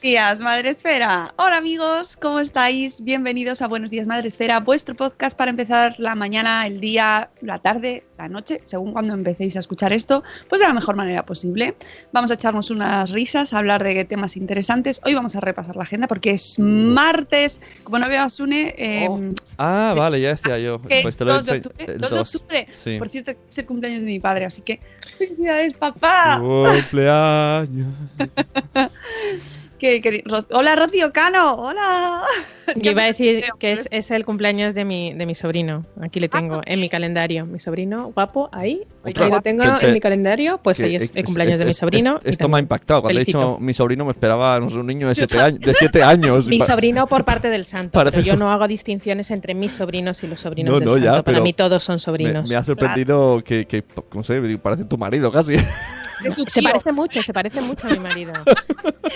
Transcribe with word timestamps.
días, 0.00 0.38
Madre 0.38 0.70
Esfera. 0.70 1.34
Hola 1.36 1.56
amigos, 1.56 2.16
¿cómo 2.16 2.38
estáis? 2.38 3.02
Bienvenidos 3.02 3.62
a 3.62 3.66
Buenos 3.66 3.90
días, 3.90 4.06
Madre 4.06 4.28
Esfera, 4.28 4.60
vuestro 4.60 4.94
podcast 4.94 5.36
para 5.36 5.50
empezar 5.50 5.98
la 5.98 6.14
mañana, 6.14 6.66
el 6.66 6.80
día, 6.80 7.30
la 7.40 7.58
tarde, 7.58 8.04
la 8.16 8.28
noche, 8.28 8.60
según 8.64 8.92
cuando 8.92 9.14
empecéis 9.14 9.56
a 9.56 9.58
escuchar 9.58 9.92
esto, 9.92 10.22
pues 10.48 10.60
de 10.60 10.68
la 10.68 10.74
mejor 10.74 10.94
manera 10.94 11.24
posible. 11.26 11.74
Vamos 12.12 12.30
a 12.30 12.34
echarnos 12.34 12.70
unas 12.70 13.10
risas, 13.10 13.52
a 13.52 13.58
hablar 13.58 13.82
de 13.82 14.04
temas 14.04 14.36
interesantes. 14.36 15.00
Hoy 15.04 15.14
vamos 15.14 15.34
a 15.34 15.40
repasar 15.40 15.74
la 15.74 15.82
agenda 15.82 16.06
porque 16.06 16.30
es 16.30 16.60
martes. 16.60 17.60
Como 17.82 17.98
no 17.98 18.08
veo 18.08 18.22
a 18.22 18.28
Sune, 18.28 18.74
eh, 18.78 19.06
Oh. 19.08 19.20
Ah, 19.56 19.94
vale, 19.96 20.20
ya 20.20 20.28
decía 20.28 20.58
yo. 20.58 20.80
Pues 21.02 21.16
te 21.16 21.24
lo 21.24 21.32
2 21.34 21.46
de 21.46 21.52
he 21.52 21.56
octubre, 21.56 21.84
el 21.94 22.00
2 22.00 22.10
de 22.10 22.18
octubre. 22.20 22.66
Sí. 22.70 22.98
Por 22.98 23.08
cierto, 23.08 23.32
es 23.48 23.58
el 23.58 23.66
cumpleaños 23.66 24.00
de 24.02 24.06
mi 24.06 24.20
padre, 24.20 24.44
así 24.44 24.62
que 24.62 24.80
felicidades, 25.16 25.74
papá. 25.74 26.38
Cumpleaños. 26.40 27.94
Que- 29.78 30.00
que- 30.00 30.22
Ro- 30.26 30.44
hola, 30.50 30.74
Rocío 30.74 31.12
Cano. 31.12 31.54
Hola. 31.54 32.22
Es 32.66 32.82
Yo 32.82 32.90
iba 32.90 33.02
a 33.02 33.06
decir 33.06 33.44
que 33.60 33.72
es, 33.72 33.86
es 33.92 34.10
el 34.10 34.24
cumpleaños 34.24 34.74
de 34.74 34.84
mi, 34.84 35.14
de 35.14 35.24
mi 35.24 35.34
sobrino. 35.36 35.86
Aquí 36.02 36.18
le 36.20 36.28
tengo 36.28 36.60
en 36.66 36.80
mi 36.80 36.88
calendario. 36.88 37.46
Mi 37.46 37.60
sobrino, 37.60 38.10
guapo, 38.12 38.48
ahí. 38.52 38.82
Otra. 39.04 39.26
Ahí 39.26 39.30
lo 39.30 39.40
tengo 39.40 39.62
Pensé 39.64 39.86
en 39.86 39.94
mi 39.94 40.00
calendario. 40.00 40.58
Pues 40.62 40.78
Que 40.78 40.84
ahí 40.84 40.96
es 40.96 41.04
es- 41.04 41.12
el 41.14 41.24
cumpleaños 41.24 41.54
es- 41.54 41.58
de 41.60 41.64
mi 41.66 41.74
sobrino. 41.74 42.18
esto 42.24 42.48
me 42.48 42.56
ha 42.56 42.60
impactado. 42.60 43.02
Cuando 43.02 43.20
felicito. 43.20 43.38
he 43.38 43.44
dicho 43.52 43.58
mi 43.60 43.72
sobrino, 43.72 44.04
me 44.04 44.10
esperaba 44.10 44.58
no 44.58 44.68
sé, 44.68 44.78
un 44.78 44.86
niño 44.88 45.08
de 45.08 45.14
7 45.14 45.38
años. 45.40 45.60
De 45.60 45.74
siete 45.74 46.02
años. 46.02 46.46
Mi 46.46 46.60
sobrino 46.60 47.06
por 47.06 47.24
parte 47.24 47.48
del 47.48 47.64
santo. 47.64 47.92
Parece 47.92 48.16
pero 48.18 48.26
yo 48.26 48.36
no 48.36 48.50
hago 48.50 48.66
distinciones 48.66 49.30
entre 49.30 49.54
mis 49.54 49.72
sobrinos 49.72 50.22
y 50.24 50.26
los 50.26 50.40
sobrinos 50.40 50.72
No, 50.74 50.80
del 50.80 50.88
no, 50.88 50.96
ya, 50.98 51.04
santo. 51.12 51.24
Para 51.24 51.34
pero 51.36 51.44
mí 51.44 51.52
todos 51.52 51.82
son 51.84 51.94
Me, 51.94 51.98
sobrinos. 52.00 52.48
me 52.50 52.56
ha 52.56 52.64
sorprendido 52.64 53.42
que, 53.44 53.64
que, 53.66 53.84
no 54.12 54.22
sé, 54.24 54.40
parece 54.60 54.84
tu 54.84 54.98
marido 54.98 55.30
casi. 55.32 55.54
de 56.22 56.32
su 56.32 56.44
Se 56.48 56.62
parece 56.62 56.92
mucho, 56.92 57.22
se 57.22 57.32
parece 57.32 57.60
mucho 57.60 57.86
a 57.86 57.90
mi 57.90 57.98
marido. 57.98 58.32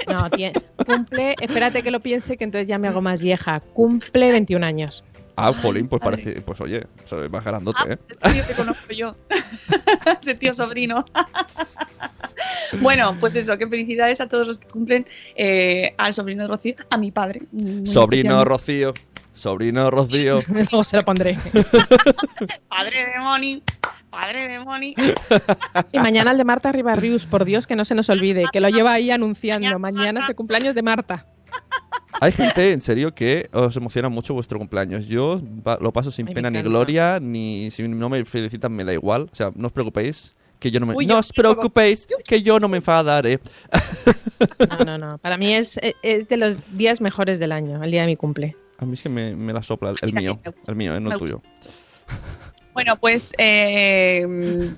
No, 0.09 0.29
tie- 0.31 0.53
cumple, 0.85 1.35
espérate 1.41 1.83
que 1.83 1.91
lo 1.91 2.01
piense, 2.01 2.37
que 2.37 2.45
entonces 2.45 2.67
ya 2.69 2.79
me 2.79 2.89
hago 2.89 3.01
más 3.01 3.21
vieja. 3.21 3.61
Cumple 3.61 4.31
21 4.33 4.65
años. 4.67 5.05
Ah, 5.37 5.53
jolín, 5.53 5.89
pues 5.89 6.03
Madre. 6.03 6.23
parece, 6.23 6.41
pues 6.43 6.61
oye, 6.61 6.87
se 7.09 7.17
más 7.29 7.45
grandote, 7.45 7.79
Ah, 7.87 7.93
¿eh? 7.93 7.99
ese 8.21 8.33
tío 8.35 8.47
que 8.47 8.55
conozco 8.55 8.93
yo. 8.93 9.15
ese 10.21 10.35
tío 10.35 10.53
sobrino. 10.53 11.05
bueno, 12.81 13.17
pues 13.21 13.37
eso, 13.37 13.57
que 13.59 13.67
felicidades 13.67 14.21
a 14.21 14.29
todos 14.29 14.47
los 14.47 14.59
que 14.59 14.67
cumplen 14.69 15.07
eh, 15.37 15.95
al 15.99 16.13
sobrino 16.15 16.43
de 16.43 16.49
Rocío, 16.49 16.75
a 16.91 16.97
mi 16.99 17.11
padre. 17.11 17.43
Sobrino. 17.85 18.45
Rocío, 18.45 18.93
sobrino 19.33 19.91
Rocío. 19.91 20.41
Luego 20.49 20.85
se 20.85 20.97
lo 20.97 21.03
pondré. 21.03 21.39
Padre 22.69 23.07
de 23.07 23.19
Moni, 23.21 23.63
padre 24.13 24.47
de 24.47 24.59
Moni. 24.61 24.95
Y 25.91 25.99
mañana 25.99 26.31
el 26.31 26.39
de 26.39 26.45
Marta 26.45 26.71
Ribarrius, 26.71 27.27
por 27.27 27.45
Dios, 27.45 27.67
que 27.67 27.75
no 27.75 27.85
se 27.85 27.95
nos 27.97 28.09
olvide, 28.11 28.45
que 28.53 28.61
lo 28.61 28.69
lleva 28.69 28.93
ahí 28.93 29.11
anunciando. 29.11 29.77
Mañana 29.81 30.21
es 30.21 30.29
el 30.29 30.37
cumpleaños 30.37 30.75
de 30.77 30.83
Marta. 30.83 31.27
Hay 32.21 32.31
gente, 32.31 32.71
en 32.73 32.81
serio, 32.83 33.15
que 33.15 33.49
os 33.53 33.77
emociona 33.77 34.09
mucho 34.09 34.33
vuestro 34.35 34.59
cumpleaños. 34.59 35.07
Yo 35.09 35.41
lo 35.81 35.93
paso 35.93 36.13
sin 36.13 36.29
Ay, 36.29 36.35
pena 36.35 36.51
ni 36.51 36.63
gloria, 36.63 37.19
ni 37.21 37.71
si 37.73 37.89
no 37.89 38.09
me 38.09 38.25
felicitan 38.25 38.71
me 38.73 38.85
da 38.85 38.93
igual. 38.93 39.29
O 39.33 39.35
sea, 39.35 39.51
no 39.57 39.67
os 39.67 39.73
preocupéis, 39.73 40.37
que 40.61 40.71
yo 40.71 40.79
no 40.79 40.87
me... 40.87 40.95
Uy, 40.95 41.07
no 41.07 41.15
yo- 41.15 41.19
os 41.19 41.29
yo- 41.29 41.43
preocupéis, 41.43 42.07
que 42.25 42.43
yo 42.43 42.61
no 42.61 42.69
me 42.69 42.77
enfadaré. 42.77 43.41
No, 44.79 44.85
no, 44.85 44.99
no. 44.99 45.19
Para 45.19 45.37
mí 45.37 45.53
es, 45.53 45.81
es 46.03 46.29
de 46.29 46.37
los 46.37 46.57
días 46.77 47.01
mejores 47.01 47.41
del 47.41 47.51
año, 47.51 47.83
el 47.83 47.91
día 47.91 48.03
de 48.03 48.07
mi 48.09 48.17
cumple. 48.17 48.55
A 48.79 48.85
mí 48.85 48.95
es 48.95 49.03
que 49.03 49.09
me, 49.09 49.35
me 49.35 49.53
la 49.53 49.63
sopla 49.63 49.91
el, 49.91 49.97
el 50.03 50.13
mío. 50.13 50.41
El 50.69 50.77
mío, 50.77 50.95
eh, 50.95 51.01
no 51.01 51.11
el 51.13 51.19
tuyo. 51.19 51.43
Bueno, 52.75 52.97
pues 52.97 53.33
eh, 53.39 54.27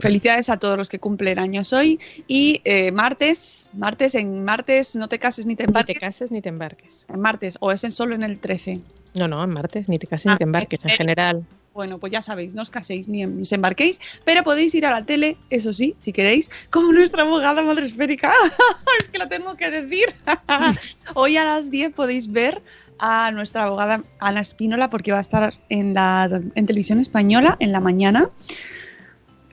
felicidades 0.01 0.51
a 0.51 0.57
todos 0.57 0.77
los 0.77 0.89
que 0.89 0.99
cumplen 0.99 1.39
años 1.39 1.73
hoy. 1.73 2.01
Y 2.27 2.61
eh, 2.65 2.91
martes, 2.93 3.71
martes, 3.73 4.15
en 4.15 4.45
martes 4.45 4.97
no 4.97 5.09
te 5.09 5.19
cases 5.19 5.47
ni 5.47 5.55
te 5.55 5.65
Ni 5.65 5.67
te 5.67 5.71
embarques. 5.71 6.01
cases 6.01 6.31
ni 6.31 6.43
te 6.43 6.49
embarques. 6.49 7.07
En 7.09 7.21
martes, 7.21 7.57
o 7.61 7.71
es 7.71 7.85
en 7.85 7.93
solo 7.93 8.15
en 8.15 8.23
el 8.25 8.41
13. 8.41 8.81
No, 9.15 9.29
no, 9.29 9.45
en 9.45 9.51
martes, 9.51 9.89
ni 9.89 9.99
te 9.99 10.09
cases 10.09 10.27
Ah, 10.27 10.33
ni 10.33 10.39
te 10.39 10.45
embarques, 10.45 10.85
¿en 10.85 10.91
general. 10.91 11.47
Bueno, 11.73 11.99
pues 11.99 12.13
ya 12.13 12.23
sabéis, 12.23 12.55
no 12.55 12.63
os 12.63 12.71
caséis 12.71 13.09
ni 13.09 13.25
os 13.25 13.51
embarquéis, 13.51 14.01
pero 14.25 14.45
podéis 14.45 14.75
ir 14.77 14.87
a 14.87 14.91
la 14.91 15.05
tele, 15.05 15.37
eso 15.51 15.73
sí, 15.73 15.97
si 15.99 16.13
queréis, 16.13 16.49
como 16.71 16.93
nuestra 16.93 17.23
abogada 17.23 17.63
madre 17.63 17.87
esférica. 17.87 18.33
es 19.01 19.09
que 19.09 19.19
lo 19.19 19.29
tengo 19.29 19.57
que 19.57 19.71
decir. 19.71 20.15
Hoy 21.15 21.37
a 21.37 21.45
las 21.45 21.73
10 21.73 21.93
podéis 21.93 22.31
ver 22.31 22.63
a 22.99 23.31
nuestra 23.33 23.65
abogada 23.65 24.03
Ana 24.21 24.41
Espínola 24.41 24.91
porque 24.91 25.13
va 25.13 25.19
a 25.19 25.23
estar 25.23 25.55
en 25.69 25.95
la 25.95 26.25
en 26.55 26.67
televisión 26.67 27.01
española 27.01 27.57
en 27.61 27.73
la 27.73 27.81
mañana. 27.81 28.31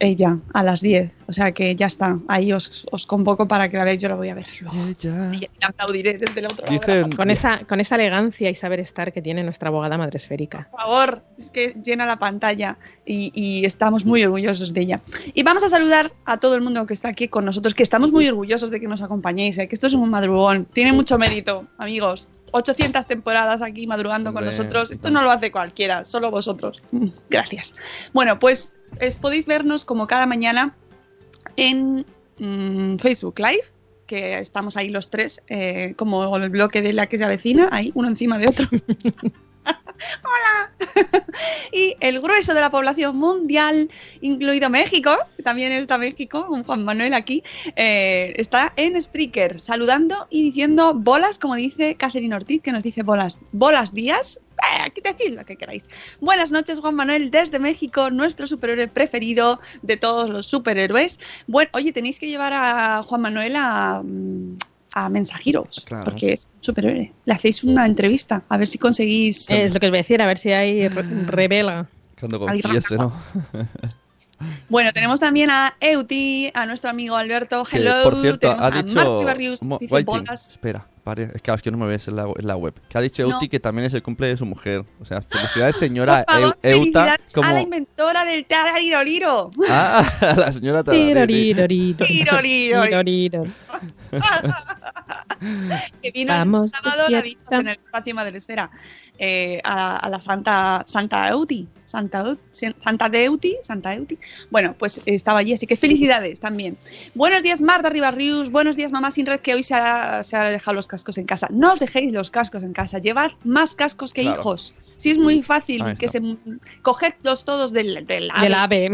Ella, 0.04 0.40
a 0.54 0.64
las 0.64 0.82
10. 0.82 1.12
O 1.28 1.34
sea 1.34 1.52
que 1.52 1.76
ya 1.76 1.86
está. 1.86 2.18
Ahí 2.28 2.52
os, 2.52 2.88
os 2.92 3.06
convoco 3.06 3.48
para 3.48 3.70
que 3.70 3.78
la 3.78 3.84
veáis. 3.84 4.02
Yo 4.02 4.10
la 4.10 4.16
voy 4.16 4.30
a 4.30 4.34
ver 4.34 4.48
luego. 4.60 4.76
Ella. 4.88 5.32
Y 5.32 5.48
la 5.60 5.68
aplaudiré 5.68 6.18
desde 6.18 6.40
el 6.40 6.48
otro 6.48 6.66
lado. 6.66 6.74
Dicen, 6.74 7.12
Con 7.12 7.30
esa, 7.30 7.60
con 7.66 7.80
esa 7.80 7.96
elegancia 7.96 8.50
y 8.50 8.56
saber 8.56 8.80
estar 8.80 9.14
que 9.14 9.22
tiene 9.22 9.44
nuestra 9.44 9.70
abogada 9.70 10.00
madre 10.00 10.18
esférica. 10.18 10.68
Por 10.72 10.80
favor, 10.80 11.22
es 11.38 11.52
que 11.52 11.76
llena 11.86 12.08
la 12.08 12.18
pantalla 12.18 12.80
y, 13.06 13.32
y 13.36 13.64
estamos 13.64 14.04
muy 14.04 14.24
orgullosos 14.24 14.74
de 14.74 14.82
ella. 14.82 15.02
Y 15.36 15.44
vamos 15.44 15.64
a 15.64 15.70
saludar 15.70 16.12
a 16.26 16.40
todo 16.40 16.56
el 16.56 16.64
mundo 16.64 16.88
que 16.88 16.96
está 16.96 17.10
aquí 17.10 17.28
con 17.28 17.46
nosotros, 17.46 17.76
que 17.76 17.84
estamos 17.84 18.12
muy 18.12 18.28
orgullosos 18.28 18.72
de 18.72 18.80
que 18.80 18.88
nos 18.88 19.04
acompañéis, 19.04 19.60
¿eh? 19.60 19.68
que 19.68 19.76
esto 19.76 19.86
es 19.86 19.94
un 19.94 20.10
madrugón, 20.10 20.66
tiene 20.66 20.94
mucho 20.94 21.20
mérito, 21.20 21.68
amigos. 21.78 22.28
800 22.52 23.06
temporadas 23.08 23.62
aquí 23.62 23.88
madrugando 23.88 24.34
con 24.34 24.46
nosotros. 24.46 24.92
Esto 24.92 25.10
no 25.10 25.22
lo 25.24 25.32
hace 25.32 25.52
cualquiera, 25.52 26.04
solo 26.04 26.30
vosotros. 26.32 26.82
Mm, 26.92 27.08
Gracias. 27.30 27.74
Bueno, 28.14 28.40
pues 28.40 28.74
es- 29.00 29.18
podéis 29.18 29.46
vernos 29.46 29.86
como 29.86 30.08
cada 30.08 30.26
mañana 30.26 30.76
en 31.56 32.06
mm, 32.40 32.98
Facebook 32.98 33.40
Live, 33.40 33.64
que 34.06 34.40
estamos 34.40 34.76
ahí 34.78 34.90
los 34.90 35.10
tres, 35.10 35.42
eh, 35.48 35.94
como 35.98 36.36
el 36.38 36.50
bloque 36.50 36.82
de 36.82 36.92
la 36.94 37.08
que 37.08 37.18
se 37.18 37.24
avecina, 37.24 37.70
ahí, 37.72 37.92
uno 37.96 38.08
encima 38.10 38.38
de 38.38 38.48
otro. 38.48 38.68
¡Hola! 40.24 40.72
y 41.72 41.96
el 42.00 42.20
grueso 42.22 42.54
de 42.54 42.62
la 42.62 42.72
población 42.72 43.18
mundial, 43.18 43.90
incluido 44.22 44.70
México, 44.70 45.16
también 45.44 45.72
está 45.72 45.98
México, 45.98 46.46
con 46.48 46.64
Juan 46.64 46.84
Manuel 46.84 47.14
aquí, 47.14 47.44
eh, 47.76 48.34
está 48.38 48.74
en 48.76 49.00
Spreaker, 49.02 49.62
saludando 49.62 50.28
y 50.30 50.44
diciendo 50.44 50.94
bolas, 50.94 51.38
como 51.38 51.56
dice 51.56 51.96
Catherine 51.96 52.36
Ortiz, 52.36 52.62
que 52.62 52.72
nos 52.72 52.84
dice 52.84 53.04
bolas, 53.04 53.40
bolas 53.52 53.94
días. 53.94 54.40
Eh, 54.62 54.82
aquí 54.84 55.02
decid 55.02 55.36
lo 55.36 55.44
que 55.44 55.56
queráis. 55.56 55.86
Buenas 56.20 56.52
noches, 56.52 56.80
Juan 56.80 56.94
Manuel, 56.94 57.32
desde 57.32 57.58
México, 57.58 58.12
nuestro 58.12 58.46
superhéroe 58.46 58.88
preferido 58.88 59.60
de 59.82 59.98
todos 59.98 60.30
los 60.30 60.46
superhéroes. 60.46 61.20
Bueno, 61.48 61.72
oye, 61.74 61.92
tenéis 61.92 62.20
que 62.20 62.28
llevar 62.28 62.54
a 62.54 63.04
Juan 63.04 63.22
Manuel 63.22 63.56
a, 63.56 64.02
mm, 64.04 64.31
a 64.94 65.10
Mensajeros, 65.10 65.84
Claro. 65.86 66.04
porque 66.06 66.34
es 66.34 66.50
superhéroe. 66.60 67.12
Le 67.26 67.34
hacéis 67.34 67.64
una 67.64 67.86
entrevista, 67.86 68.44
a 68.50 68.58
ver 68.58 68.68
si 68.68 68.78
conseguís. 68.78 69.50
Es 69.50 69.74
lo 69.74 69.80
que 69.80 69.86
os 69.88 69.92
voy 69.92 70.00
a 70.00 70.02
decir, 70.04 70.22
a 70.22 70.26
ver 70.28 70.38
si 70.38 70.52
hay 70.52 70.88
re- 70.88 71.04
revela. 71.28 71.88
Cuando 72.20 72.40
confiese, 72.40 72.98
¿no? 72.98 73.14
Bueno, 74.70 74.92
tenemos 74.92 75.20
también 75.20 75.50
a 75.52 75.76
Euti, 75.80 76.50
a 76.54 76.66
nuestro 76.66 76.90
amigo 76.90 77.16
Alberto. 77.16 77.64
Que, 77.64 77.78
Hello. 77.78 78.04
por 78.04 78.16
cierto, 78.22 78.40
tenemos 78.40 78.64
ha 78.64 78.68
a 78.68 78.72
dicho. 78.82 78.96
Marty 78.96 79.24
Barrios. 79.24 80.50
Espera, 80.50 80.88
pare, 81.04 81.30
es 81.34 81.42
que, 81.42 81.52
es 81.52 81.62
que 81.62 81.72
no 81.72 81.78
me 81.78 81.88
ves 81.88 82.08
en 82.08 82.16
la, 82.16 82.24
en 82.24 82.48
la 82.48 82.56
web. 82.56 82.74
Que 82.90 82.98
ha 82.98 83.02
dicho 83.02 83.24
No. 83.24 83.34
Euti 83.34 83.50
que 83.50 83.60
también 83.60 83.86
es 83.86 83.94
el 83.94 84.04
cumple 84.04 84.28
de 84.28 84.38
su 84.38 84.46
mujer. 84.46 84.86
O 85.00 85.06
sea, 85.06 85.22
felicidades, 85.22 85.76
señora 85.76 86.24
Por 86.26 86.36
favor, 86.36 86.58
Euta. 86.62 86.80
felicidades 86.80 87.34
Como... 87.34 87.48
a 87.50 87.54
la 87.54 87.62
inventora 87.62 88.26
del 88.26 88.46
tarariroriro. 88.46 89.52
Ah, 89.70 90.08
a 90.22 90.36
la 90.38 90.52
señora. 90.52 90.84
Tiroriror. 90.84 91.68
que 96.02 96.12
vino 96.12 96.34
Vamos 96.34 96.72
el 96.74 96.82
de 96.84 96.90
sábado, 96.90 97.10
la 97.10 97.22
vimos 97.22 98.24
en 98.24 98.28
el 98.28 98.36
Esfera, 98.36 98.70
eh, 99.18 99.60
a, 99.64 99.98
a 99.98 100.10
la 100.10 100.22
Santa 100.22 100.84
Santa 100.86 101.30
Euti, 101.30 101.68
Santa, 101.86 102.38
Santa 102.52 103.10
de 103.10 103.24
Euti, 103.26 103.58
Santa 103.64 103.94
Euti. 103.94 104.18
Bueno, 104.50 104.76
pues 104.78 105.02
estaba 105.06 105.40
allí, 105.40 105.54
así 105.54 105.68
que 105.68 105.78
felicidades 105.78 106.40
también. 106.40 106.78
Buenos 107.16 107.44
días, 107.44 107.62
Marta 107.62 107.90
Ribarrius. 107.90 108.50
Buenos 108.50 108.76
días, 108.78 108.92
mamá 108.92 109.12
sin 109.12 109.26
red, 109.26 109.40
que 109.40 109.54
hoy 109.54 109.64
se 109.64 109.76
ha, 109.76 110.24
se 110.24 110.38
ha 110.38 110.46
dejado 110.46 110.76
los 110.76 110.88
cascos 110.92 111.18
en 111.18 111.26
casa. 111.26 111.48
No 111.50 111.72
os 111.74 111.80
dejéis 111.80 112.12
los 112.12 112.30
cascos 112.30 112.64
en 112.64 112.74
casa, 112.74 113.00
llevad 113.00 113.32
más 113.44 113.74
cascos 113.76 114.14
que 114.14 114.22
Claro. 114.22 114.40
hijos. 114.40 114.74
Si 114.98 115.10
es 115.10 115.18
muy 115.18 115.42
fácil 115.42 115.82
que 115.98 116.08
se 116.08 116.22
cogedlos 116.84 117.46
todos 117.46 117.72
del, 117.72 118.06
del 118.06 118.30
Del 118.40 118.54
ave. 118.54 118.90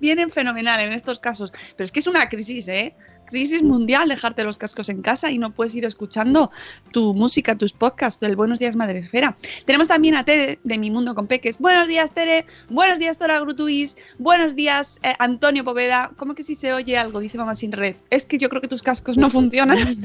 vienen 0.00 0.30
fenomenal 0.30 0.80
en 0.80 0.92
estos 0.92 1.18
casos. 1.18 1.52
Pero 1.76 1.84
es 1.84 1.92
que 1.92 2.00
es 2.00 2.06
una 2.06 2.28
crisis, 2.28 2.68
¿eh? 2.68 2.94
Crisis 3.28 3.62
mundial 3.62 4.08
dejarte 4.08 4.42
los 4.44 4.58
cascos 4.58 4.88
en 4.88 5.02
casa 5.02 5.30
y 5.30 5.38
no 5.38 5.50
puedes 5.50 5.74
ir 5.74 5.84
escuchando 5.84 6.50
tu 6.92 7.14
música, 7.14 7.56
tus 7.56 7.72
podcasts 7.72 8.20
del 8.20 8.36
Buenos 8.36 8.58
Días 8.58 8.74
Madre 8.74 9.00
Esfera. 9.00 9.36
Tenemos 9.64 9.88
también 9.88 10.16
a 10.16 10.24
Tere 10.24 10.58
de 10.64 10.78
Mi 10.78 10.90
Mundo 10.90 11.14
con 11.14 11.26
Peques. 11.26 11.58
Buenos 11.58 11.88
días, 11.88 12.12
Tere. 12.12 12.46
Buenos 12.68 12.98
días, 12.98 13.18
Tora 13.18 13.38
Grutuis. 13.40 13.96
Buenos 14.18 14.56
días, 14.56 14.98
eh, 15.02 15.14
Antonio 15.18 15.64
Poveda. 15.64 16.10
¿Cómo 16.16 16.34
que 16.34 16.42
si 16.42 16.54
se 16.54 16.72
oye 16.72 16.96
algo? 16.96 17.20
Dice 17.20 17.38
Mamá 17.38 17.54
Sin 17.54 17.72
Red. 17.72 17.96
Es 18.10 18.24
que 18.24 18.38
yo 18.38 18.48
creo 18.48 18.62
que 18.62 18.68
tus 18.68 18.82
cascos 18.82 19.16
no 19.18 19.30
funcionan. 19.30 19.78
es 19.78 19.98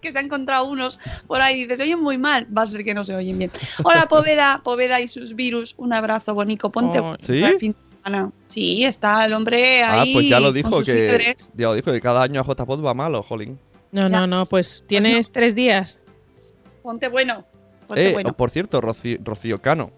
que 0.00 0.12
se 0.12 0.18
han 0.18 0.26
encontrado 0.26 0.66
unos 0.66 0.98
por 1.26 1.40
ahí 1.40 1.56
y 1.56 1.62
dices, 1.62 1.78
se 1.78 1.84
oyen 1.84 2.00
muy 2.00 2.18
mal. 2.18 2.46
Va 2.56 2.62
a 2.62 2.66
ser 2.66 2.84
que 2.84 2.94
no 2.94 3.04
se 3.04 3.14
oyen 3.14 3.38
bien. 3.38 3.50
Hola, 3.82 4.08
Poveda. 4.08 4.60
Poveda 4.62 5.00
y 5.00 5.08
sus 5.08 5.34
virus. 5.34 5.74
Un 5.78 5.92
abrazo, 5.92 6.34
Bonico. 6.34 6.70
Ponte 6.70 7.00
Oh, 7.00 7.16
¿Sí? 7.20 7.42
al 7.42 7.58
fin 7.58 7.72
de 7.72 7.89
semana. 8.02 8.32
Sí, 8.48 8.84
está 8.84 9.24
el 9.26 9.32
hombre 9.32 9.82
ahí. 9.82 10.10
Ah, 10.10 10.12
pues 10.14 10.28
ya 10.28 10.40
lo 10.40 10.52
dijo 10.52 10.82
que. 10.82 10.94
líderes. 10.94 11.50
Ya 11.54 11.66
lo 11.66 11.74
dijo 11.74 11.92
que 11.92 12.00
cada 12.00 12.22
año 12.22 12.40
a 12.40 12.44
JPod 12.44 12.84
va 12.84 12.94
malo, 12.94 13.22
jolín. 13.22 13.58
No, 13.92 14.08
no, 14.08 14.26
no, 14.26 14.46
pues 14.46 14.84
tienes 14.86 15.32
tres 15.32 15.54
días. 15.54 15.98
Ponte 16.82 17.08
bueno. 17.08 17.44
Ponte 17.86 18.08
Eh, 18.10 18.12
bueno. 18.12 18.32
por 18.32 18.50
cierto, 18.50 18.80
Rocío, 18.80 19.18
Rocío 19.22 19.60
Cano. 19.60 19.90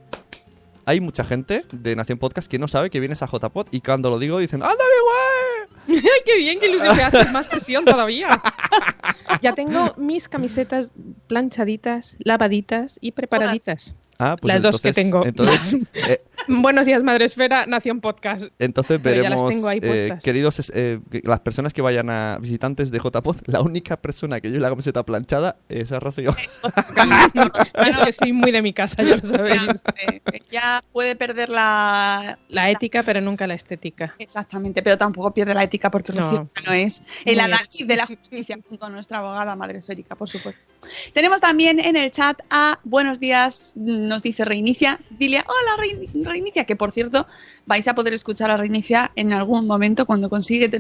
Hay 0.85 1.01
mucha 1.01 1.25
gente 1.25 1.65
de 1.71 1.95
Nación 1.95 2.19
Podcast 2.19 2.49
que 2.49 2.59
no 2.59 2.67
sabe 2.67 2.91
que 2.91 2.99
vienes 2.99 3.23
a 3.23 3.27
JPod 3.29 3.69
y 3.71 3.81
cuando 3.81 4.11
lo 4.11 4.19
digo 4.19 4.39
dicen 4.39 4.63
¡Anda, 4.65 4.75
qué 5.87 5.95
guay! 5.95 6.03
¡Ay, 6.03 6.21
qué 6.27 6.37
bien! 6.39 6.59
¡Qué 6.59 6.69
ilusión 6.69 6.97
me 6.97 7.03
haces! 7.05 7.31
Más 7.31 7.47
presión 7.47 7.85
todavía. 7.85 8.41
Ya 9.41 9.53
tengo 9.53 9.95
mis 9.97 10.29
camisetas 10.29 10.91
planchaditas, 11.27 12.17
lavaditas 12.21 12.99
y 13.01 13.13
preparaditas. 13.13 13.95
Ah, 14.25 14.37
pues 14.41 14.55
Las 14.55 14.63
dos 14.63 14.81
que 14.81 14.93
tengo. 14.93 15.27
Entonces, 15.27 15.77
eh, 15.95 16.21
Buenos 16.47 16.87
días, 16.87 17.03
Madre 17.03 17.25
Esfera, 17.25 17.67
Nación 17.67 18.01
Podcast. 18.01 18.47
entonces 18.61 19.01
Pero 19.03 19.23
las 19.23 19.31
veremos, 19.31 19.51
tengo 19.51 19.67
ahí 19.69 19.79
eh, 19.79 19.87
puestas. 19.89 20.23
queridos, 20.23 20.73
eh, 20.75 21.01
las 21.25 21.41
personas 21.41 21.73
que 21.73 21.83
vayan 21.83 22.09
a 22.09 22.39
visitantes 22.41 22.93
de 22.93 22.99
JPod, 22.99 23.39
la 23.47 23.61
única 23.63 23.97
persona 23.97 24.41
que 24.41 24.49
lleve 24.49 24.61
la 24.61 24.69
camiseta 24.69 25.03
planchada 25.05 25.57
es 25.69 25.91
a 25.91 25.99
Rocío. 25.99 26.35
Es 27.75 27.99
que 27.99 28.13
soy 28.13 28.33
muy 28.33 28.53
de 28.53 28.63
mi 28.63 28.73
casa, 28.73 29.03
ya 29.03 29.17
lo 29.17 29.29
sabéis. 29.29 29.83
Ya 30.51 30.83
puede 30.93 31.17
perder 31.17 31.49
la. 31.49 32.39
La 32.49 32.71
ética, 32.71 33.03
pero 33.03 33.21
nunca 33.21 33.47
la 33.47 33.55
estética. 33.55 34.15
Exactamente, 34.19 34.83
pero 34.83 34.97
tampoco 34.97 35.33
pierde 35.33 35.55
la 35.55 35.65
ética 35.65 35.91
porque 35.91 36.13
No. 36.13 36.23
Rocío 36.23 36.49
no 36.67 36.73
es 36.73 37.03
el 37.25 37.41
adalid 37.41 37.87
de 37.87 37.97
la 37.97 38.07
justicia 38.07 38.59
junto 38.69 38.87
a 38.87 38.91
nuestra 38.91 39.19
abogada 39.19 39.57
madre 39.57 39.79
esférica, 39.79 40.15
por 40.15 40.29
supuesto. 40.29 40.61
Tenemos 41.13 41.41
también 41.41 41.79
en 41.79 41.97
el 41.97 42.11
chat 42.11 42.41
a 42.51 42.79
Buenos 42.85 43.21
días, 43.21 43.73
nos 44.13 44.23
dice 44.23 44.45
Reinicia. 44.45 45.01
Dile, 45.11 45.43
hola 45.47 45.83
Rein- 45.83 46.25
Reinicia, 46.25 46.65
que 46.65 46.77
por 46.77 46.93
cierto 46.93 47.27
vais 47.67 47.87
a 47.89 47.95
poder 47.95 48.13
escuchar 48.13 48.51
a 48.51 48.57
Reinicia 48.57 49.11
en 49.17 49.33
algún 49.33 49.67
momento 49.67 50.05
cuando, 50.07 50.29
consigue 50.29 50.71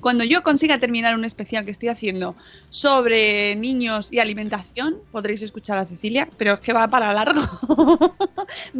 cuando 0.00 0.24
yo 0.24 0.42
consiga 0.42 0.78
terminar 0.78 1.14
un 1.16 1.24
especial 1.24 1.64
que 1.64 1.72
estoy 1.72 1.88
haciendo 1.88 2.36
sobre 2.70 3.56
niños 3.56 4.12
y 4.12 4.20
alimentación. 4.20 4.98
Podréis 5.10 5.42
escuchar 5.42 5.78
a 5.78 5.86
Cecilia, 5.86 6.28
pero 6.38 6.54
es 6.54 6.60
que 6.60 6.72
va 6.72 6.88
para 6.88 7.12
largo. 7.12 7.40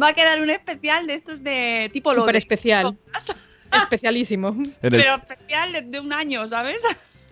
va 0.01 0.07
a 0.09 0.13
quedar 0.13 0.41
un 0.41 0.49
especial 0.49 1.05
de 1.07 1.13
estos 1.15 1.43
de 1.43 1.89
tipo 1.91 2.13
lo 2.13 2.27
especial. 2.29 2.97
Especialísimo. 3.83 4.55
Pero 4.81 5.15
especial 5.15 5.73
de, 5.73 5.81
de 5.81 5.99
un 5.99 6.13
año, 6.13 6.47
¿sabes? 6.47 6.81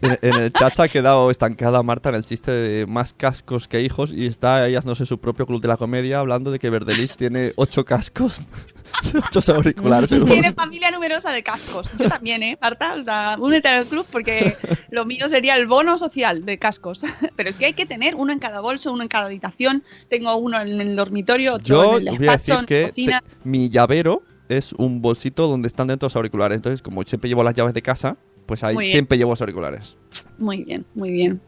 En, 0.01 0.17
en 0.21 0.33
el 0.41 0.51
chat 0.53 0.73
se 0.73 0.81
ha 0.83 0.87
quedado 0.87 1.31
estancada 1.31 1.81
Marta 1.83 2.09
en 2.09 2.15
el 2.15 2.25
chiste 2.25 2.51
de 2.51 2.85
más 2.85 3.13
cascos 3.13 3.67
que 3.67 3.81
hijos 3.81 4.11
y 4.13 4.25
está 4.27 4.67
ella, 4.67 4.81
no 4.85 4.95
sé, 4.95 5.05
su 5.05 5.19
propio 5.19 5.45
club 5.45 5.61
de 5.61 5.67
la 5.67 5.77
comedia 5.77 6.19
hablando 6.19 6.51
de 6.51 6.59
que 6.59 6.69
Verdelis 6.69 7.15
tiene 7.17 7.51
ocho 7.55 7.85
cascos, 7.85 8.39
ocho 9.15 9.53
auriculares. 9.53 10.11
en 10.11 10.25
Tiene 10.25 10.53
familia 10.53 10.91
numerosa 10.91 11.31
de 11.31 11.43
cascos. 11.43 11.91
Yo 11.97 12.09
también, 12.09 12.43
¿eh, 12.43 12.57
Marta? 12.61 12.95
O 12.95 13.01
sea, 13.01 13.37
únete 13.39 13.67
al 13.67 13.85
club 13.85 14.05
porque 14.11 14.55
lo 14.89 15.05
mío 15.05 15.27
sería 15.29 15.55
el 15.55 15.67
bono 15.67 15.97
social 15.97 16.45
de 16.45 16.57
cascos. 16.57 17.01
Pero 17.35 17.49
es 17.49 17.55
que 17.55 17.65
hay 17.67 17.73
que 17.73 17.85
tener 17.85 18.15
uno 18.15 18.31
en 18.33 18.39
cada 18.39 18.59
bolso, 18.61 18.91
uno 18.93 19.01
en 19.03 19.07
cada 19.09 19.25
habitación. 19.25 19.83
Tengo 20.09 20.35
uno 20.35 20.59
en 20.61 20.79
el 20.81 20.95
dormitorio, 20.95 21.53
otro 21.55 21.65
Yo 21.65 21.97
en 21.97 22.07
el 22.09 22.17
voy 22.17 22.27
a 22.27 22.31
despacho, 22.37 22.53
decir 22.61 22.65
que 22.67 22.83
cocina. 22.89 23.21
te- 23.21 23.27
mi 23.49 23.69
llavero 23.69 24.23
es 24.49 24.73
un 24.73 25.01
bolsito 25.01 25.47
donde 25.47 25.67
están 25.67 25.87
dentro 25.87 26.05
los 26.05 26.15
auriculares. 26.15 26.55
Entonces, 26.57 26.81
como 26.81 27.01
siempre 27.03 27.29
llevo 27.29 27.43
las 27.43 27.53
llaves 27.55 27.73
de 27.73 27.81
casa, 27.81 28.17
pues 28.45 28.63
ahí 28.63 28.75
Muy 28.75 28.85
bien. 28.85 28.91
siempre 28.93 29.17
llevo 29.17 29.31
los 29.31 29.41
auriculares. 29.41 29.97
Muy 30.37 30.63
bien, 30.63 30.85
muy 30.93 31.11
bien. 31.11 31.41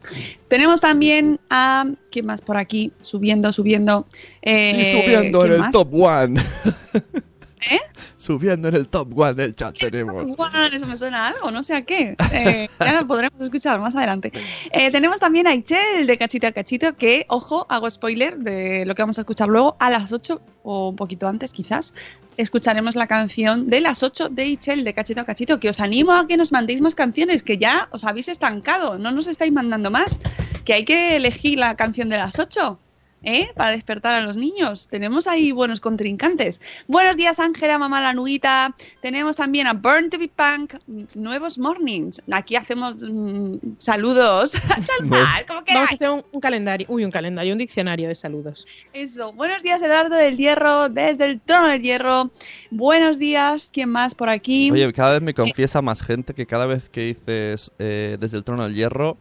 Tenemos 0.47 0.81
también 0.81 1.39
a. 1.49 1.85
¿Quién 2.11 2.25
más 2.25 2.41
por 2.41 2.57
aquí? 2.57 2.91
Subiendo, 3.01 3.51
subiendo. 3.53 4.07
Eh, 4.41 4.93
y 4.95 5.01
subiendo 5.01 5.45
en 5.45 5.51
¿quién 5.51 5.63
el 5.63 5.71
top 5.71 5.93
one. 5.93 6.41
¿Eh? 7.61 7.79
Subiendo 8.17 8.67
en 8.67 8.75
el 8.75 8.87
top 8.87 9.17
one 9.17 9.33
del 9.33 9.55
chat 9.55 9.77
tenemos. 9.77 10.25
Eso 10.71 10.87
me 10.87 10.97
suena 10.97 11.25
a 11.25 11.29
algo, 11.29 11.51
no 11.51 11.63
sé 11.63 11.75
a 11.75 11.81
qué. 11.83 12.15
Eh, 12.31 12.69
ya 12.79 13.01
lo 13.01 13.07
podremos 13.07 13.41
escuchar 13.41 13.79
más 13.79 13.95
adelante. 13.95 14.31
Eh, 14.71 14.91
tenemos 14.91 15.19
también 15.19 15.47
a 15.47 15.55
Ichel 15.55 16.05
de 16.05 16.17
Cachito 16.17 16.47
a 16.47 16.51
Cachito, 16.51 16.95
que, 16.95 17.25
ojo, 17.29 17.65
hago 17.69 17.89
spoiler 17.89 18.37
de 18.37 18.85
lo 18.85 18.95
que 18.95 19.01
vamos 19.01 19.17
a 19.17 19.21
escuchar 19.21 19.49
luego 19.49 19.75
a 19.79 19.89
las 19.89 20.11
8 20.11 20.41
o 20.63 20.89
un 20.89 20.95
poquito 20.95 21.27
antes 21.27 21.53
quizás. 21.53 21.93
Escucharemos 22.37 22.95
la 22.95 23.07
canción 23.07 23.67
de 23.69 23.81
las 23.81 24.03
8 24.03 24.29
de 24.29 24.45
Ichel 24.45 24.83
de 24.83 24.93
Cachito 24.93 25.21
a 25.21 25.25
Cachito, 25.25 25.59
que 25.59 25.69
os 25.69 25.79
animo 25.79 26.11
a 26.11 26.27
que 26.27 26.37
nos 26.37 26.51
mandéis 26.51 26.81
más 26.81 26.93
canciones, 26.93 27.41
que 27.41 27.57
ya 27.57 27.87
os 27.91 28.03
habéis 28.03 28.27
estancado, 28.27 28.99
no 28.99 29.11
nos 29.11 29.25
estáis 29.27 29.51
mandando 29.51 29.89
más, 29.89 30.19
que 30.63 30.73
hay 30.73 30.85
que 30.85 31.15
elegir 31.15 31.57
la 31.57 31.75
canción 31.75 32.09
de 32.09 32.17
las 32.17 32.37
8. 32.37 32.79
¿Eh? 33.23 33.49
Para 33.55 33.71
despertar 33.71 34.13
a 34.13 34.21
los 34.21 34.37
niños. 34.37 34.87
Tenemos 34.89 35.27
ahí 35.27 35.51
buenos 35.51 35.81
contrincantes. 35.81 36.61
Buenos 36.87 37.17
días, 37.17 37.39
Ángela, 37.39 37.77
mamá 37.77 37.99
la 37.99 38.13
nuita. 38.13 38.73
Tenemos 39.01 39.35
también 39.37 39.67
a 39.67 39.73
Burn 39.73 40.09
to 40.09 40.19
be 40.19 40.29
Punk, 40.29 40.75
nuevos 41.15 41.57
mornings. 41.57 42.21
Aquí 42.31 42.55
hacemos 42.55 42.97
mm, 43.03 43.55
saludos. 43.79 44.51
Tal 44.67 45.09
cual, 45.09 45.45
como 45.47 45.61
Vamos 45.67 45.91
a 45.91 45.95
hacer 45.95 46.09
un, 46.11 46.23
un 46.31 46.39
calendario. 46.39 46.85
Uy, 46.89 47.03
un 47.03 47.11
calendario, 47.11 47.53
un 47.53 47.59
diccionario 47.59 48.07
de 48.07 48.15
saludos. 48.15 48.65
Eso. 48.93 49.33
Buenos 49.33 49.63
días, 49.63 49.81
Eduardo 49.81 50.15
del 50.15 50.37
Hierro, 50.37 50.87
desde 50.87 51.25
el 51.25 51.41
trono 51.41 51.67
del 51.67 51.81
Hierro. 51.81 52.31
Buenos 52.69 53.17
días, 53.17 53.69
¿quién 53.73 53.89
más 53.89 54.13
por 54.13 54.29
aquí? 54.29 54.69
Oye, 54.71 54.93
cada 54.93 55.13
vez 55.13 55.21
me 55.21 55.33
confiesa 55.33 55.81
más 55.81 56.01
gente 56.01 56.33
que 56.33 56.45
cada 56.45 56.65
vez 56.65 56.87
que 56.87 57.01
dices 57.01 57.71
eh, 57.79 58.17
desde 58.19 58.37
el 58.37 58.43
trono 58.43 58.63
del 58.63 58.75
hierro. 58.75 59.17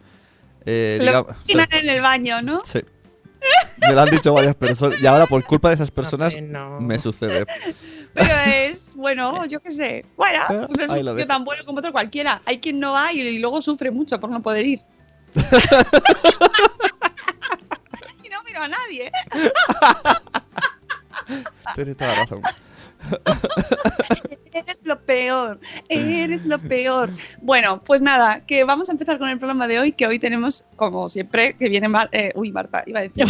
eh, 0.65 0.97
Se 0.99 1.05
lo 1.05 1.27
en 1.71 1.89
el 1.89 2.01
baño, 2.03 2.43
¿no? 2.43 2.63
Sí. 2.65 2.81
Me 3.79 3.93
lo 3.93 4.01
han 4.01 4.11
dicho 4.11 4.33
varias 4.33 4.55
personas. 4.55 5.01
Y 5.01 5.07
ahora, 5.07 5.27
por 5.27 5.45
culpa 5.45 5.69
de 5.69 5.75
esas 5.75 5.91
personas, 5.91 6.35
no. 6.41 6.81
me 6.81 6.99
sucede. 6.99 7.45
Pero 8.15 8.35
es, 8.47 8.97
bueno, 8.97 9.45
yo 9.47 9.61
qué 9.61 9.71
sé. 9.71 10.05
Bueno, 10.17 10.41
pues 10.49 10.79
es 10.81 10.91
Ahí 10.91 11.01
un 11.01 11.09
sitio 11.09 11.27
tan 11.27 11.45
bueno 11.45 11.65
como 11.65 11.79
otro 11.79 11.93
cualquiera. 11.93 12.41
Hay 12.47 12.59
quien 12.59 12.81
no 12.81 12.93
va 12.93 13.13
y, 13.13 13.21
y 13.21 13.39
luego 13.39 13.61
sufre 13.61 13.91
mucho 13.91 14.19
por 14.19 14.31
no 14.31 14.41
poder 14.41 14.67
ir. 14.67 14.81
y 18.25 18.29
no, 18.29 18.43
mira, 18.45 18.53
se 18.53 18.59
va 18.59 18.69
nadie. 18.69 19.13
Tienes 21.75 21.97
toda 21.97 22.15
la 22.15 22.21
razón. 22.21 22.43
Eres 24.53 24.79
lo 24.85 24.99
peor, 25.01 25.61
eres 25.89 26.45
lo 26.47 26.59
peor. 26.59 27.11
Bueno, 27.43 27.83
pues 27.85 28.01
nada, 28.01 28.41
que 28.47 28.65
vamos 28.65 28.89
a 28.89 28.93
empezar 28.93 29.19
con 29.19 29.29
el 29.29 29.39
programa 29.39 29.69
de 29.69 29.79
hoy, 29.81 29.93
que 29.93 30.07
hoy 30.07 30.19
tenemos, 30.19 30.65
como 30.77 31.09
siempre, 31.11 31.55
que 31.57 31.69
viene 31.69 31.89
Mar 31.89 32.09
eh, 32.13 32.33
uy, 32.35 32.53
Marta, 32.53 32.83
iba 32.87 33.01
a 33.01 33.03
decir. 33.03 33.27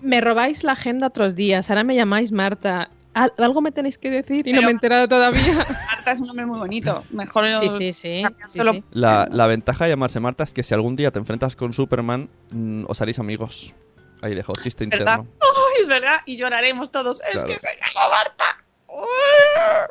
Me 0.00 0.20
robáis 0.20 0.64
la 0.64 0.72
agenda 0.72 1.06
otros 1.06 1.36
días, 1.36 1.70
ahora 1.70 1.84
me 1.84 1.94
llamáis 1.94 2.32
Marta. 2.32 2.90
Al- 3.14 3.32
Algo 3.38 3.60
me 3.60 3.70
tenéis 3.70 3.96
que 3.96 4.10
decir 4.10 4.48
y 4.48 4.52
no 4.52 4.60
me 4.62 4.68
he 4.68 4.70
enterado 4.72 5.06
todavía. 5.06 5.54
Marta 5.54 6.10
es 6.12 6.18
un 6.18 6.26
nombre 6.26 6.46
muy 6.46 6.58
bonito. 6.58 7.04
Mejor 7.10 7.46
Sí, 7.60 7.70
sí, 7.70 7.92
sí. 7.92 8.22
sí. 8.48 8.82
La, 8.90 9.28
la 9.30 9.46
ventaja 9.46 9.84
de 9.84 9.90
llamarse 9.92 10.18
Marta 10.18 10.42
es 10.42 10.52
que 10.52 10.64
si 10.64 10.74
algún 10.74 10.96
día 10.96 11.12
te 11.12 11.20
enfrentas 11.20 11.54
con 11.54 11.72
Superman, 11.72 12.28
mm, 12.50 12.84
os 12.88 13.00
haréis 13.00 13.20
amigos. 13.20 13.72
Ahí 14.20 14.34
dejo, 14.34 14.52
chiste 14.60 14.84
¿Verdad? 14.86 15.18
interno. 15.20 15.36
Es 15.80 15.88
verdad, 15.88 16.20
y 16.24 16.36
lloraremos 16.36 16.90
todos. 16.92 17.20
Es 17.32 17.44
que 17.44 17.54
se 17.56 17.68
llama 17.68 18.08
Marta. 18.08 18.63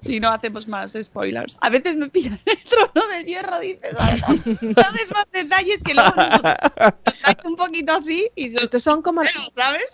Si 0.01 0.19
no 0.19 0.29
hacemos 0.29 0.67
más 0.67 0.97
spoilers. 1.01 1.57
A 1.61 1.69
veces 1.69 1.95
me 1.95 2.09
pillan 2.09 2.39
el 2.45 2.63
trono 2.63 3.07
de 3.11 3.23
hierro, 3.23 3.59
dices. 3.59 3.95
Des 4.61 5.11
más 5.11 5.25
detalles 5.31 5.79
que 5.83 5.93
luego 5.93 6.13
nos 6.15 7.45
un 7.45 7.55
poquito 7.55 7.93
así 7.93 8.29
y 8.35 8.55
Estos 8.57 8.83
son 8.83 9.01
como, 9.01 9.21
¿sabes? 9.55 9.85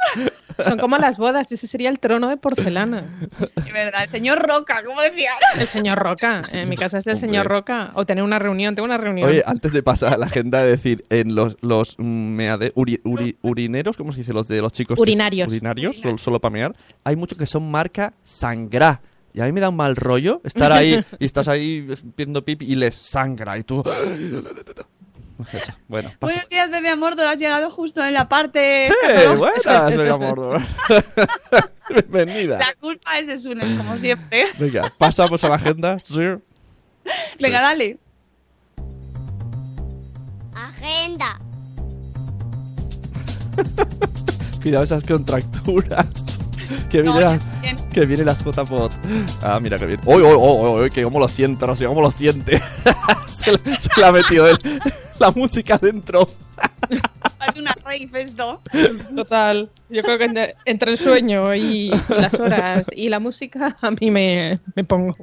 Son 0.63 0.77
como 0.79 0.97
las 0.97 1.17
bodas, 1.17 1.51
ese 1.51 1.67
sería 1.67 1.89
el 1.89 1.99
trono 1.99 2.29
de 2.29 2.37
porcelana. 2.37 3.19
Es 3.55 3.73
verdad, 3.73 4.03
el 4.03 4.09
señor 4.09 4.39
Roca, 4.47 4.83
como 4.85 5.01
decía. 5.01 5.31
El 5.59 5.67
señor 5.67 5.99
Roca, 5.99 6.43
en 6.51 6.69
mi 6.69 6.75
casa 6.75 6.97
es 6.99 7.07
el 7.07 7.13
Hombre. 7.13 7.27
señor 7.27 7.47
Roca. 7.47 7.91
O 7.95 8.05
tener 8.05 8.23
una 8.23 8.39
reunión, 8.39 8.75
tengo 8.75 8.85
una 8.85 8.97
reunión. 8.97 9.29
Oye, 9.29 9.43
antes 9.45 9.73
de 9.73 9.83
pasar 9.83 10.13
a 10.13 10.17
la 10.17 10.25
agenda, 10.27 10.63
de 10.63 10.71
decir, 10.71 11.03
en 11.09 11.35
los, 11.35 11.57
los 11.61 11.95
mm, 11.97 12.35
meade- 12.37 12.73
uri- 12.75 13.01
uri- 13.03 13.37
urineros, 13.41 13.97
¿cómo 13.97 14.11
se 14.11 14.19
dice? 14.19 14.33
Los 14.33 14.47
de 14.47 14.61
los 14.61 14.71
chicos. 14.71 14.95
es- 14.97 15.01
Urinarios. 15.01 15.47
Urinarios, 15.47 15.97
solo, 15.97 16.17
solo 16.17 16.39
para 16.39 16.51
mear. 16.53 16.75
Hay 17.03 17.15
muchos 17.15 17.37
que 17.37 17.45
son 17.45 17.69
marca 17.69 18.13
sangra. 18.23 19.01
Y 19.31 19.41
a 19.41 19.45
mí 19.45 19.51
me 19.51 19.61
da 19.61 19.69
un 19.69 19.75
mal 19.75 19.95
rollo 19.95 20.41
estar 20.43 20.71
ahí 20.71 21.03
y 21.19 21.25
estás 21.25 21.47
ahí 21.47 21.87
viendo 22.17 22.43
pipi 22.43 22.65
y 22.65 22.75
les 22.75 22.95
sangra 22.95 23.57
y 23.59 23.63
tú... 23.63 23.83
Eso, 25.53 25.71
bueno, 25.87 26.09
pasa. 26.19 26.33
Buenos 26.33 26.49
días, 26.49 26.69
bebé 26.69 26.89
Amordor. 26.89 27.27
Has 27.27 27.37
llegado 27.37 27.69
justo 27.71 28.03
en 28.03 28.13
la 28.13 28.27
parte. 28.27 28.87
Sí, 28.87 29.35
buenas, 29.37 29.63
Bea 29.97 30.17
Mordor. 30.17 30.61
Bienvenida. 31.89 32.59
La 32.59 32.73
culpa 32.79 33.17
es 33.17 33.27
de 33.27 33.37
Sunes, 33.37 33.77
como 33.77 33.97
siempre. 33.97 34.47
Venga, 34.59 34.91
pasamos 34.97 35.41
a 35.43 35.49
la 35.49 35.55
agenda. 35.55 35.97
Sí. 35.99 36.19
Venga, 37.39 37.61
dale. 37.61 37.97
Agenda. 40.53 41.39
Cuidado 44.61 44.83
esas 44.83 45.03
contracturas. 45.05 46.05
Que 46.89 47.01
No, 47.01 47.19
ya 47.19 47.31
las, 47.31 47.43
que 47.91 48.05
las 48.05 48.43
JPOT. 48.43 48.91
Ah, 49.41 49.59
mira 49.59 49.79
que 49.79 49.85
bien. 49.85 50.01
¡Uy, 50.05 50.21
uy, 50.21 50.33
uy, 50.35 50.81
uy! 50.83 50.89
Que 50.91 51.03
cómo 51.03 51.19
lo 51.19 51.27
siento, 51.27 51.65
no 51.65 51.75
sé 51.75 51.85
cómo 51.87 52.01
lo 52.01 52.11
siente. 52.11 52.61
se, 53.27 53.51
le 53.99 54.05
ha 54.05 54.11
metido 54.11 54.47
el- 54.47 54.59
la 55.19 55.31
música 55.31 55.77
dentro. 55.77 56.27
Parece 57.37 57.59
una 57.59 57.75
rave 57.83 58.09
esto. 58.13 58.61
Total. 59.15 59.69
Yo 59.89 60.03
creo 60.03 60.17
que 60.17 60.55
entre, 60.65 60.91
el 60.91 60.97
sueño 60.97 61.53
y, 61.55 61.91
las 62.09 62.33
horas 62.35 62.87
y 62.95 63.09
la 63.09 63.19
música, 63.19 63.77
a 63.81 63.91
mí 63.91 64.11
me, 64.11 64.59
me 64.75 64.83
pongo. 64.83 65.15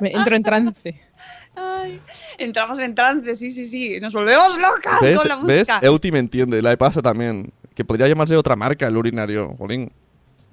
Me 0.00 0.12
entro 0.12 0.36
en 0.36 0.42
trance. 0.42 1.00
Ay, 1.56 2.00
entramos 2.38 2.78
en 2.80 2.94
trance, 2.94 3.36
sí, 3.36 3.50
sí, 3.50 3.64
sí. 3.64 3.98
Nos 4.00 4.14
volvemos 4.14 4.56
locas 4.56 5.00
¿Ves? 5.00 5.18
con 5.18 5.28
la 5.28 5.36
¿Ves? 5.36 5.68
música. 5.68 5.80
Euti 5.82 6.12
me 6.12 6.18
entiende, 6.18 6.62
la 6.62 6.70
de 6.70 6.76
pasa 6.76 7.02
también. 7.02 7.52
Que 7.74 7.84
podría 7.84 8.08
llamarse 8.08 8.36
otra 8.36 8.56
marca 8.56 8.86
el 8.86 8.96
urinario. 8.96 9.54
Jolín. 9.58 9.90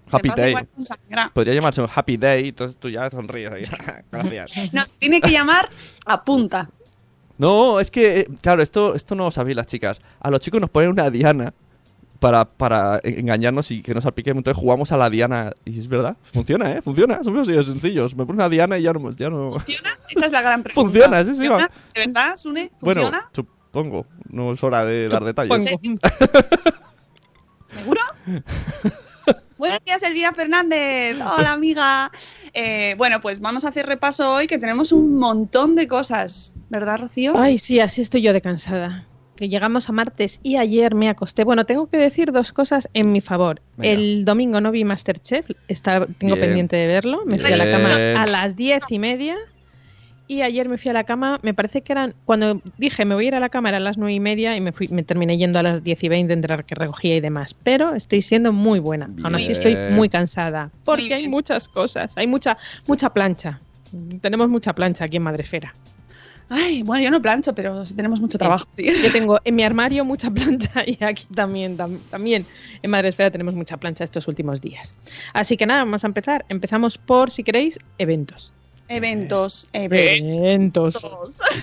Happy 0.10 0.30
Day. 0.30 0.56
Podría 1.34 1.54
llamarse 1.54 1.82
un 1.82 1.90
Happy 1.94 2.18
Day, 2.18 2.50
entonces 2.50 2.78
tú 2.78 2.90
ya 2.90 3.10
sonríes 3.10 3.52
ahí. 3.52 3.64
Gracias. 4.12 4.74
Nos 4.74 4.92
tiene 4.94 5.22
que 5.22 5.32
llamar 5.32 5.70
a 6.06 6.24
punta. 6.24 6.70
No, 7.38 7.80
es 7.80 7.92
que, 7.92 8.22
eh, 8.22 8.28
claro, 8.42 8.62
esto, 8.62 8.96
esto 8.96 9.16
no 9.16 9.26
lo 9.26 9.32
sabéis 9.32 9.56
las 9.56 9.68
chicas. 9.68 10.02
A 10.20 10.32
los 10.32 10.40
chicos 10.40 10.60
nos 10.60 10.70
ponen 10.70 10.90
una 10.90 11.10
diana 11.10 11.54
para, 12.20 12.46
para 12.46 12.98
e- 13.04 13.20
engañarnos 13.20 13.70
y 13.72 13.82
que 13.82 13.94
nos 13.94 14.04
salpiquemos. 14.04 14.40
Entonces 14.40 14.60
jugamos 14.60 14.92
a 14.92 14.98
la 14.98 15.10
diana. 15.10 15.52
Y 15.66 15.80
es 15.80 15.88
verdad, 15.88 16.18
funciona, 16.34 16.72
¿eh? 16.72 16.82
Funciona, 16.82 17.24
somos 17.24 17.44
así 17.44 17.52
de 17.52 17.64
sencillos. 17.64 18.16
Me 18.16 18.26
ponen 18.26 18.40
una 18.40 18.50
diana 18.50 18.78
y 18.78 18.84
ya 18.84 18.94
no... 18.94 19.12
Ya 19.12 19.30
no... 19.30 19.52
¿Funciona? 19.52 20.00
Esa 20.10 20.26
es 20.26 20.32
la 20.32 20.42
gran 20.42 20.64
pregunta. 20.64 20.92
Funciona, 20.92 21.26
sí, 21.26 21.36
sí. 21.36 21.42
¿De 21.44 22.06
verdad, 22.08 22.38
Sune? 22.38 22.72
Bueno, 22.82 23.02
¿Funciona? 23.02 23.30
supongo. 23.34 24.06
No 24.30 24.54
es 24.54 24.64
hora 24.64 24.86
de 24.86 25.08
dar 25.08 25.24
detalles. 25.24 25.50
Pongo. 25.50 26.00
¿Seguro? 27.78 28.02
Buenos 29.58 29.80
días, 29.86 30.02
Elvira 30.04 30.34
Fernández. 30.34 31.18
Hola, 31.38 31.54
amiga. 31.54 32.12
Eh, 32.54 32.96
bueno, 32.98 33.22
pues 33.22 33.40
vamos 33.40 33.66
a 33.66 33.70
hacer 33.70 33.86
repaso 33.86 34.34
hoy 34.36 34.48
que 34.48 34.58
tenemos 34.58 34.92
un 34.92 35.18
montón 35.18 35.76
de 35.76 35.88
cosas. 35.88 36.54
¿Verdad, 36.70 37.00
Rocío? 37.00 37.34
Ay, 37.38 37.58
sí, 37.58 37.80
así 37.80 38.02
estoy 38.02 38.22
yo 38.22 38.34
de 38.34 38.42
cansada. 38.42 39.06
Que 39.36 39.50
llegamos 39.50 39.88
a 39.88 39.92
martes 39.92 40.40
y 40.42 40.58
ayer 40.58 40.96
me 40.96 41.10
acosté. 41.10 41.44
Bueno, 41.44 41.66
tengo 41.66 41.88
que 41.88 41.98
decir 41.98 42.32
dos 42.32 42.52
cosas 42.52 42.90
en 42.94 43.12
mi 43.12 43.22
favor. 43.22 43.62
Venga. 43.78 43.94
El 43.94 44.26
domingo 44.26 44.60
no 44.62 44.72
vi 44.72 44.84
Masterchef, 44.84 45.50
está, 45.68 46.08
tengo 46.08 46.36
Bien. 46.36 46.48
pendiente 46.48 46.76
de 46.76 46.88
verlo. 46.88 47.22
Me 47.26 47.38
fui 47.38 47.54
a 47.54 47.58
la 47.58 47.66
Bien. 47.66 47.78
cama 47.78 48.24
a 48.24 48.26
las 48.26 48.56
diez 48.56 48.84
y 48.90 49.00
media. 49.00 49.36
Y 50.30 50.42
ayer 50.42 50.68
me 50.68 50.78
fui 50.78 50.90
a 50.90 50.94
la 50.94 51.06
cama, 51.06 51.40
me 51.42 51.54
parece 51.54 51.84
que 51.84 51.94
eran, 51.94 52.14
cuando 52.26 52.62
dije 52.78 53.06
me 53.06 53.16
voy 53.16 53.26
a 53.26 53.28
ir 53.30 53.36
a 53.36 53.40
la 53.40 53.48
cama 53.48 53.70
eran 53.70 53.86
las 53.86 53.98
nueve 53.98 54.12
y 54.14 54.20
media 54.20 54.58
y 54.58 54.60
me 54.60 54.74
fui, 54.74 54.90
me 54.90 55.02
terminé 55.04 55.38
yendo 55.38 55.58
a 55.58 55.64
las 55.64 55.86
diez 55.86 56.04
y 56.04 56.10
veinte 56.10 56.34
entre 56.34 56.66
que 56.66 56.76
recogía 56.76 57.16
y 57.16 57.22
demás. 57.22 57.54
Pero 57.64 57.94
estoy 57.96 58.22
siendo 58.22 58.52
muy 58.52 58.80
buena. 58.80 59.10
Aún 59.24 59.36
así 59.36 59.54
estoy 59.54 59.76
Bien. 59.76 59.94
muy 59.94 60.10
cansada. 60.10 60.70
Porque 60.84 61.14
hay 61.14 61.22
bien. 61.22 61.32
muchas 61.32 61.70
cosas, 61.70 62.18
hay 62.18 62.28
mucha, 62.28 62.58
mucha 62.88 63.14
plancha. 63.14 63.62
Tenemos 64.20 64.50
mucha 64.50 64.74
plancha 64.74 65.06
aquí 65.06 65.16
en 65.16 65.24
Madrefera. 65.24 65.74
Ay, 66.50 66.82
bueno, 66.84 67.04
yo 67.04 67.12
no 67.12 67.22
plancho, 67.22 67.54
pero 67.54 67.86
sí 67.86 67.94
tenemos 67.96 68.22
mucho 68.22 68.38
trabajo. 68.38 68.66
sí. 68.76 68.86
Yo 69.04 69.12
tengo 69.12 69.40
en 69.44 69.56
mi 69.56 69.64
armario 69.64 70.06
mucha 70.06 70.30
plancha 70.32 70.84
y 70.88 70.98
aquí 71.04 71.26
también, 71.36 71.78
tam- 71.78 72.00
también 72.10 72.46
en 72.82 72.90
Madresfera 72.92 73.32
tenemos 73.32 73.54
mucha 73.54 73.78
plancha 73.78 74.04
estos 74.04 74.28
últimos 74.28 74.62
días. 74.62 74.96
Así 75.34 75.58
que 75.58 75.66
nada, 75.66 75.84
vamos 75.84 76.04
a 76.04 76.08
empezar. 76.08 76.46
Empezamos 76.50 76.98
por, 76.98 77.32
si 77.32 77.44
queréis, 77.44 77.78
eventos. 77.98 78.54
Eventos, 78.90 79.68
eventos. 79.74 80.96
Eventos. 80.96 81.06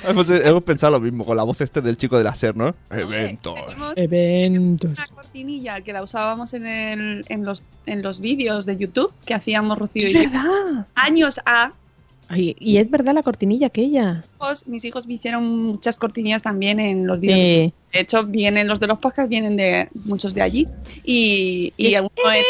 hemos, 0.07 0.29
hemos 0.29 0.63
pensado 0.63 0.93
lo 0.93 1.01
mismo 1.01 1.25
con 1.25 1.39
la 1.39 1.43
voz 1.43 1.59
este 1.63 1.81
del 1.81 1.97
chico 1.97 2.19
de 2.19 2.25
la 2.25 2.35
SER, 2.35 2.55
¿no? 2.55 2.75
Eventos. 2.91 3.55
Tenemos 3.67 3.93
Eventos. 3.97 4.91
una 4.91 5.07
cortinilla 5.07 5.81
que 5.81 5.95
la 5.95 6.03
usábamos 6.03 6.53
en, 6.53 6.67
el, 6.67 7.25
en 7.31 7.47
los, 7.47 7.63
en 7.87 8.03
los 8.03 8.21
vídeos 8.21 8.67
de 8.67 8.77
YouTube 8.77 9.11
que 9.25 9.33
hacíamos 9.33 9.79
Rocío 9.79 10.07
y 10.09 10.13
yo. 10.13 10.19
verdad. 10.21 10.87
Años 10.97 11.41
A. 11.47 11.73
Ay, 12.29 12.57
y 12.59 12.79
es 12.79 12.91
verdad 12.91 13.15
la 13.15 13.23
cortinilla 13.23 13.67
aquella. 13.67 14.25
hijos- 14.41 14.67
Mis 14.67 14.85
hijos 14.85 15.07
me 15.07 15.15
hicieron 15.15 15.45
muchas 15.63 15.99
cortinillas 15.99 16.43
también 16.43 16.81
en 16.81 17.07
los 17.07 17.21
vídeos. 17.21 17.39
Sí. 17.39 17.73
De 17.95 18.01
hecho, 18.01 18.25
vienen 18.25 18.67
los 18.69 18.81
de 18.81 18.89
los 18.89 18.99
podcasts, 18.99 19.31
vienen 19.31 19.57
de 19.57 19.89
muchos 20.05 20.35
de 20.35 20.43
allí. 20.43 20.67
Y, 21.05 21.73
y 21.77 21.95
alguno 21.95 22.31
es- 22.33 22.45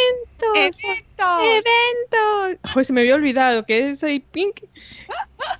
Eventos. 0.57 0.81
¡Eventos! 0.83 1.43
Eventos. 1.43 2.73
Pues 2.75 2.87
se 2.87 2.93
me 2.93 3.03
había 3.03 3.15
olvidado 3.15 3.65
que 3.65 3.91
es 3.91 4.03
ahí 4.03 4.21
pink. 4.21 4.61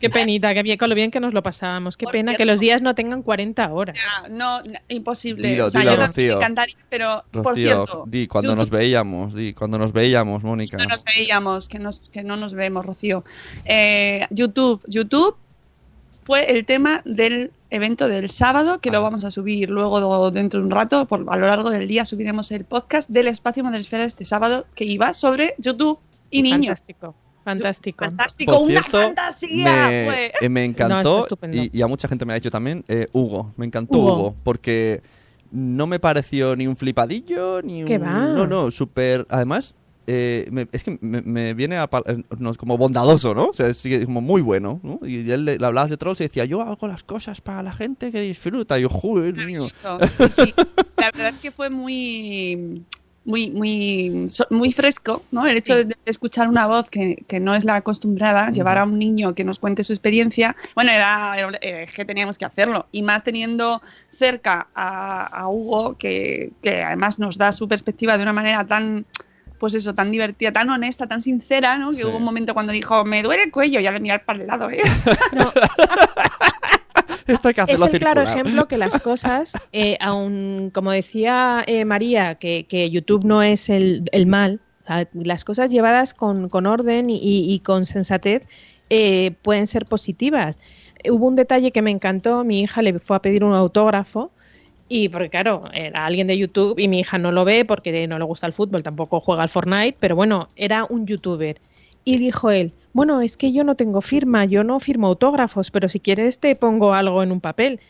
Qué 0.01 0.09
penita, 0.11 0.55
qué 0.55 0.63
bien, 0.63 0.79
con 0.79 0.89
lo 0.89 0.95
bien 0.95 1.11
que 1.11 1.21
nos 1.21 1.35
lo 1.35 1.43
pasábamos. 1.43 1.97
Qué 1.97 2.05
Por 2.05 2.13
pena 2.13 2.33
que 2.33 2.39
cierto. 2.39 2.53
los 2.53 2.61
días 2.61 2.81
no 2.83 2.95
tengan 2.95 3.23
40 3.23 3.73
horas. 3.73 3.97
Ya, 3.97 4.29
No, 4.31 4.63
no, 4.63 4.73
imposible. 4.89 5.49
Dilo, 5.49 5.67
o 5.67 5.71
sea, 5.71 5.81
dilo, 5.83 5.93
yo 5.93 5.99
también 5.99 6.09
Rocío. 6.11 6.29
me 6.29 6.35
encantaría, 6.45 6.77
pero 6.89 7.25
por 7.31 7.45
Rocío, 7.45 7.67
cierto, 7.67 8.05
di, 8.07 8.27
cuando 8.27 8.49
YouTube 8.53 8.59
nos 8.61 8.71
veíamos, 8.71 9.35
di, 9.35 9.53
cuando 9.53 9.79
nos 9.79 9.93
veíamos, 9.93 10.43
Mónica. 10.43 10.77
no 10.79 10.85
nos 10.87 11.05
veíamos, 11.05 11.69
que, 11.69 11.79
nos, 11.79 12.01
que 12.11 12.23
no 12.23 12.37
nos 12.37 12.55
vemos, 12.55 12.85
Rocío. 12.87 13.25
Eh, 13.67 14.27
YouTube, 14.31 14.81
YouTube 14.87 15.37
fue 16.25 16.51
el 16.51 16.65
tema 16.65 17.03
del 17.05 17.53
evento 17.75 18.09
del 18.09 18.29
sábado, 18.31 18.79
que 18.81 18.91
lo 18.91 19.03
vamos 19.03 19.25
a 19.25 19.31
subir 19.31 19.71
luego 19.71 20.31
dentro 20.31 20.61
de 20.61 20.67
un 20.67 20.71
rato, 20.71 21.07
por, 21.07 21.25
a 21.29 21.37
lo 21.37 21.47
largo 21.47 21.71
del 21.71 21.87
día 21.89 22.05
subiremos 22.05 22.51
el 22.53 22.65
podcast 22.65 23.09
del 23.11 23.27
Espacio 23.29 23.63
Madresfera 23.65 24.05
este 24.05 24.25
sábado, 24.25 24.67
que 24.75 24.85
iba 24.85 25.13
sobre 25.15 25.55
YouTube 25.59 25.99
y 26.31 26.43
niños. 26.43 26.81
Fantástico. 26.81 27.15
Fantástico. 27.45 28.05
Fantástico, 28.07 28.53
Por 28.53 28.63
una 28.63 28.71
cierto, 28.71 29.01
fantasía. 29.03 29.87
me, 29.89 30.05
fue. 30.07 30.33
eh, 30.41 30.49
me 30.49 30.61
No, 30.67 30.73
encantó 30.73 31.21
estupendo. 31.25 31.57
y, 31.59 31.71
y 31.75 31.83
a 31.83 31.87
mucha 31.87 32.09
gente 32.09 32.25
me 32.25 32.33
ha 32.33 32.37
dicho 32.37 32.51
también 32.51 32.85
eh, 32.89 33.09
Hugo. 33.13 33.53
Me 33.59 33.67
encantó 33.67 33.99
Hugo. 33.99 34.15
Hugo. 34.15 34.35
porque 34.45 35.03
no 35.53 35.87
me 35.87 35.99
pareció 36.01 36.57
ni 36.57 36.67
un 36.67 36.75
flipadillo 36.77 37.61
ni 37.63 37.83
un 37.83 37.89
¿Qué 37.89 37.99
va? 37.99 38.09
no 38.29 38.47
no 38.47 38.71
súper 38.71 39.27
además 39.29 39.75
eh, 40.07 40.47
me- 40.51 40.69
es 40.73 40.85
que 40.85 40.99
me, 41.01 41.23
me 41.23 41.55
viene 41.55 41.77
a, 41.79 41.89
pal- 41.89 42.05
eh, 42.07 42.23
no, 42.39 42.55
como 42.55 42.77
bondadoso, 42.79 43.35
¿no? 43.35 43.49
O 43.49 43.53
sea, 43.55 43.69
es 43.69 43.83
que 43.83 44.05
como 44.05 44.21
muy 44.21 44.43
bueno, 44.43 44.81
¿no? 44.83 45.01
Y 45.07 45.31
él 45.31 45.45
le, 45.45 45.59
le 45.59 45.67
hablabas 45.67 45.91
de 45.91 45.97
trolls 45.97 46.21
y 46.21 46.25
decía, 46.25 46.45
yo 46.45 46.61
hago 46.63 46.87
las 46.89 47.03
cosas 47.05 47.41
para 47.41 47.63
la 47.63 47.73
gente 47.73 48.11
que 48.13 48.21
disfruta. 48.21 48.79
Y 48.79 48.83
yo, 48.83 48.89
joder, 48.89 49.35
mío. 49.35 49.69
Maravilloso. 49.83 50.29
Sí, 50.33 50.45
sí. 50.47 50.55
La 50.97 51.11
verdad 51.11 51.35
es 51.35 51.41
que 51.41 51.51
fue 51.51 51.71
muy 51.71 52.83
muy, 53.27 53.51
muy, 53.53 54.29
muy 54.51 54.71
fresco, 54.73 55.23
¿no? 55.33 55.47
El 55.47 55.57
hecho 55.57 55.75
de, 55.75 55.85
de 55.87 55.95
escuchar 56.05 56.47
una 56.47 56.67
voz 56.67 56.91
que, 56.91 57.25
que 57.27 57.41
no 57.41 57.55
es 57.55 57.65
la 57.65 57.77
acostumbrada, 57.77 58.51
llevar 58.51 58.77
a 58.77 58.85
un 58.85 58.99
niño 58.99 59.35
que 59.35 59.45
nos 59.45 59.59
cuente 59.59 59.83
su 59.83 59.95
experiencia, 59.95 60.55
bueno, 60.75 60.91
era, 60.91 61.35
era- 61.39 61.59
eh, 61.63 61.87
que 61.97 62.05
teníamos 62.05 62.37
que 62.37 62.45
hacerlo. 62.45 62.87
Y 62.93 63.01
más 63.03 63.25
teniendo 63.25 63.81
cerca 64.11 64.67
a, 64.75 65.25
a 65.25 65.49
Hugo, 65.49 65.97
que, 65.97 66.53
que 66.63 66.83
además 66.83 67.19
nos 67.19 67.39
da 67.39 67.53
su 67.53 67.67
perspectiva 67.67 68.19
de 68.19 68.25
una 68.25 68.35
manera 68.35 68.63
tan, 68.67 69.07
pues 69.65 69.73
eso, 69.73 69.95
tan 69.95 70.13
divertida, 70.13 70.53
tan 70.53 70.69
honesta, 70.69 71.07
tan 71.07 71.23
sincera, 71.23 71.79
¿no? 71.79 71.89
Que 71.89 71.97
Sí. 71.97 72.05
hubo 72.05 72.19
un 72.19 72.23
momento 72.23 72.53
cuando 72.53 72.71
dijo, 72.71 73.03
me 73.03 73.23
duele 73.23 73.45
el 73.45 73.51
cuello, 73.51 73.81
ya 73.81 73.93
de 73.93 74.01
mirar 74.01 74.23
para 74.27 74.41
el 74.41 74.47
lado, 74.47 74.69
¿eh? 74.69 74.83
Esto 77.27 77.49
hay 77.49 77.55
que 77.55 77.63
Es 77.63 77.65
hacerlo 77.65 77.87
el 77.87 77.99
claro 77.99 78.21
ejemplo 78.21 78.69
que 78.69 78.77
las 78.77 78.99
cosas, 79.03 79.55
eh, 79.73 79.97
aun 80.01 80.71
como 80.75 80.91
decía 80.91 81.65
eh, 81.67 81.87
María, 81.87 82.35
que, 82.35 82.67
que 82.69 82.91
YouTube 82.91 83.25
no 83.25 83.43
es 83.43 83.71
el, 83.71 84.05
el 84.13 84.27
mal, 84.27 84.61
las 85.15 85.47
cosas 85.47 85.71
llevadas 85.71 86.13
con, 86.13 86.51
con 86.51 86.67
orden 86.67 87.09
y, 87.09 87.19
y 87.23 87.59
con 87.61 87.87
sensatez 87.87 88.43
eh, 88.91 89.31
pueden 89.41 89.67
ser 89.67 89.87
positivas. 89.87 90.59
Hubo 91.11 91.27
un 91.27 91.37
detalle 91.37 91.73
que 91.73 91.81
me 91.81 91.91
encantó, 91.91 92.45
mi 92.45 92.61
hija 92.61 92.83
le 92.83 92.99
fue 92.99 93.17
a 93.17 93.23
pedir 93.23 93.45
un 93.45 93.55
autógrafo 93.55 94.31
y 94.89 95.09
porque 95.09 95.31
claro, 95.31 95.65
era 95.73 96.05
alguien 96.07 96.27
de 96.27 96.37
YouTube 96.39 96.79
y 96.79 96.89
mi 96.89 97.01
hija 97.01 97.19
no 97.19 97.33
lo 97.33 97.45
ve 97.45 97.65
porque 97.65 98.07
no 98.07 98.19
le 98.19 98.25
gusta 98.25 98.47
el 98.47 98.53
fútbol, 98.53 98.83
tampoco 98.83 99.21
juega 99.21 99.43
al 99.43 99.49
Fortnite, 99.49 99.97
pero 100.01 100.17
bueno, 100.17 100.51
era 100.57 100.85
un 100.85 101.07
youtuber. 101.07 101.61
Y 102.05 102.19
dijo 102.19 102.51
él, 102.51 102.73
bueno, 102.93 103.21
es 103.23 103.37
que 103.37 103.53
yo 103.53 103.65
no 103.65 103.77
tengo 103.77 104.01
firma, 104.03 104.45
yo 104.45 104.63
no 104.63 104.79
firmo 104.81 105.07
autógrafos, 105.09 105.71
pero 105.71 105.89
si 105.89 106.01
quieres 106.01 106.39
te 106.39 106.55
pongo 106.57 106.93
algo 106.95 107.23
en 107.23 107.33
un 107.33 107.41
papel. 107.41 107.81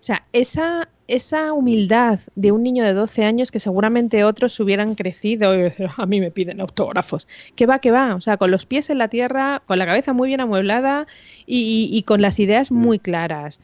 O 0.00 0.04
sea, 0.04 0.26
esa, 0.32 0.88
esa 1.06 1.52
humildad 1.52 2.18
de 2.34 2.50
un 2.52 2.62
niño 2.64 2.84
de 2.84 2.92
12 2.92 3.24
años 3.24 3.52
que 3.52 3.60
seguramente 3.60 4.24
otros 4.24 4.58
hubieran 4.58 4.94
crecido 4.96 5.54
y 5.54 5.62
decir, 5.62 5.88
a 5.96 6.06
mí 6.06 6.20
me 6.20 6.30
piden 6.32 6.60
autógrafos. 6.60 7.28
Que 7.54 7.66
va, 7.66 7.78
que 7.78 7.92
va. 7.92 8.14
O 8.16 8.20
sea, 8.20 8.36
con 8.36 8.50
los 8.50 8.66
pies 8.66 8.90
en 8.90 8.98
la 8.98 9.08
tierra, 9.08 9.62
con 9.66 9.78
la 9.78 9.86
cabeza 9.86 10.12
muy 10.12 10.28
bien 10.28 10.40
amueblada 10.40 11.06
y, 11.46 11.88
y- 11.92 11.96
y 11.96 12.02
con 12.02 12.20
las 12.20 12.40
ideas 12.40 12.72
muy 12.72 12.98
claras. 12.98 13.60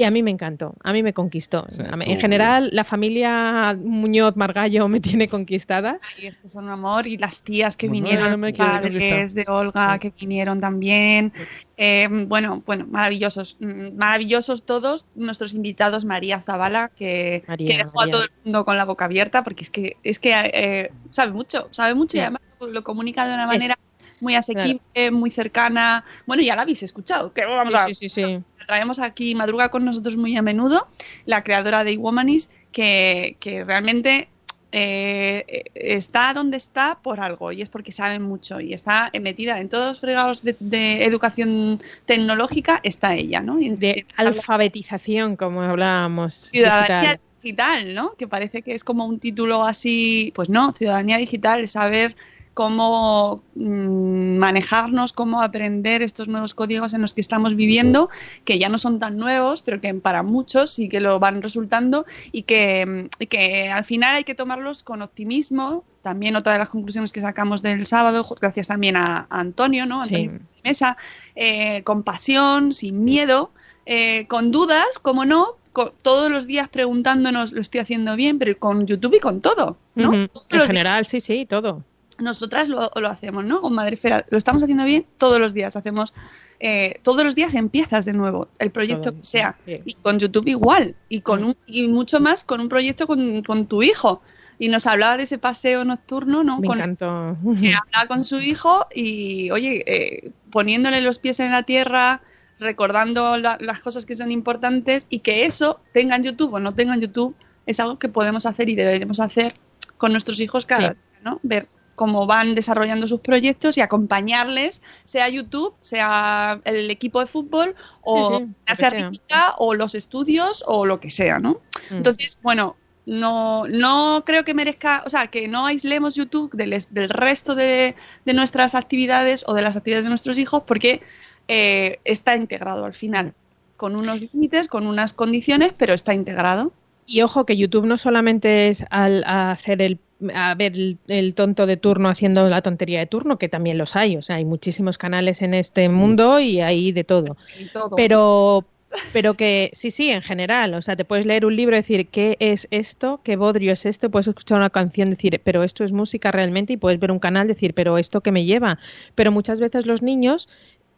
Y 0.00 0.04
a 0.04 0.10
mí 0.10 0.22
me 0.22 0.30
encantó, 0.30 0.72
a 0.82 0.94
mí 0.94 1.02
me 1.02 1.12
conquistó. 1.12 1.66
En 2.06 2.18
general, 2.18 2.70
la 2.72 2.84
familia 2.84 3.76
Muñoz 3.78 4.34
Margallo 4.34 4.88
me 4.88 4.98
tiene 4.98 5.28
conquistada. 5.28 5.98
Y 6.18 6.24
es 6.24 6.38
que 6.38 6.48
son 6.48 6.64
un 6.64 6.70
amor. 6.70 7.06
Y 7.06 7.18
las 7.18 7.42
tías 7.42 7.76
que 7.76 7.86
Bueno, 7.86 8.04
vinieron, 8.06 8.40
los 8.40 8.52
padres 8.52 9.34
de 9.34 9.44
Olga 9.46 9.98
que 9.98 10.10
vinieron 10.18 10.58
también. 10.58 11.34
Eh, 11.76 12.08
bueno, 12.28 12.62
bueno, 12.64 12.86
maravillosos. 12.88 13.58
Mm, 13.60 13.94
Maravillosos 13.98 14.62
todos. 14.64 15.04
Nuestros 15.14 15.52
invitados, 15.52 16.06
María 16.06 16.40
Zavala, 16.40 16.90
que, 16.96 17.44
María, 17.46 17.66
que 17.72 17.76
dejó 17.76 17.98
María. 17.98 18.08
a 18.08 18.16
todo 18.16 18.22
el 18.24 18.30
mundo 18.44 18.64
con 18.64 18.78
la 18.78 18.86
boca 18.86 19.04
abierta, 19.04 19.44
porque 19.44 19.64
es 19.64 19.68
que, 19.70 19.96
es 20.02 20.18
que 20.18 20.32
eh, 20.34 20.92
sabe 21.10 21.32
mucho, 21.32 21.68
sabe 21.72 21.92
mucho 21.92 22.16
y 22.16 22.20
además 22.20 22.40
lo 22.72 22.82
comunica 22.84 23.26
de 23.28 23.34
una 23.34 23.42
Es- 23.42 23.48
manera 23.48 23.76
muy 24.20 24.34
asequible, 24.34 25.10
muy 25.10 25.30
cercana. 25.30 26.04
Bueno, 26.26 26.42
ya 26.42 26.56
la 26.56 26.62
habéis 26.62 26.82
escuchado, 26.82 27.32
que 27.32 27.44
vamos 27.44 27.74
a 27.74 27.86
Sí, 27.86 27.94
sí, 27.94 28.08
sí, 28.08 28.22
sí. 28.22 28.44
la 28.58 28.66
traemos 28.66 28.98
aquí, 28.98 29.34
madruga 29.34 29.70
con 29.70 29.84
nosotros 29.84 30.16
muy 30.16 30.36
a 30.36 30.42
menudo, 30.42 30.88
la 31.26 31.42
creadora 31.42 31.84
de 31.84 31.92
Iwomanis, 31.92 32.50
que, 32.72 33.36
que 33.40 33.64
realmente 33.64 34.28
eh, 34.72 35.64
está 35.74 36.32
donde 36.32 36.56
está 36.56 37.00
por 37.02 37.18
algo 37.20 37.50
y 37.50 37.60
es 37.62 37.68
porque 37.68 37.90
sabe 37.90 38.20
mucho 38.20 38.60
y 38.60 38.72
está 38.72 39.10
metida 39.20 39.58
en 39.58 39.68
todos 39.68 39.88
los 39.88 40.00
fregados 40.00 40.42
de, 40.44 40.56
de 40.60 41.04
educación 41.04 41.80
tecnológica, 42.06 42.80
está 42.84 43.14
ella, 43.14 43.40
¿no? 43.40 43.58
Y 43.60 43.70
De 43.70 44.06
alfabetización, 44.16 45.36
como 45.36 45.62
hablábamos. 45.62 46.34
ciudadanía 46.34 47.14
digital. 47.14 47.20
digital, 47.42 47.94
¿no? 47.94 48.14
Que 48.14 48.28
parece 48.28 48.62
que 48.62 48.74
es 48.74 48.84
como 48.84 49.06
un 49.06 49.18
título 49.18 49.64
así, 49.64 50.32
pues 50.36 50.48
no, 50.48 50.72
ciudadanía 50.72 51.16
digital, 51.16 51.66
saber 51.66 52.14
cómo 52.54 53.42
mm, 53.54 54.38
manejarnos, 54.38 55.12
cómo 55.12 55.42
aprender 55.42 56.02
estos 56.02 56.28
nuevos 56.28 56.54
códigos 56.54 56.94
en 56.94 57.02
los 57.02 57.14
que 57.14 57.20
estamos 57.20 57.54
viviendo, 57.54 58.10
que 58.44 58.58
ya 58.58 58.68
no 58.68 58.78
son 58.78 58.98
tan 58.98 59.16
nuevos, 59.16 59.62
pero 59.62 59.80
que 59.80 59.94
para 59.94 60.22
muchos 60.22 60.70
sí 60.70 60.88
que 60.88 61.00
lo 61.00 61.18
van 61.18 61.42
resultando 61.42 62.06
y 62.32 62.42
que, 62.42 62.86
mm, 62.86 63.22
y 63.22 63.26
que 63.26 63.70
al 63.70 63.84
final 63.84 64.16
hay 64.16 64.24
que 64.24 64.34
tomarlos 64.34 64.82
con 64.82 65.02
optimismo. 65.02 65.84
También 66.02 66.34
otra 66.34 66.54
de 66.54 66.58
las 66.58 66.70
conclusiones 66.70 67.12
que 67.12 67.20
sacamos 67.20 67.60
del 67.60 67.84
sábado, 67.84 68.26
gracias 68.40 68.68
también 68.68 68.96
a, 68.96 69.26
a 69.28 69.40
Antonio, 69.40 69.84
¿no? 69.86 70.04
Sí. 70.04 70.14
Antonio 70.14 70.40
Mesa, 70.64 70.96
eh, 71.36 71.82
con 71.84 72.02
pasión, 72.02 72.72
sin 72.72 73.04
miedo, 73.04 73.50
eh, 73.86 74.26
con 74.26 74.50
dudas, 74.50 74.98
como 75.00 75.24
no, 75.24 75.56
todos 76.02 76.30
los 76.30 76.46
días 76.46 76.68
preguntándonos, 76.68 77.52
lo 77.52 77.60
estoy 77.60 77.80
haciendo 77.80 78.16
bien, 78.16 78.38
pero 78.38 78.58
con 78.58 78.86
YouTube 78.86 79.16
y 79.16 79.20
con 79.20 79.40
todo, 79.40 79.76
¿no? 79.94 80.12
En 80.14 80.30
general, 80.66 81.06
sí, 81.06 81.20
sí, 81.20 81.46
todo. 81.46 81.84
Nosotras 82.20 82.68
lo, 82.68 82.90
lo 82.94 83.08
hacemos, 83.08 83.44
¿no? 83.44 83.60
Con 83.60 83.74
Madrefera 83.74 84.24
lo 84.30 84.38
estamos 84.38 84.62
haciendo 84.62 84.84
bien 84.84 85.06
todos 85.18 85.38
los 85.40 85.54
días. 85.54 85.76
Hacemos 85.76 86.12
eh, 86.60 87.00
todos 87.02 87.24
los 87.24 87.34
días 87.34 87.54
empiezas 87.54 88.04
de 88.04 88.12
nuevo 88.12 88.48
el 88.58 88.70
proyecto 88.70 89.10
Todo, 89.10 89.16
que 89.20 89.24
sea 89.26 89.56
y 89.66 89.94
con 89.94 90.18
YouTube 90.18 90.46
igual 90.48 90.94
y 91.08 91.20
con 91.22 91.44
un, 91.44 91.54
y 91.66 91.88
mucho 91.88 92.20
más 92.20 92.44
con 92.44 92.60
un 92.60 92.68
proyecto 92.68 93.06
con, 93.06 93.42
con 93.42 93.66
tu 93.66 93.82
hijo. 93.82 94.20
Y 94.58 94.68
nos 94.68 94.86
hablaba 94.86 95.16
de 95.16 95.22
ese 95.22 95.38
paseo 95.38 95.86
nocturno, 95.86 96.44
¿no? 96.44 96.58
Me 96.60 96.66
Con, 96.66 96.78
encantó. 96.78 97.36
que 97.60 97.74
hablaba 97.74 98.06
con 98.08 98.24
su 98.24 98.40
hijo 98.40 98.86
y, 98.94 99.50
oye, 99.52 99.82
eh, 99.86 100.32
poniéndole 100.50 101.00
los 101.00 101.18
pies 101.18 101.40
en 101.40 101.50
la 101.50 101.62
tierra, 101.62 102.20
recordando 102.58 103.38
la- 103.38 103.56
las 103.58 103.80
cosas 103.80 104.04
que 104.04 104.14
son 104.16 104.30
importantes 104.30 105.06
y 105.08 105.20
que 105.20 105.46
eso, 105.46 105.80
tenga 105.94 106.16
en 106.16 106.24
YouTube 106.24 106.52
o 106.52 106.60
no 106.60 106.74
tenga 106.74 106.94
en 106.94 107.00
YouTube, 107.00 107.34
es 107.64 107.80
algo 107.80 107.98
que 107.98 108.10
podemos 108.10 108.44
hacer 108.44 108.68
y 108.68 108.74
deberemos 108.74 109.18
hacer 109.20 109.54
con 109.96 110.12
nuestros 110.12 110.38
hijos 110.40 110.66
cada 110.66 110.90
Sí. 110.90 110.94
día, 110.94 111.20
¿no? 111.24 111.40
Ver 111.42 111.66
cómo 112.00 112.26
van 112.26 112.54
desarrollando 112.54 113.06
sus 113.06 113.20
proyectos 113.20 113.76
y 113.76 113.82
acompañarles, 113.82 114.80
sea 115.04 115.28
YouTube, 115.28 115.74
sea 115.82 116.58
el 116.64 116.90
equipo 116.90 117.20
de 117.20 117.26
fútbol 117.26 117.74
o 118.00 118.38
Sí, 118.38 118.44
sí, 118.46 118.50
la 118.66 118.74
sea 118.74 118.88
artística 118.88 119.54
o 119.58 119.74
los 119.74 119.94
estudios 119.94 120.64
o 120.66 120.86
lo 120.86 120.98
que 120.98 121.10
sea, 121.10 121.38
¿no? 121.38 121.60
Mm. 121.90 121.96
Entonces, 121.96 122.38
bueno, 122.42 122.76
no, 123.04 123.68
no 123.68 124.22
creo 124.24 124.46
que 124.46 124.54
merezca, 124.54 125.02
o 125.04 125.10
sea, 125.10 125.26
que 125.26 125.46
no 125.46 125.66
aislemos 125.66 126.14
YouTube 126.14 126.50
del, 126.54 126.70
del 126.88 127.10
resto 127.10 127.54
de, 127.54 127.94
de 128.24 128.32
nuestras 128.32 128.74
actividades 128.74 129.44
o 129.46 129.52
de 129.52 129.60
las 129.60 129.76
actividades 129.76 130.06
de 130.06 130.08
nuestros 130.08 130.38
hijos 130.38 130.62
porque 130.66 131.02
eh, 131.48 131.98
está 132.04 132.34
integrado 132.34 132.86
al 132.86 132.94
final, 132.94 133.34
con 133.76 133.94
unos 133.94 134.22
límites, 134.22 134.68
con 134.68 134.86
unas 134.86 135.12
condiciones, 135.12 135.74
pero 135.76 135.92
está 135.92 136.14
integrado. 136.14 136.72
Y 137.04 137.20
ojo 137.20 137.44
que 137.44 137.58
YouTube 137.58 137.84
no 137.84 137.98
solamente 137.98 138.70
es 138.70 138.86
al 138.88 139.22
hacer 139.26 139.82
el 139.82 139.98
a 140.34 140.54
ver 140.54 140.74
el, 140.74 140.98
el 141.08 141.34
tonto 141.34 141.66
de 141.66 141.76
turno 141.76 142.08
haciendo 142.08 142.48
la 142.48 142.62
tontería 142.62 143.00
de 143.00 143.06
turno, 143.06 143.38
que 143.38 143.48
también 143.48 143.78
los 143.78 143.96
hay, 143.96 144.16
o 144.16 144.22
sea, 144.22 144.36
hay 144.36 144.44
muchísimos 144.44 144.98
canales 144.98 145.42
en 145.42 145.54
este 145.54 145.88
mundo 145.88 146.40
y 146.40 146.60
hay 146.60 146.92
de 146.92 147.04
todo. 147.04 147.36
todo. 147.72 147.96
Pero 147.96 148.64
pero 149.12 149.34
que 149.34 149.70
sí, 149.72 149.90
sí, 149.90 150.10
en 150.10 150.22
general, 150.22 150.74
o 150.74 150.82
sea, 150.82 150.96
te 150.96 151.04
puedes 151.04 151.26
leer 151.26 151.46
un 151.46 151.54
libro 151.54 151.76
y 151.76 151.78
decir, 151.78 152.08
¿qué 152.08 152.36
es 152.40 152.66
esto? 152.70 153.20
¿Qué 153.22 153.36
bodrio 153.36 153.72
es 153.72 153.86
esto? 153.86 154.10
Puedes 154.10 154.28
escuchar 154.28 154.58
una 154.58 154.70
canción 154.70 155.08
y 155.08 155.10
decir, 155.12 155.40
pero 155.44 155.62
esto 155.62 155.84
es 155.84 155.92
música 155.92 156.32
realmente 156.32 156.72
y 156.72 156.76
puedes 156.76 156.98
ver 156.98 157.12
un 157.12 157.18
canal 157.18 157.46
y 157.46 157.50
decir, 157.50 157.74
pero 157.74 157.98
esto 157.98 158.20
qué 158.20 158.32
me 158.32 158.44
lleva. 158.44 158.78
Pero 159.14 159.32
muchas 159.32 159.60
veces 159.60 159.86
los 159.86 160.02
niños 160.02 160.48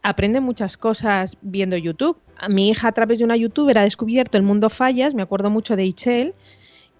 aprenden 0.03 0.43
muchas 0.43 0.77
cosas 0.77 1.37
viendo 1.43 1.77
YouTube. 1.77 2.17
A 2.39 2.49
mi 2.49 2.69
hija 2.71 2.89
a 2.89 2.93
través 2.93 3.19
de 3.19 3.25
una 3.25 3.37
youtuber 3.37 3.79
ha 3.79 3.83
descubierto 3.83 4.39
el 4.39 4.43
mundo 4.43 4.71
fallas, 4.71 5.15
me 5.15 5.23
acuerdo 5.23 5.51
mucho 5.51 5.77
de 5.77 5.85
Ichel, 5.85 6.35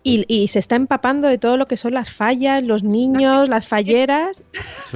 y, 0.05 0.25
y 0.27 0.49
se 0.49 0.59
está 0.59 0.77
empapando 0.77 1.29
de 1.29 1.39
todo 1.39 1.57
lo 1.57 1.67
que 1.67 1.77
son 1.77 1.95
las 1.95 2.11
fallas, 2.13 2.63
los 2.65 2.83
niños, 2.83 3.49
las 3.49 3.67
falleras, 3.69 4.43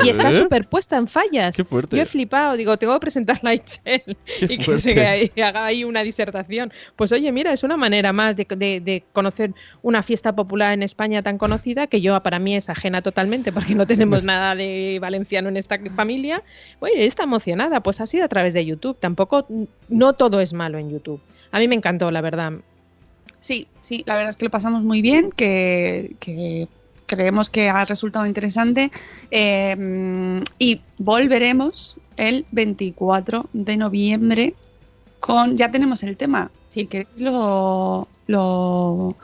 y 0.02 0.08
está 0.08 0.30
superpuesta 0.42 0.96
en 0.96 1.06
fallas. 1.08 1.54
Qué 1.56 1.64
fuerte. 1.64 1.96
Yo 1.96 2.02
he 2.02 2.06
flipado, 2.06 2.56
digo, 2.56 2.76
tengo 2.76 2.92
que 2.94 3.00
presentarla 3.00 3.50
a 3.50 3.54
Ichel 3.54 4.16
y 4.40 4.58
que 4.58 4.78
se 4.78 5.06
ahí- 5.06 5.32
haga 5.40 5.64
ahí 5.66 5.84
una 5.84 6.02
disertación. 6.02 6.72
Pues 6.96 7.12
oye, 7.12 7.30
mira, 7.32 7.52
es 7.52 7.62
una 7.62 7.76
manera 7.76 8.12
más 8.12 8.36
de, 8.36 8.46
de- 8.56 8.80
de 8.80 9.04
conocer 9.12 9.52
una 9.82 10.02
fiesta 10.02 10.34
popular 10.34 10.72
en 10.72 10.82
España 10.82 11.22
tan 11.22 11.38
conocida 11.38 11.86
que 11.86 12.00
yo 12.00 12.20
para 12.22 12.38
mí 12.38 12.56
es 12.56 12.68
ajena 12.68 13.02
totalmente 13.02 13.52
porque 13.52 13.74
no 13.74 13.86
tenemos 13.86 14.24
nada 14.24 14.54
de 14.56 14.98
valenciano 15.00 15.48
en 15.48 15.56
esta 15.56 15.78
familia. 15.94 16.42
Oye, 16.80 17.06
está 17.06 17.22
emocionada, 17.22 17.80
pues 17.80 18.00
ha 18.00 18.06
sido 18.06 18.24
a 18.24 18.28
través 18.28 18.54
de 18.54 18.66
YouTube. 18.66 18.96
Tampoco, 18.98 19.46
no 19.88 20.12
todo 20.14 20.40
es 20.40 20.52
malo 20.52 20.78
en 20.78 20.90
YouTube. 20.90 21.20
A 21.52 21.58
mí 21.60 21.68
me 21.68 21.74
encantó, 21.76 22.10
la 22.10 22.20
verdad. 22.20 22.52
Sí, 23.40 23.68
sí, 23.80 24.02
la 24.06 24.14
verdad 24.14 24.30
es 24.30 24.36
que 24.36 24.44
lo 24.46 24.50
pasamos 24.50 24.82
muy 24.82 25.02
bien, 25.02 25.30
que, 25.30 26.16
que 26.20 26.68
creemos 27.06 27.48
que 27.48 27.68
ha 27.68 27.84
resultado 27.84 28.26
interesante 28.26 28.90
eh, 29.30 30.42
y 30.58 30.80
volveremos 30.98 31.96
el 32.16 32.46
24 32.50 33.48
de 33.52 33.76
noviembre 33.76 34.54
con. 35.20 35.56
Ya 35.56 35.70
tenemos 35.70 36.02
el 36.02 36.16
tema. 36.16 36.50
Si 36.76 36.86
queréis, 36.86 37.08
lo, 37.20 38.06
lo, 38.26 39.16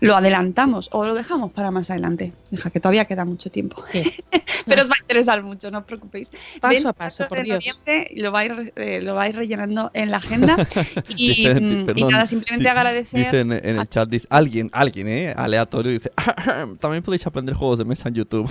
lo 0.00 0.16
adelantamos 0.16 0.88
o 0.92 1.04
lo 1.04 1.14
dejamos 1.14 1.52
para 1.52 1.70
más 1.72 1.90
adelante. 1.90 2.32
Deja 2.52 2.70
que 2.70 2.78
todavía 2.78 3.04
queda 3.06 3.24
mucho 3.24 3.50
tiempo. 3.50 3.82
Sí. 3.90 4.04
Pero 4.66 4.82
os 4.82 4.88
va 4.88 4.94
a 4.94 5.02
interesar 5.02 5.42
mucho, 5.42 5.70
no 5.72 5.78
os 5.78 5.84
preocupéis. 5.84 6.30
Paso 6.60 6.88
a 6.88 6.92
paso, 6.92 7.24
24 7.24 7.28
por 7.28 7.44
Dios. 7.44 7.56
noviembre 7.66 8.06
y 8.14 8.20
lo 8.20 8.30
vais, 8.30 8.52
eh, 8.76 9.00
lo 9.02 9.14
vais 9.16 9.34
rellenando 9.34 9.90
en 9.92 10.10
la 10.12 10.18
agenda. 10.18 10.56
y, 11.08 11.28
Dicen- 11.46 11.86
mm, 11.86 11.98
y 11.98 12.04
nada, 12.04 12.26
simplemente 12.26 12.62
di- 12.64 12.68
agradecer. 12.68 13.34
En, 13.34 13.50
el 13.52 13.88
chat, 13.88 14.08
dice, 14.08 14.26
alguien, 14.30 14.70
alguien, 14.72 15.08
eh, 15.08 15.34
aleatorio, 15.36 15.90
dice, 15.90 16.12
también 16.78 17.02
podéis 17.02 17.26
aprender 17.26 17.56
juegos 17.56 17.78
de 17.78 17.84
mesa 17.86 18.08
en 18.08 18.14
YouTube. 18.14 18.48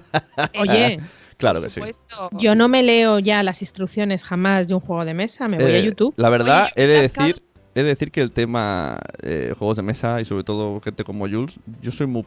Oye, 0.58 0.98
claro 1.36 1.60
por 1.60 1.68
que 1.68 1.70
sí. 1.70 1.74
supuesto. 1.80 2.30
yo 2.32 2.54
no 2.54 2.66
me 2.68 2.82
leo 2.82 3.18
ya 3.18 3.42
las 3.42 3.62
instrucciones 3.62 4.24
jamás 4.24 4.66
de 4.68 4.74
un 4.74 4.80
juego 4.80 5.04
de 5.04 5.14
mesa, 5.14 5.46
me 5.48 5.56
voy 5.58 5.72
a 5.72 5.78
Eh, 5.78 5.82
YouTube. 5.84 6.14
La 6.16 6.30
verdad, 6.30 6.64
Oye, 6.76 6.84
he 6.84 6.86
de 6.88 7.00
decir, 7.02 7.42
he 7.74 7.82
de 7.82 7.88
decir 7.88 8.10
que 8.10 8.20
el 8.22 8.32
tema 8.32 8.98
eh, 9.22 9.54
juegos 9.58 9.76
de 9.76 9.82
mesa 9.82 10.20
y 10.20 10.24
sobre 10.24 10.44
todo 10.44 10.80
gente 10.80 11.04
como 11.04 11.28
Jules, 11.28 11.58
yo 11.80 11.90
soy 11.92 12.06
muy 12.06 12.24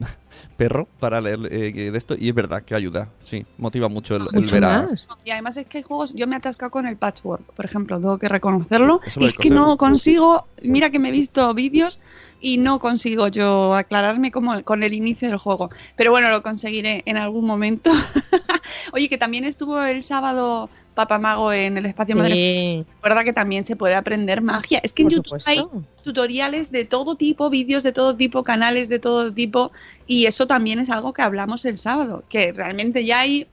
perro 0.56 0.88
para 1.00 1.20
leer 1.20 1.38
eh, 1.50 1.90
de 1.90 1.96
esto 1.98 2.14
y 2.18 2.28
es 2.28 2.34
verdad 2.34 2.62
que 2.64 2.74
ayuda, 2.74 3.10
sí, 3.22 3.46
motiva 3.56 3.88
mucho 3.88 4.16
el, 4.16 4.26
el 4.32 4.42
Mucho 4.42 4.54
ver 4.54 4.64
a- 4.64 4.80
más. 4.82 5.08
Y 5.24 5.30
además 5.30 5.56
es 5.56 5.66
que 5.66 5.78
hay 5.78 5.84
juegos, 5.84 6.14
yo 6.14 6.26
me 6.26 6.34
he 6.34 6.38
atascado 6.38 6.70
con 6.70 6.86
el 6.86 6.96
patchwork, 6.96 7.52
por 7.54 7.64
ejemplo, 7.64 7.98
tengo 8.00 8.18
que 8.18 8.28
reconocerlo. 8.28 9.00
Eso 9.06 9.20
Y 9.20 9.26
es 9.26 9.34
que 9.34 9.50
no 9.50 9.76
consigo, 9.76 10.46
mira 10.62 10.90
que 10.90 10.98
me 10.98 11.08
he 11.08 11.12
visto 11.12 11.52
vídeos 11.54 11.98
y 12.46 12.58
no 12.58 12.78
consigo 12.78 13.26
yo 13.26 13.74
aclararme 13.74 14.30
como 14.30 14.62
con 14.62 14.84
el 14.84 14.94
inicio 14.94 15.26
del 15.26 15.36
juego. 15.36 15.68
Pero 15.96 16.12
bueno, 16.12 16.30
lo 16.30 16.44
conseguiré 16.44 17.02
en 17.04 17.16
algún 17.16 17.44
momento. 17.44 17.90
Oye, 18.92 19.08
que 19.08 19.18
también 19.18 19.44
estuvo 19.44 19.82
el 19.82 20.04
sábado 20.04 20.70
Papamago 20.94 21.52
en 21.52 21.76
el 21.76 21.86
espacio 21.86 22.14
Madre. 22.14 22.34
Sí, 22.34 22.86
Recuerda 22.94 23.24
que 23.24 23.32
también 23.32 23.66
se 23.66 23.74
puede 23.74 23.96
aprender 23.96 24.42
magia. 24.42 24.78
Es 24.84 24.92
que 24.92 25.02
en 25.02 25.10
YouTube 25.10 25.42
hay 25.44 25.60
tutoriales 26.04 26.70
de 26.70 26.84
todo 26.84 27.16
tipo, 27.16 27.50
vídeos 27.50 27.82
de 27.82 27.90
todo 27.90 28.16
tipo, 28.16 28.44
canales 28.44 28.88
de 28.88 29.00
todo 29.00 29.32
tipo, 29.32 29.72
y 30.06 30.26
eso 30.26 30.46
también 30.46 30.78
es 30.78 30.88
algo 30.88 31.12
que 31.12 31.22
hablamos 31.22 31.64
el 31.64 31.78
sábado, 31.80 32.22
que 32.28 32.52
realmente 32.52 33.04
ya 33.04 33.20
hay, 33.20 33.48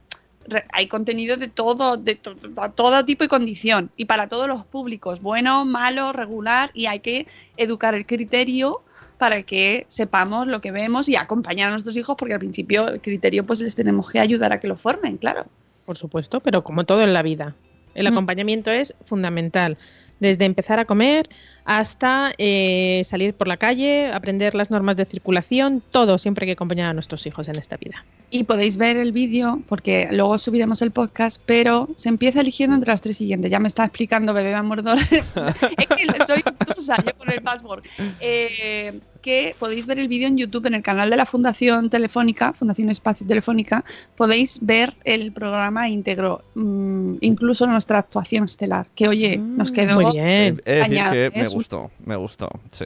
hay 0.72 0.88
contenido 0.88 1.38
de 1.38 1.48
todo, 1.48 1.98
de 1.98 2.16
to- 2.16 2.36
to- 2.36 2.72
todo 2.76 3.06
tipo 3.06 3.24
y 3.24 3.28
condición, 3.28 3.92
y 3.98 4.06
para 4.06 4.28
todos 4.28 4.48
los 4.48 4.66
públicos, 4.66 5.22
bueno, 5.22 5.66
malo, 5.66 6.12
regular, 6.14 6.72
y 6.74 6.86
hay 6.88 7.00
que 7.00 7.28
educar 7.58 7.96
el 7.96 8.06
criterio 8.06 8.82
para 9.18 9.44
que 9.44 9.86
sepamos 9.90 10.48
lo 10.48 10.60
que 10.62 10.72
vemos 10.72 11.08
y 11.08 11.16
acompañar 11.16 11.70
a 11.70 11.72
nuestros 11.72 11.96
hijos, 11.98 12.16
porque 12.18 12.34
al 12.34 12.40
principio 12.40 12.88
el 12.90 13.02
criterio 13.02 13.46
pues 13.46 13.62
les 13.62 13.76
tenemos 13.76 14.10
que 14.12 14.20
ayudar 14.20 14.52
a 14.52 14.60
que 14.60 14.68
lo 14.68 14.76
formen, 14.76 15.18
claro. 15.18 15.46
Por 15.86 15.98
supuesto, 15.98 16.40
pero 16.40 16.64
como 16.64 16.84
todo 16.86 17.02
en 17.04 17.14
la 17.14 17.22
vida. 17.22 17.56
El 17.96 18.06
Mm. 18.06 18.14
acompañamiento 18.14 18.72
es 18.72 18.94
fundamental. 19.06 19.78
Desde 20.20 20.46
empezar 20.46 20.80
a 20.80 20.86
comer 20.86 21.30
hasta 21.66 22.34
eh, 22.38 23.04
salir 23.06 23.34
por 23.34 23.48
la 23.48 23.58
calle, 23.58 24.12
aprender 24.12 24.56
las 24.56 24.72
normas 24.72 24.98
de 24.98 25.06
circulación, 25.06 25.82
todo 25.92 26.18
siempre 26.18 26.46
que 26.46 26.54
acompañar 26.54 26.90
a 26.90 26.94
nuestros 26.94 27.26
hijos 27.26 27.48
en 27.48 27.58
esta 27.58 27.78
vida. 27.78 28.04
Y 28.30 28.44
podéis 28.46 28.78
ver 28.78 28.98
el 28.98 29.12
vídeo, 29.12 29.62
porque 29.70 30.08
luego 30.12 30.38
subiremos 30.38 30.82
el 30.82 30.92
podcast, 30.92 31.42
pero 31.46 31.88
se 31.96 32.10
empieza 32.10 32.42
eligiendo 32.42 32.76
entre 32.76 32.92
las 32.92 33.02
tres 33.02 33.18
siguientes. 33.18 33.52
Ya 33.52 33.60
me 33.60 33.68
está 33.68 33.86
explicando 33.86 34.34
Bebé 34.34 34.60
Mordor. 34.62 34.98
es 35.12 35.88
que 35.88 36.26
soy 36.26 36.42
obtusa 36.46 36.96
yo 37.06 37.12
con 37.18 37.32
el 37.32 37.42
password. 37.42 37.84
Eh, 38.20 39.00
que 39.24 39.56
podéis 39.58 39.88
ver 39.88 39.98
el 39.98 40.08
vídeo 40.08 40.28
en 40.28 40.38
YouTube 40.38 40.68
en 40.68 40.76
el 40.76 40.84
canal 40.84 41.10
de 41.10 41.18
la 41.18 41.26
Fundación 41.26 41.90
Telefónica, 41.90 42.54
Fundación 42.54 42.90
Espacio 42.90 43.26
Telefónica. 43.26 43.84
Podéis 44.16 44.60
ver 44.62 44.94
el 45.06 45.32
programa 45.32 45.90
íntegro, 45.90 46.44
mm, 46.54 47.16
incluso 47.22 47.66
nuestra 47.66 47.98
actuación 48.00 48.44
estelar, 48.44 48.86
que 48.94 49.08
oye, 49.08 49.38
nos 49.38 49.72
quedó, 49.72 49.96
Muy 49.96 50.12
bien. 50.12 50.58
de 50.58 50.72
decir 50.72 50.84
Añade 50.84 51.32
que 51.32 51.40
me 51.40 51.48
gustó, 51.48 51.90
me 52.06 52.16
gustó, 52.18 52.50
sí. 52.72 52.86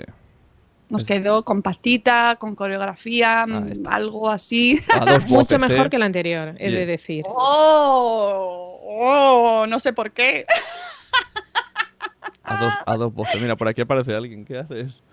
nos 0.89 1.03
quedó 1.03 1.43
compactita, 1.43 2.37
con 2.39 2.55
coreografía, 2.55 3.45
mm, 3.47 3.87
algo 3.87 4.29
así. 4.29 4.79
Mucho 5.27 5.59
mejor 5.59 5.87
¿eh? 5.87 5.89
que 5.89 5.95
el 5.97 6.03
anterior, 6.03 6.55
he 6.59 6.71
de 6.71 6.77
Bien. 6.77 6.87
decir. 6.87 7.25
¡Oh! 7.27 8.79
¡Oh! 8.83 9.65
No 9.67 9.79
sé 9.79 9.91
por 9.91 10.11
qué. 10.11 10.45
A 12.43 12.55
dos, 12.63 12.73
a 12.85 12.95
dos 12.95 13.13
voces. 13.13 13.41
Mira, 13.41 13.57
por 13.57 13.67
aquí 13.67 13.81
aparece 13.81 14.15
alguien. 14.15 14.45
¿Qué 14.45 14.59
haces? 14.59 15.03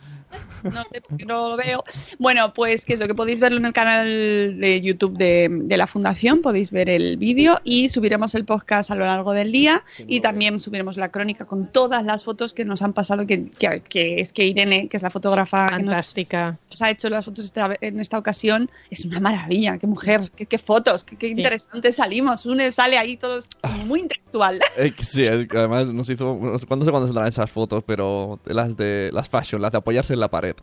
No 0.62 0.82
sé 0.90 1.00
por 1.00 1.16
qué 1.18 1.24
no 1.26 1.50
lo 1.50 1.56
veo. 1.56 1.84
Bueno, 2.18 2.52
pues 2.52 2.84
que 2.84 2.94
eso, 2.94 3.06
que 3.06 3.14
podéis 3.14 3.40
verlo 3.40 3.58
en 3.58 3.66
el 3.66 3.72
canal 3.72 4.06
de 4.06 4.80
YouTube 4.80 5.16
de, 5.16 5.48
de 5.50 5.76
la 5.76 5.86
Fundación, 5.86 6.40
podéis 6.42 6.70
ver 6.70 6.88
el 6.88 7.16
vídeo 7.16 7.60
y 7.64 7.90
subiremos 7.90 8.34
el 8.34 8.44
podcast 8.44 8.90
a 8.90 8.94
lo 8.94 9.04
largo 9.04 9.32
del 9.32 9.52
día 9.52 9.84
y 10.06 10.20
también 10.20 10.58
subiremos 10.60 10.96
la 10.96 11.10
crónica 11.10 11.44
con 11.44 11.66
todas 11.70 12.04
las 12.04 12.24
fotos 12.24 12.54
que 12.54 12.64
nos 12.64 12.82
han 12.82 12.92
pasado, 12.92 13.26
que, 13.26 13.50
que- 13.50 13.82
que 13.88 14.20
es 14.20 14.32
que 14.32 14.46
Irene, 14.46 14.88
que 14.88 14.96
es 14.96 15.02
la 15.02 15.10
fotógrafa 15.10 15.66
que 15.68 15.82
nos, 15.82 15.84
Fantástica. 15.84 16.58
nos 16.70 16.82
ha 16.82 16.90
hecho 16.90 17.08
las 17.10 17.24
fotos 17.24 17.44
esta- 17.44 17.74
en 17.80 18.00
esta 18.00 18.18
ocasión, 18.18 18.70
es 18.90 19.04
una 19.04 19.20
maravilla, 19.20 19.78
qué 19.78 19.86
mujer, 19.86 20.30
qué, 20.34 20.46
qué 20.46 20.58
fotos, 20.58 21.04
qué, 21.04 21.16
qué 21.16 21.28
interesantes 21.28 21.96
salimos. 21.96 22.46
Une 22.46 22.72
sale 22.72 22.96
ahí 22.98 23.16
todos 23.16 23.48
muy 23.86 24.00
intelectual. 24.00 24.24
Eh, 24.76 24.92
sí, 25.06 25.24
además 25.26 25.86
nos 25.86 26.10
hizo. 26.10 26.36
No 26.40 26.58
sé 26.58 26.66
cuándo 26.66 26.84
sé 26.84 26.90
cuándo 26.90 27.06
saldrán 27.06 27.28
esas 27.28 27.48
fotos, 27.50 27.84
pero 27.86 28.40
las 28.44 28.76
de 28.76 29.10
las 29.12 29.28
fashion, 29.28 29.62
las 29.62 29.70
de 29.70 29.78
apoyarse 29.78 30.14
en 30.14 30.18
la 30.20 30.23
pared. 30.28 30.54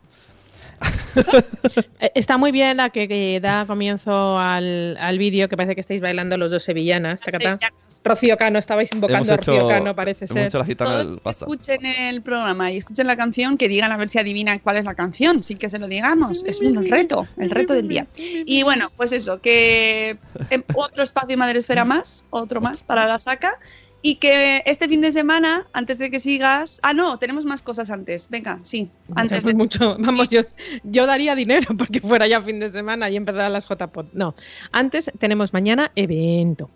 Eh, 2.00 2.10
Está 2.14 2.36
muy 2.38 2.50
bien 2.52 2.76
la 2.78 2.90
que, 2.90 3.06
que 3.06 3.38
da 3.40 3.66
comienzo 3.66 4.38
al, 4.38 4.96
al 4.98 5.18
vídeo, 5.18 5.48
que 5.48 5.56
parece 5.56 5.74
que 5.74 5.80
estáis 5.80 6.00
bailando 6.00 6.36
los 6.36 6.50
dos 6.50 6.64
sevillanas. 6.64 7.20
Sevillanas. 7.24 7.60
Rocío 8.04 8.36
Cano, 8.36 8.58
estabais 8.58 8.92
invocando 8.92 9.30
a 9.32 9.34
Hemos 9.34 9.46
Rocío 9.46 9.54
hecho- 9.54 9.68
Cano, 9.68 9.94
parece 9.94 10.24
Hemos 10.24 10.32
ser. 10.34 10.46
hecho 10.48 10.58
la 10.58 10.74
Todos 10.74 11.20
que 11.22 11.30
escuchen 11.30 11.86
el 11.86 12.22
programa 12.22 12.72
y 12.72 12.78
escuchen 12.78 13.06
la 13.06 13.16
canción, 13.16 13.56
que 13.56 13.68
digan 13.68 13.92
a 13.92 13.96
ver 13.96 14.08
si 14.08 14.18
adivinan 14.18 14.58
cuál 14.58 14.76
es 14.78 14.84
la 14.84 14.94
canción, 14.94 15.42
sí 15.44 15.54
que 15.54 15.70
se 15.70 15.78
lo 15.78 15.86
digamos, 15.86 16.42
es 16.44 16.60
un 16.60 16.84
reto, 16.86 17.28
el 17.38 17.50
reto 17.50 17.74
del 17.74 17.86
día. 17.88 18.06
Y 18.16 18.64
bueno, 18.64 18.90
pues 18.96 19.12
eso, 19.12 19.40
que 19.40 20.16
em, 20.50 20.62
otro 20.74 21.02
espacio 21.04 21.38
Madresfera 21.38 21.84
más, 21.84 22.24
otro 22.30 22.60
más 22.60 22.82
para 22.82 23.06
la 23.06 23.20
saca, 23.20 23.56
y 24.02 24.16
que 24.16 24.62
este 24.66 24.88
fin 24.88 25.00
de 25.00 25.12
semana, 25.12 25.66
antes 25.72 25.98
de 25.98 26.10
que 26.10 26.18
sigas, 26.18 26.80
ah 26.82 26.92
no, 26.92 27.18
tenemos 27.18 27.44
más 27.44 27.62
cosas 27.62 27.90
antes, 27.90 28.28
venga, 28.28 28.58
sí, 28.62 28.90
antes 29.14 29.44
de... 29.44 29.54
mucho, 29.54 29.96
vamos, 29.98 30.28
yo, 30.28 30.40
yo 30.82 31.06
daría 31.06 31.36
dinero 31.36 31.74
porque 31.78 32.00
fuera 32.00 32.26
ya 32.26 32.42
fin 32.42 32.58
de 32.58 32.68
semana 32.68 33.08
y 33.08 33.16
empezara 33.16 33.48
las 33.48 33.68
JPOT. 33.68 34.12
No, 34.12 34.34
antes 34.72 35.10
tenemos 35.18 35.52
mañana 35.52 35.92
evento. 35.94 36.68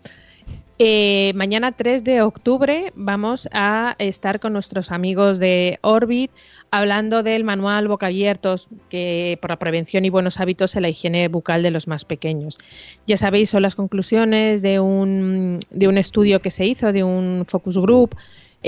Eh, 0.79 1.33
mañana 1.35 1.71
3 1.71 2.03
de 2.03 2.21
octubre 2.21 2.93
vamos 2.95 3.49
a 3.51 3.95
estar 3.97 4.39
con 4.39 4.53
nuestros 4.53 4.91
amigos 4.91 5.39
de 5.39 5.79
Orbit 5.81 6.31
hablando 6.71 7.23
del 7.23 7.43
manual 7.43 7.87
boca 7.87 8.07
abiertos 8.07 8.67
que 8.89 9.37
por 9.41 9.49
la 9.49 9.59
prevención 9.59 10.05
y 10.05 10.09
buenos 10.09 10.39
hábitos 10.39 10.75
en 10.75 10.83
la 10.83 10.89
higiene 10.89 11.27
bucal 11.27 11.63
de 11.63 11.71
los 11.71 11.87
más 11.87 12.05
pequeños. 12.05 12.57
Ya 13.05 13.17
sabéis, 13.17 13.49
son 13.49 13.61
las 13.61 13.75
conclusiones 13.75 14.61
de 14.61 14.79
un, 14.79 15.59
de 15.71 15.87
un 15.87 15.97
estudio 15.97 16.41
que 16.41 16.51
se 16.51 16.65
hizo, 16.65 16.91
de 16.91 17.03
un 17.03 17.45
focus 17.47 17.77
group 17.77 18.15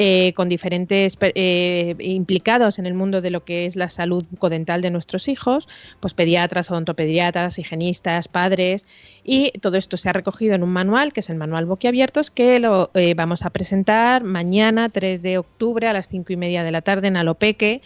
eh, 0.01 0.31
con 0.33 0.47
diferentes 0.47 1.17
eh, 1.19 1.93
implicados 1.99 2.79
en 2.79 2.85
el 2.85 2.93
mundo 2.93 3.19
de 3.19 3.31
lo 3.31 3.43
que 3.43 3.65
es 3.65 3.75
la 3.75 3.89
salud 3.89 4.23
bucodental 4.31 4.81
de 4.81 4.91
nuestros 4.91 5.27
hijos, 5.27 5.67
pues 5.99 6.13
pediatras, 6.13 6.71
odontopediatras, 6.71 7.59
higienistas, 7.59 8.29
padres, 8.29 8.87
y 9.25 9.51
todo 9.59 9.75
esto 9.75 9.97
se 9.97 10.07
ha 10.07 10.13
recogido 10.13 10.55
en 10.55 10.63
un 10.63 10.69
manual, 10.69 11.11
que 11.11 11.19
es 11.19 11.29
el 11.29 11.35
manual 11.35 11.65
boquiabiertos, 11.65 12.31
que 12.31 12.59
lo 12.59 12.91
eh, 12.93 13.13
vamos 13.13 13.43
a 13.43 13.49
presentar 13.49 14.23
mañana, 14.23 14.87
3 14.87 15.21
de 15.21 15.37
octubre, 15.37 15.85
a 15.85 15.91
las 15.91 16.07
5 16.07 16.31
y 16.31 16.37
media 16.37 16.63
de 16.63 16.71
la 16.71 16.81
tarde 16.81 17.09
en 17.09 17.17
Alopeque, 17.17 17.81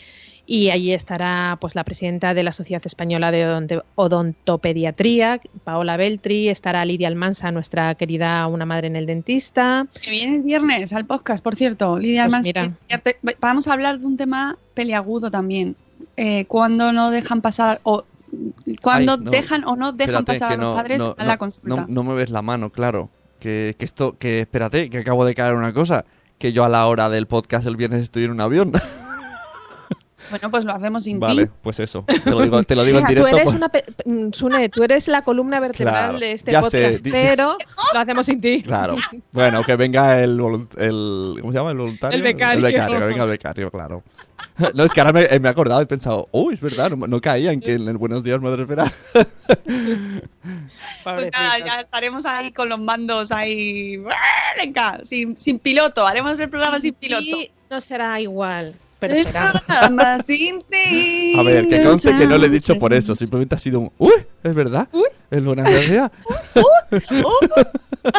y 0.45 0.69
allí 0.71 0.91
estará 0.93 1.57
pues 1.61 1.73
la 1.75 1.83
presidenta 1.83 2.33
de 2.33 2.43
la 2.43 2.51
Sociedad 2.51 2.81
Española 2.85 3.31
de 3.31 3.45
Odonte- 3.45 3.83
Odontopediatría, 3.95 5.39
Paola 5.63 5.97
Beltri, 5.97 6.49
estará 6.49 6.83
Lidia 6.85 7.07
Almansa, 7.07 7.51
nuestra 7.51 7.95
querida 7.95 8.45
Una 8.47 8.65
Madre 8.65 8.87
en 8.87 8.95
el 8.95 9.05
Dentista, 9.05 9.87
Que 10.01 10.11
viene 10.11 10.37
el 10.37 10.41
viernes 10.43 10.91
al 10.93 11.05
podcast, 11.05 11.43
por 11.43 11.55
cierto, 11.55 11.97
Lidia 11.97 12.23
Pues 12.25 12.33
Almanza, 12.47 12.73
mira. 12.89 13.35
Vamos 13.39 13.67
a 13.67 13.73
hablar 13.73 13.99
de 13.99 14.05
un 14.05 14.17
tema 14.17 14.57
peliagudo 14.73 15.31
también, 15.31 15.75
eh, 16.17 16.45
cuando 16.45 16.91
no 16.91 17.09
dejan 17.11 17.41
pasar, 17.41 17.79
o 17.83 18.03
cuando 18.81 19.13
Ay, 19.13 19.19
no. 19.21 19.31
dejan 19.31 19.63
o 19.65 19.75
no 19.75 19.91
dejan 19.91 20.21
Espérate, 20.23 20.39
pasar 20.39 20.51
a 20.53 20.55
los 20.57 20.65
no- 20.65 20.75
padres 20.75 20.99
no- 20.99 21.15
a 21.17 21.23
la 21.23 21.37
consulta. 21.37 21.75
No, 21.75 21.85
no 21.87 22.03
me 22.03 22.15
ves 22.15 22.29
la 22.31 22.41
mano, 22.41 22.69
claro. 22.69 23.09
Que, 23.39 23.75
que 23.77 23.85
esto, 23.85 24.17
que 24.17 24.39
espérate, 24.41 24.89
que 24.89 24.97
acabo 24.99 25.23
de 25.25 25.35
caer 25.35 25.53
una 25.55 25.73
cosa. 25.73 26.05
Que 26.39 26.51
yo 26.53 26.63
a 26.65 26.69
la 26.69 26.87
hora 26.87 27.09
del 27.09 27.27
podcast 27.27 27.65
el 27.67 27.75
viernes 27.77 28.01
estoy 28.01 28.23
en 28.25 28.31
un 28.31 28.41
avión. 28.41 28.71
Bueno, 30.29 30.51
pues 30.51 30.65
lo 30.65 30.73
hacemos 30.73 31.03
sin 31.03 31.19
vale, 31.19 31.45
ti. 31.47 31.51
pues 31.61 31.79
eso. 31.79 32.03
Te 32.07 32.29
lo 32.31 32.41
digo, 32.41 32.63
te 32.63 32.75
lo 32.75 32.83
digo 32.83 32.99
en 32.99 33.05
Mira, 33.05 33.21
tú 33.21 33.25
directo. 33.27 33.37
eres 33.37 33.43
pues- 33.45 33.55
una 33.55 33.69
pe- 33.69 33.85
Sune, 34.33 34.69
tú 34.69 34.83
eres 34.83 35.07
la 35.07 35.23
columna 35.23 35.59
vertebral 35.59 35.93
Claro, 36.11 36.19
de 36.19 36.31
este 36.31 36.51
ya 36.51 36.61
podcast, 36.61 36.95
sé, 36.95 37.01
pero 37.11 37.57
lo 37.93 37.99
hacemos 37.99 38.25
sin 38.25 38.41
ti. 38.41 38.61
Claro. 38.63 38.95
Bueno, 39.31 39.63
que 39.63 39.75
venga 39.75 40.19
el, 40.21 40.31
el 40.77 41.35
¿cómo 41.39 41.51
se 41.51 41.57
llama? 41.57 41.71
El 41.71 41.77
voluntario. 41.77 42.15
El 42.17 42.23
becario. 42.23 42.57
El 42.65 42.73
becario, 42.73 42.99
que 42.99 43.05
venga 43.05 43.23
el 43.23 43.29
becario, 43.29 43.71
claro. 43.71 44.03
No, 44.75 44.83
es 44.83 44.91
que 44.91 44.99
ahora 45.01 45.13
me, 45.13 45.21
eh, 45.23 45.39
me 45.39 45.47
he 45.47 45.51
acordado 45.51 45.81
y 45.81 45.83
he 45.83 45.87
pensado, 45.87 46.27
uy, 46.31 46.53
es 46.55 46.61
verdad, 46.61 46.91
no, 46.91 47.07
no 47.07 47.21
caía 47.21 47.51
en 47.51 47.59
que 47.59 47.73
en 47.73 47.87
el 47.87 47.97
Buenos 47.97 48.23
Días 48.23 48.39
Madre 48.41 48.63
Espera. 48.63 48.91
Pues 51.03 51.29
nada, 51.31 51.59
ya 51.59 51.79
estaremos 51.81 52.25
ahí 52.25 52.51
con 52.51 52.69
los 52.69 52.79
mandos 52.79 53.31
ahí. 53.31 54.01
Venga, 54.57 54.99
sin, 55.03 55.39
sin 55.39 55.59
piloto, 55.59 56.05
haremos 56.05 56.39
el 56.39 56.49
programa 56.49 56.79
sin 56.79 56.93
piloto. 56.93 57.23
Y 57.23 57.51
No 57.69 57.81
será 57.81 58.19
igual, 58.21 58.73
pero 59.07 59.23
será. 59.23 59.51
Programa 59.51 60.19
sin 60.23 60.61
ti. 60.63 61.35
A 61.37 61.43
ver, 61.43 61.67
que 61.67 61.83
conste 61.83 62.15
que 62.17 62.27
no 62.27 62.37
le 62.37 62.47
he 62.47 62.49
dicho 62.49 62.77
por 62.79 62.93
eso, 62.93 63.15
simplemente 63.15 63.55
ha 63.55 63.57
sido 63.57 63.79
un... 63.79 63.91
¡Uy! 63.97 64.13
¿Es 64.43 64.53
verdad? 64.53 64.87
Uy. 64.91 65.07
Es 65.31 65.43
buena 65.43 65.69
idea. 65.69 66.11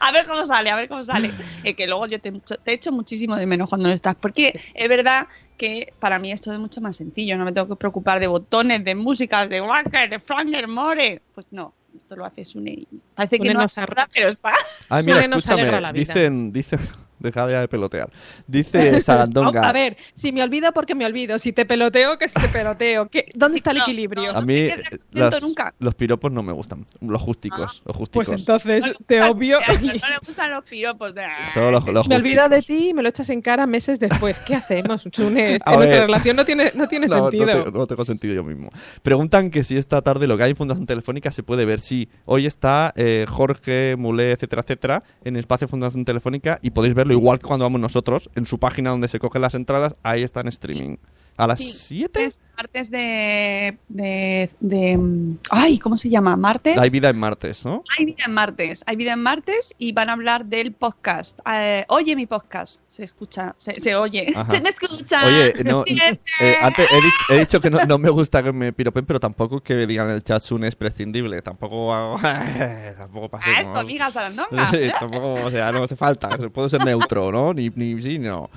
A 0.00 0.12
ver 0.12 0.26
cómo 0.26 0.46
sale, 0.46 0.70
a 0.70 0.76
ver 0.76 0.88
cómo 0.88 1.02
sale. 1.02 1.32
Es 1.64 1.74
que 1.74 1.86
luego 1.86 2.06
yo 2.06 2.20
te, 2.20 2.30
te 2.30 2.72
echo 2.72 2.92
muchísimo 2.92 3.36
de 3.36 3.46
menos 3.46 3.68
cuando 3.68 3.88
no 3.88 3.94
estás, 3.94 4.14
porque 4.14 4.58
es 4.74 4.88
verdad 4.88 5.26
que 5.56 5.92
para 5.98 6.18
mí 6.18 6.30
esto 6.30 6.52
es 6.52 6.58
mucho 6.58 6.80
más 6.80 6.96
sencillo, 6.96 7.36
no 7.36 7.44
me 7.44 7.52
tengo 7.52 7.68
que 7.68 7.76
preocupar 7.76 8.20
de 8.20 8.26
botones, 8.26 8.84
de 8.84 8.94
músicas, 8.94 9.48
de 9.48 9.60
Walker, 9.60 10.08
de 10.08 10.20
Flander 10.20 10.68
More. 10.68 11.22
Pues 11.34 11.46
no, 11.50 11.74
esto 11.96 12.16
lo 12.16 12.24
hace 12.24 12.44
Sune 12.44 12.86
parece 13.14 13.38
que 13.38 13.46
Sune 13.48 13.54
no 13.54 13.60
hace 13.64 13.80
arra- 13.80 13.94
nada, 13.96 14.08
pero 14.12 14.28
está. 14.28 14.52
Ay, 14.88 15.04
mira, 15.04 15.18
alegra 15.18 15.30
la 15.30 15.36
escúchame. 15.38 15.64
vida. 15.64 15.92
Dicen, 15.92 16.52
dicen... 16.52 16.80
Deja 17.20 17.50
ya 17.50 17.60
de 17.60 17.68
pelotear. 17.68 18.10
Dice 18.46 19.00
Sarandonga... 19.00 19.68
A 19.68 19.72
ver, 19.72 19.96
si 20.14 20.32
me 20.32 20.42
olvido, 20.42 20.72
porque 20.72 20.94
me 20.94 21.04
olvido. 21.06 21.38
Si 21.38 21.52
te 21.52 21.66
peloteo, 21.66 22.18
que 22.18 22.28
si 22.28 22.34
te 22.34 22.48
peloteo. 22.48 23.08
¿Qué- 23.08 23.26
¿Dónde 23.34 23.58
está 23.58 23.70
el 23.72 23.78
No, 23.78 23.82
equilibrio? 23.84 24.32
no. 24.32 24.38
A 24.38 24.42
mí 24.42 24.68
las- 25.12 25.42
nunca. 25.42 25.74
los 25.78 25.94
piropos 25.94 26.30
no 26.32 26.42
me 26.42 26.52
gustan. 26.52 26.86
Los 27.00 27.20
justicos. 27.22 27.82
Los 27.84 27.96
justicos. 27.96 28.26
Pues 28.28 28.40
entonces, 28.40 28.84
te 29.06 29.22
obvio. 29.22 29.58
No 29.68 29.92
le 30.08 30.18
gustan 30.20 30.50
los 30.52 30.64
piropos 30.64 31.14
de. 31.14 31.22
Solo 31.54 31.70
los, 31.70 31.86
los 31.88 32.08
Me 32.08 32.16
olvido 32.16 32.48
de 32.48 32.62
ti 32.62 32.88
y 32.90 32.94
me 32.94 33.02
lo 33.02 33.08
echas 33.08 33.30
en 33.30 33.40
cara 33.42 33.66
meses 33.66 33.98
después. 34.00 34.38
¿Qué 34.40 34.54
hacemos, 34.54 35.04
Chune? 35.10 35.58
A 35.64 35.72
En 35.72 35.78
nuestra 35.78 35.96
ver. 35.98 36.00
relación 36.06 36.36
no 36.36 36.44
tiene, 36.44 36.72
no 36.74 36.88
tiene 36.88 37.06
No, 37.06 37.16
no 37.16 37.22
sentido. 37.30 37.64
te- 37.64 37.70
No, 37.72 37.86
tengo 37.86 38.04
sentido 38.04 38.34
yo 38.34 38.44
mismo. 38.44 38.70
Preguntan 39.02 39.50
que 39.50 39.62
si 39.64 39.76
esta 39.76 40.02
tarde 40.02 40.26
lo 40.26 40.36
que 40.36 40.44
hay 40.44 40.50
en 40.50 40.56
Fundación 40.56 40.86
Telefónica 40.86 41.32
se 41.32 41.42
puede 41.42 41.64
ver. 41.64 41.80
Sí, 41.80 42.08
hoy 42.26 42.46
está 42.46 42.92
eh, 42.96 43.26
Jorge, 43.28 43.96
Mulé, 43.98 44.32
etcétera, 44.32 44.62
etcétera, 44.62 45.02
en 45.24 45.36
el 45.36 45.40
espacio 45.40 45.68
Fundación 45.68 46.04
Telefónica 46.04 46.58
y 46.62 46.70
podéis 46.70 46.94
verlo 46.94 47.07
igual 47.12 47.38
que 47.38 47.46
cuando 47.46 47.64
vamos 47.64 47.80
nosotros, 47.80 48.30
en 48.34 48.46
su 48.46 48.58
página 48.58 48.90
donde 48.90 49.08
se 49.08 49.18
cogen 49.18 49.42
las 49.42 49.54
entradas, 49.54 49.96
ahí 50.02 50.22
está 50.22 50.40
en 50.40 50.48
streaming. 50.48 50.96
¿A 51.38 51.46
las 51.46 51.60
Sí, 51.60 51.72
7? 51.72 52.24
Es 52.24 52.40
martes 52.56 52.90
de, 52.90 53.78
de, 53.88 54.50
de- 54.58 55.36
Ay, 55.50 55.78
¿cómo 55.78 55.96
se 55.96 56.08
llama? 56.10 56.36
¿Martes? 56.36 56.76
Hay 56.76 56.90
vida 56.90 57.10
en 57.10 57.18
martes, 57.20 57.64
¿no? 57.64 57.84
Hay 57.96 58.04
vida 58.06 58.24
en 58.26 58.34
martes. 58.34 58.82
Hay 58.86 58.96
vida 58.96 59.12
en 59.12 59.22
martes 59.22 59.72
y 59.78 59.92
van 59.92 60.10
a 60.10 60.14
hablar 60.14 60.46
del 60.46 60.72
podcast. 60.72 61.38
Eh, 61.50 61.84
oye 61.88 62.16
mi 62.16 62.26
podcast. 62.26 62.80
Se 62.88 63.04
escucha, 63.04 63.54
se, 63.56 63.80
se 63.80 63.94
oye. 63.94 64.32
Ajá. 64.36 64.52
Se 64.56 64.68
escucha. 64.68 65.24
Oye, 65.26 65.54
no, 65.64 65.84
eh, 66.40 66.56
antes 66.60 66.88
he, 66.90 66.96
di- 67.00 67.12
he 67.36 67.38
dicho 67.38 67.60
que 67.60 67.70
no, 67.70 67.84
no 67.86 67.98
me 67.98 68.10
gusta 68.10 68.42
que 68.42 68.52
me 68.52 68.72
piropen, 68.72 69.06
pero 69.06 69.20
tampoco 69.20 69.60
que 69.62 69.86
digan 69.86 70.10
el 70.10 70.24
chat 70.24 70.42
es 70.64 70.74
prescindible. 70.74 71.40
Tampoco 71.40 71.94
hago- 71.94 72.18
tampoco 72.98 73.30
Ah, 73.36 73.38
es 73.38 73.46
tu 73.46 73.52
pasemos. 73.52 73.78
amiga 73.78 74.10
Sarandonga. 74.10 74.70
Sí, 74.72 74.90
tampoco, 74.98 75.34
o 75.34 75.50
sea, 75.52 75.70
no 75.70 75.84
hace 75.84 75.94
falta. 75.94 76.28
Puedo 76.52 76.68
ser 76.68 76.84
neutro, 76.84 77.30
¿no? 77.30 77.54
Ni, 77.54 77.70
ni 77.70 78.02
sí, 78.02 78.18
no. 78.18 78.50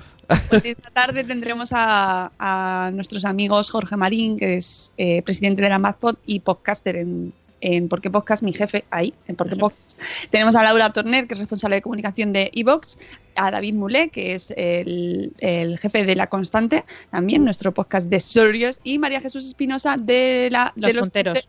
Pues 0.48 0.64
esta 0.64 0.90
tarde 0.90 1.24
tendremos 1.24 1.70
a, 1.72 2.32
a 2.38 2.90
nuestros 2.92 3.24
amigos 3.24 3.70
Jorge 3.70 3.96
Marín, 3.96 4.36
que 4.36 4.56
es 4.56 4.92
eh, 4.96 5.22
presidente 5.22 5.62
de 5.62 5.68
la 5.68 5.78
MadPod 5.78 6.16
y 6.26 6.40
podcaster 6.40 6.96
en, 6.96 7.32
en 7.60 7.88
Porque 7.88 8.10
Podcast, 8.10 8.42
mi 8.42 8.52
jefe 8.52 8.84
ahí, 8.90 9.14
en 9.26 9.36
Porque 9.36 9.56
Podcast. 9.56 10.00
Tenemos 10.30 10.54
a 10.56 10.62
Laura 10.62 10.92
Torner, 10.92 11.26
que 11.26 11.34
es 11.34 11.40
responsable 11.40 11.76
de 11.76 11.82
comunicación 11.82 12.32
de 12.32 12.50
Evox, 12.54 12.98
a 13.36 13.50
David 13.50 13.74
Mulé, 13.74 14.10
que 14.10 14.34
es 14.34 14.52
el, 14.56 15.32
el 15.38 15.78
jefe 15.78 16.04
de 16.04 16.16
La 16.16 16.26
Constante, 16.26 16.84
también 17.10 17.44
nuestro 17.44 17.72
podcast 17.72 18.08
de 18.08 18.20
Serious, 18.20 18.80
y 18.84 18.98
María 18.98 19.20
Jesús 19.20 19.46
Espinosa 19.46 19.96
de, 19.96 20.48
la, 20.50 20.72
de 20.76 20.92
Los 20.92 21.10
Punteros. 21.10 21.48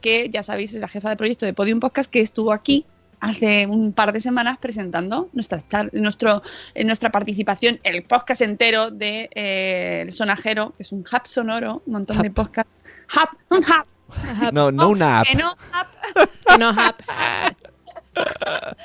que 0.00 0.28
ya 0.30 0.42
sabéis 0.42 0.74
es 0.74 0.80
la 0.80 0.88
jefa 0.88 1.08
de 1.08 1.16
proyecto 1.16 1.46
de 1.46 1.54
Podium 1.54 1.80
Podcast, 1.80 2.10
que 2.10 2.20
estuvo 2.20 2.52
aquí 2.52 2.84
hace 3.30 3.66
un 3.66 3.92
par 3.92 4.12
de 4.12 4.20
semanas 4.20 4.58
presentando 4.60 5.28
nuestra, 5.32 5.58
char- 5.68 5.90
nuestro, 5.92 6.42
eh, 6.74 6.84
nuestra 6.84 7.10
participación, 7.10 7.80
el 7.82 8.02
podcast 8.04 8.40
entero 8.42 8.90
de 8.90 9.28
eh, 9.34 10.02
El 10.02 10.12
Sonajero, 10.12 10.72
que 10.76 10.82
es 10.82 10.92
un 10.92 11.00
hub 11.00 11.26
sonoro, 11.26 11.82
un 11.86 11.92
montón 11.92 12.18
de 12.22 12.30
podcasts. 12.30 12.78
Hub, 13.14 13.56
un 13.56 13.64
hub, 13.64 14.52
No, 14.52 14.70
no 14.72 14.88
una 14.90 15.20
app. 15.20 15.26
que 15.26 15.34
no 15.36 15.52
hub, 15.52 16.28
Que 16.46 16.58
no 16.58 16.70
hub. 16.70 16.94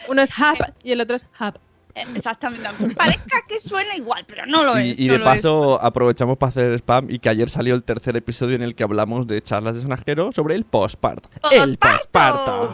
Uno 0.10 0.22
es 0.22 0.30
hub 0.38 0.74
y 0.84 0.92
el 0.92 1.02
otro 1.02 1.16
es 1.16 1.26
hub. 1.40 1.58
eh, 1.96 2.06
exactamente, 2.16 2.68
aunque 2.68 2.96
parezca 2.96 3.40
que 3.48 3.60
suena 3.60 3.96
igual, 3.96 4.24
pero 4.28 4.46
no 4.46 4.64
lo 4.64 4.80
Y, 4.80 4.92
es. 4.92 5.00
y 5.00 5.08
de 5.10 5.20
paso 5.20 5.82
aprovechamos 5.82 6.38
para 6.38 6.50
hacer 6.50 6.74
spam 6.80 7.08
y 7.10 7.20
que 7.20 7.30
ayer 7.30 7.50
salió 7.50 7.76
el 7.76 7.84
tercer 7.84 8.16
episodio 8.18 8.56
en 8.56 8.62
el 8.64 8.76
que 8.76 8.84
hablamos 8.84 9.28
de 9.28 9.42
charlas 9.42 9.76
de 9.76 9.82
sonajero 9.82 10.32
sobre 10.32 10.56
el 10.56 10.64
postparto. 10.66 11.30
El 11.52 11.78
posparto. 11.78 12.74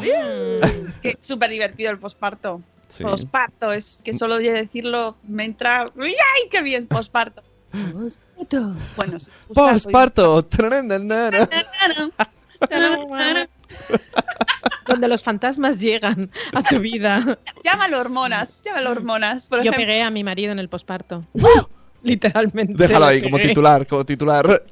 Es 1.09 1.25
súper 1.25 1.49
divertido 1.49 1.91
el 1.91 1.99
posparto. 1.99 2.61
Sí. 2.87 3.03
Posparto, 3.03 3.73
es 3.73 4.01
que 4.03 4.13
solo 4.13 4.37
de 4.37 4.51
decirlo 4.51 5.17
me 5.27 5.45
entra. 5.45 5.91
¡Ay, 5.99 6.49
qué 6.49 6.61
bien! 6.61 6.87
Posparto. 6.87 7.43
Posparto. 7.71 8.75
Bueno, 8.95 9.19
sí. 9.19 9.31
Postparto. 9.53 10.47
Donde 14.87 15.07
los 15.07 15.23
fantasmas 15.23 15.79
llegan 15.79 16.31
a 16.53 16.63
tu 16.63 16.79
vida. 16.79 17.37
Llámalo 17.63 17.99
hormonas, 17.99 18.63
llámalo 18.63 18.91
hormonas. 18.91 19.47
Por 19.47 19.59
Yo 19.59 19.71
ejemplo, 19.71 19.81
pegué 19.81 20.01
a 20.01 20.09
mi 20.09 20.23
marido 20.23 20.51
en 20.53 20.59
el 20.59 20.69
posparto. 20.69 21.23
Literalmente. 22.03 22.73
Déjalo 22.75 22.99
lo 22.99 23.05
ahí 23.07 23.21
como 23.21 23.37
titular, 23.37 23.85
como 23.85 24.05
titular. 24.05 24.63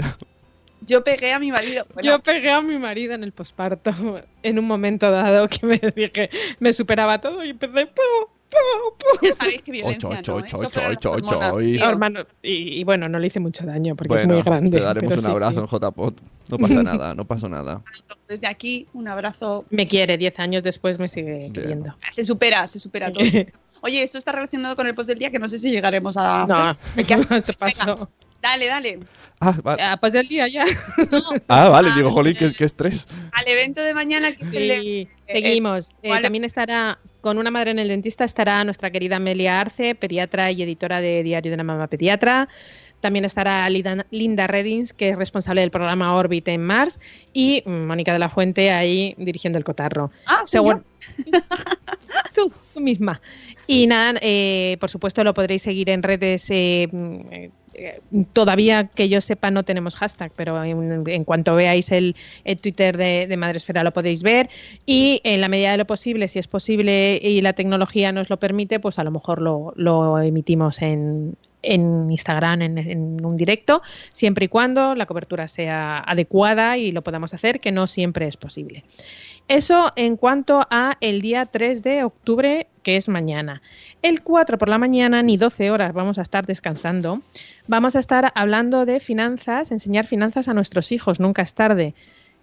Yo 0.81 1.03
pegué 1.03 1.33
a 1.33 1.39
mi 1.39 1.51
marido. 1.51 1.85
Bueno, 1.93 2.05
Yo 2.09 2.19
pegué 2.19 2.51
a 2.51 2.61
mi 2.61 2.77
marido 2.77 3.13
en 3.13 3.23
el 3.23 3.31
posparto 3.31 3.91
en 4.43 4.59
un 4.59 4.65
momento 4.65 5.09
dado 5.11 5.47
que 5.47 5.65
me 5.65 5.79
dije, 5.95 6.29
me 6.59 6.73
superaba 6.73 7.19
todo 7.21 7.43
y 7.43 7.51
empecé. 7.51 7.85
"Pu, 7.87 8.01
pu, 8.49 9.19
pu". 9.19 9.25
ya 9.25 9.33
sabéis 9.33 9.61
que 9.61 9.71
violencia, 9.71 10.09
Ocho, 10.09 10.35
ocho, 10.35 11.11
ocho. 11.11 11.59
Hermano, 11.59 12.21
y, 12.41 12.79
y 12.79 12.83
bueno, 12.83 13.09
no 13.09 13.19
le 13.19 13.27
hice 13.27 13.39
mucho 13.39 13.65
daño 13.65 13.95
porque 13.95 14.15
es 14.15 14.27
muy 14.27 14.41
grande. 14.41 14.77
te 14.77 14.83
daremos 14.83 15.09
pero 15.09 15.21
un 15.21 15.25
sí, 15.25 15.31
abrazo 15.31 15.67
sí. 15.67 15.75
en 15.75 15.79
JPOT. 15.79 16.21
No 16.49 16.57
pasa 16.59 16.83
nada, 16.83 17.15
no 17.15 17.25
pasó 17.25 17.49
nada. 17.49 17.81
Desde 18.27 18.47
aquí, 18.47 18.87
un 18.93 19.07
abrazo. 19.07 19.65
Me 19.69 19.87
quiere, 19.87 20.17
10 20.17 20.39
años 20.39 20.63
después 20.63 20.99
me 20.99 21.07
sigue 21.07 21.37
Bien. 21.37 21.53
queriendo. 21.53 21.95
Se 22.11 22.23
supera, 22.23 22.67
se 22.67 22.79
supera 22.79 23.11
todo. 23.11 23.23
Oye, 23.81 24.01
esto 24.01 24.17
está 24.17 24.31
relacionado 24.31 24.75
con 24.75 24.87
el 24.87 24.95
post 24.95 25.09
del 25.09 25.19
día 25.19 25.29
que 25.31 25.37
no 25.39 25.49
sé 25.49 25.59
si 25.59 25.69
llegaremos 25.69 26.15
a. 26.17 26.45
No, 26.47 27.41
te 27.41 27.53
paso. 27.53 28.09
Dale, 28.45 28.67
dale. 28.67 28.99
Ah, 29.39 29.55
vale, 29.63 29.81
Ah, 29.83 29.97
pues 29.99 30.13
del 30.13 30.27
día 30.27 30.47
ya. 30.47 30.65
No, 31.11 31.19
ah, 31.49 31.69
vale 31.69 31.91
digo, 31.95 32.07
al- 32.09 32.13
jolín, 32.13 32.35
qué, 32.37 32.53
qué 32.53 32.63
estrés. 32.65 33.07
Al 33.33 33.47
evento 33.47 33.81
de 33.81 33.93
mañana 33.93 34.31
que 34.33 34.45
le- 34.59 35.01
eh, 35.01 35.07
seguimos. 35.27 35.91
Eh, 36.03 36.09
vale. 36.09 36.21
también 36.23 36.43
estará 36.45 36.99
con 37.21 37.37
una 37.39 37.49
madre 37.51 37.71
en 37.71 37.79
el 37.79 37.87
dentista 37.87 38.23
estará 38.23 38.63
nuestra 38.63 38.91
querida 38.91 39.15
Amelia 39.17 39.59
Arce, 39.59 39.95
pediatra 39.95 40.51
y 40.51 40.61
editora 40.61 41.01
de 41.01 41.23
Diario 41.23 41.49
de 41.51 41.57
la 41.57 41.63
Mamá 41.63 41.87
Pediatra. 41.87 42.47
También 43.01 43.25
estará 43.25 43.67
Linda 43.69 44.47
Reddings, 44.47 44.93
que 44.93 45.09
es 45.09 45.17
responsable 45.17 45.61
del 45.61 45.69
programa 45.71 46.15
Orbit 46.15 46.47
en 46.47 46.61
Mars, 46.63 46.99
y 47.33 47.61
mm, 47.65 47.71
Mónica 47.87 48.13
de 48.13 48.19
la 48.19 48.29
Fuente 48.29 48.71
ahí 48.71 49.13
dirigiendo 49.17 49.57
el 49.59 49.63
cotarro. 49.65 50.11
Ah, 50.27 50.37
¿soy 50.45 50.47
Seguro. 50.59 50.83
yo? 51.25 51.39
tú, 52.35 52.51
tú 52.73 52.79
misma. 52.79 53.21
Y 53.67 53.85
nada, 53.87 54.17
eh, 54.21 54.77
por 54.79 54.89
supuesto 54.89 55.23
lo 55.23 55.33
podréis 55.33 55.61
seguir 55.63 55.89
en 55.89 56.03
redes. 56.03 56.45
eh, 56.49 56.87
mm, 56.91 57.15
eh, 57.15 57.25
eh, 57.31 57.51
todavía 58.33 58.87
que 58.87 59.09
yo 59.09 59.21
sepa 59.21 59.51
no 59.51 59.63
tenemos 59.63 59.95
hashtag, 59.95 60.31
pero 60.35 60.63
en, 60.63 61.03
en 61.07 61.23
cuanto 61.23 61.55
veáis 61.55 61.91
el, 61.91 62.15
el 62.43 62.57
Twitter 62.57 62.97
de, 62.97 63.27
de 63.27 63.37
Madresfera 63.37 63.83
lo 63.83 63.91
podéis 63.91 64.23
ver. 64.23 64.49
Y 64.85 65.21
en 65.23 65.41
la 65.41 65.49
medida 65.49 65.71
de 65.71 65.77
lo 65.77 65.85
posible, 65.85 66.27
si 66.27 66.39
es 66.39 66.47
posible 66.47 67.19
y 67.21 67.41
la 67.41 67.53
tecnología 67.53 68.11
nos 68.11 68.29
lo 68.29 68.37
permite, 68.37 68.79
pues 68.79 68.99
a 68.99 69.03
lo 69.03 69.11
mejor 69.11 69.41
lo, 69.41 69.73
lo 69.75 70.19
emitimos 70.19 70.81
en, 70.81 71.35
en 71.61 72.11
Instagram 72.11 72.61
en, 72.61 72.77
en 72.77 73.25
un 73.25 73.35
directo, 73.35 73.81
siempre 74.11 74.45
y 74.45 74.47
cuando 74.47 74.95
la 74.95 75.05
cobertura 75.05 75.47
sea 75.47 75.99
adecuada 75.99 76.77
y 76.77 76.91
lo 76.91 77.01
podamos 77.01 77.33
hacer, 77.33 77.59
que 77.59 77.71
no 77.71 77.87
siempre 77.87 78.27
es 78.27 78.37
posible. 78.37 78.83
Eso 79.47 79.91
en 79.95 80.17
cuanto 80.17 80.65
a 80.69 80.97
el 81.01 81.21
día 81.21 81.45
3 81.45 81.83
de 81.83 82.03
octubre, 82.03 82.67
que 82.85 82.97
es 82.97 83.09
mañana. 83.09 83.63
El 84.03 84.21
4 84.21 84.59
por 84.59 84.69
la 84.69 84.77
mañana, 84.77 85.23
ni 85.23 85.37
12 85.37 85.71
horas 85.71 85.91
vamos 85.91 86.19
a 86.19 86.21
estar 86.21 86.45
descansando. 86.45 87.19
Vamos 87.67 87.95
a 87.95 87.99
estar 87.99 88.31
hablando 88.35 88.85
de 88.85 88.99
finanzas, 88.99 89.71
enseñar 89.71 90.05
finanzas 90.05 90.47
a 90.47 90.53
nuestros 90.53 90.91
hijos, 90.91 91.19
nunca 91.19 91.41
es 91.41 91.55
tarde. 91.55 91.95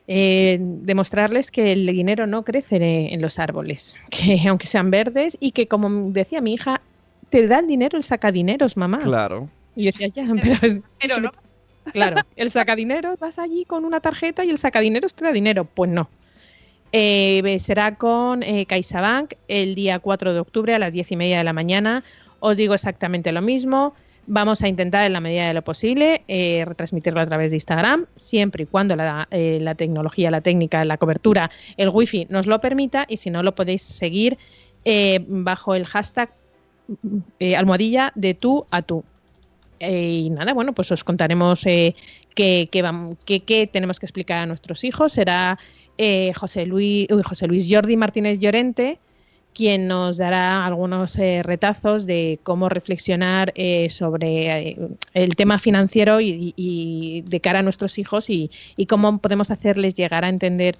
Eh, 0.08 0.58
demostrarles 0.60 1.52
que 1.52 1.70
el 1.72 1.86
dinero 1.86 2.26
no 2.26 2.42
crece 2.42 2.76
en 3.14 3.22
los 3.22 3.38
árboles, 3.38 4.00
que 4.10 4.40
aunque 4.48 4.66
sean 4.66 4.90
verdes 4.90 5.38
y 5.38 5.52
que 5.52 5.68
como 5.68 6.10
decía 6.10 6.40
mi 6.40 6.54
hija, 6.54 6.80
te 7.30 7.46
da 7.46 7.60
el 7.60 7.68
dinero 7.68 7.96
el 7.96 8.02
sacadineros, 8.02 8.76
mamá. 8.76 8.98
Claro. 8.98 9.48
Y 9.76 9.84
yo 9.84 9.90
decía, 9.92 10.08
ya, 10.08 10.26
pero 10.42 10.58
es- 10.62 10.80
Pero 11.00 11.20
no. 11.20 11.30
Claro, 11.92 12.16
el 12.36 12.48
sacadinero, 12.50 13.16
vas 13.20 13.38
allí 13.40 13.64
con 13.64 13.84
una 13.84 13.98
tarjeta 14.00 14.44
y 14.44 14.50
el 14.50 14.58
sacadinero 14.58 15.08
te 15.08 15.24
da 15.24 15.32
dinero. 15.32 15.64
Pues 15.64 15.90
no. 15.90 16.08
Eh, 16.94 17.58
será 17.58 17.94
con 17.94 18.42
eh, 18.42 18.66
CaixaBank 18.66 19.32
el 19.48 19.74
día 19.74 19.98
4 19.98 20.34
de 20.34 20.40
octubre 20.40 20.74
a 20.74 20.78
las 20.78 20.92
10 20.92 21.12
y 21.12 21.16
media 21.16 21.38
de 21.38 21.44
la 21.44 21.54
mañana. 21.54 22.04
Os 22.40 22.58
digo 22.58 22.74
exactamente 22.74 23.32
lo 23.32 23.40
mismo. 23.40 23.94
Vamos 24.26 24.62
a 24.62 24.68
intentar 24.68 25.04
en 25.06 25.14
la 25.14 25.20
medida 25.20 25.48
de 25.48 25.54
lo 25.54 25.62
posible 25.62 26.22
eh, 26.28 26.62
retransmitirlo 26.66 27.20
a 27.20 27.26
través 27.26 27.50
de 27.50 27.56
Instagram, 27.56 28.06
siempre 28.16 28.64
y 28.64 28.66
cuando 28.66 28.94
la, 28.94 29.26
eh, 29.30 29.58
la 29.60 29.74
tecnología, 29.74 30.30
la 30.30 30.42
técnica, 30.42 30.84
la 30.84 30.98
cobertura, 30.98 31.50
el 31.76 31.88
wifi 31.88 32.26
nos 32.28 32.46
lo 32.46 32.60
permita 32.60 33.06
y 33.08 33.16
si 33.16 33.30
no 33.30 33.42
lo 33.42 33.54
podéis 33.54 33.82
seguir 33.82 34.38
bajo 35.28 35.76
el 35.76 35.86
hashtag 35.86 36.30
almohadilla 37.56 38.12
de 38.16 38.34
tú 38.34 38.66
a 38.70 38.82
tú. 38.82 39.04
Y 39.78 40.28
nada, 40.30 40.52
bueno, 40.52 40.72
pues 40.72 40.90
os 40.90 41.04
contaremos 41.04 41.62
qué 41.62 41.94
tenemos 43.72 44.00
que 44.00 44.06
explicar 44.06 44.38
a 44.38 44.46
nuestros 44.46 44.82
hijos. 44.82 45.12
Será 45.12 45.58
eh, 45.98 46.32
José, 46.34 46.66
Luis, 46.66 47.06
José 47.24 47.46
Luis 47.46 47.68
Jordi 47.70 47.96
Martínez 47.96 48.38
Llorente 48.38 48.98
quien 49.54 49.86
nos 49.86 50.16
dará 50.16 50.64
algunos 50.64 51.18
eh, 51.18 51.42
retazos 51.42 52.06
de 52.06 52.38
cómo 52.42 52.68
reflexionar 52.68 53.52
eh, 53.54 53.90
sobre 53.90 54.70
eh, 54.70 54.78
el 55.14 55.36
tema 55.36 55.58
financiero 55.58 56.20
y, 56.20 57.22
de 57.26 57.40
cara 57.40 57.60
a 57.60 57.62
nuestros 57.62 57.98
hijos 57.98 58.30
y, 58.30 58.50
y 58.76 58.86
cómo 58.86 59.18
podemos 59.18 59.50
hacerles 59.50 59.94
llegar 59.94 60.24
a 60.24 60.28
entender 60.28 60.78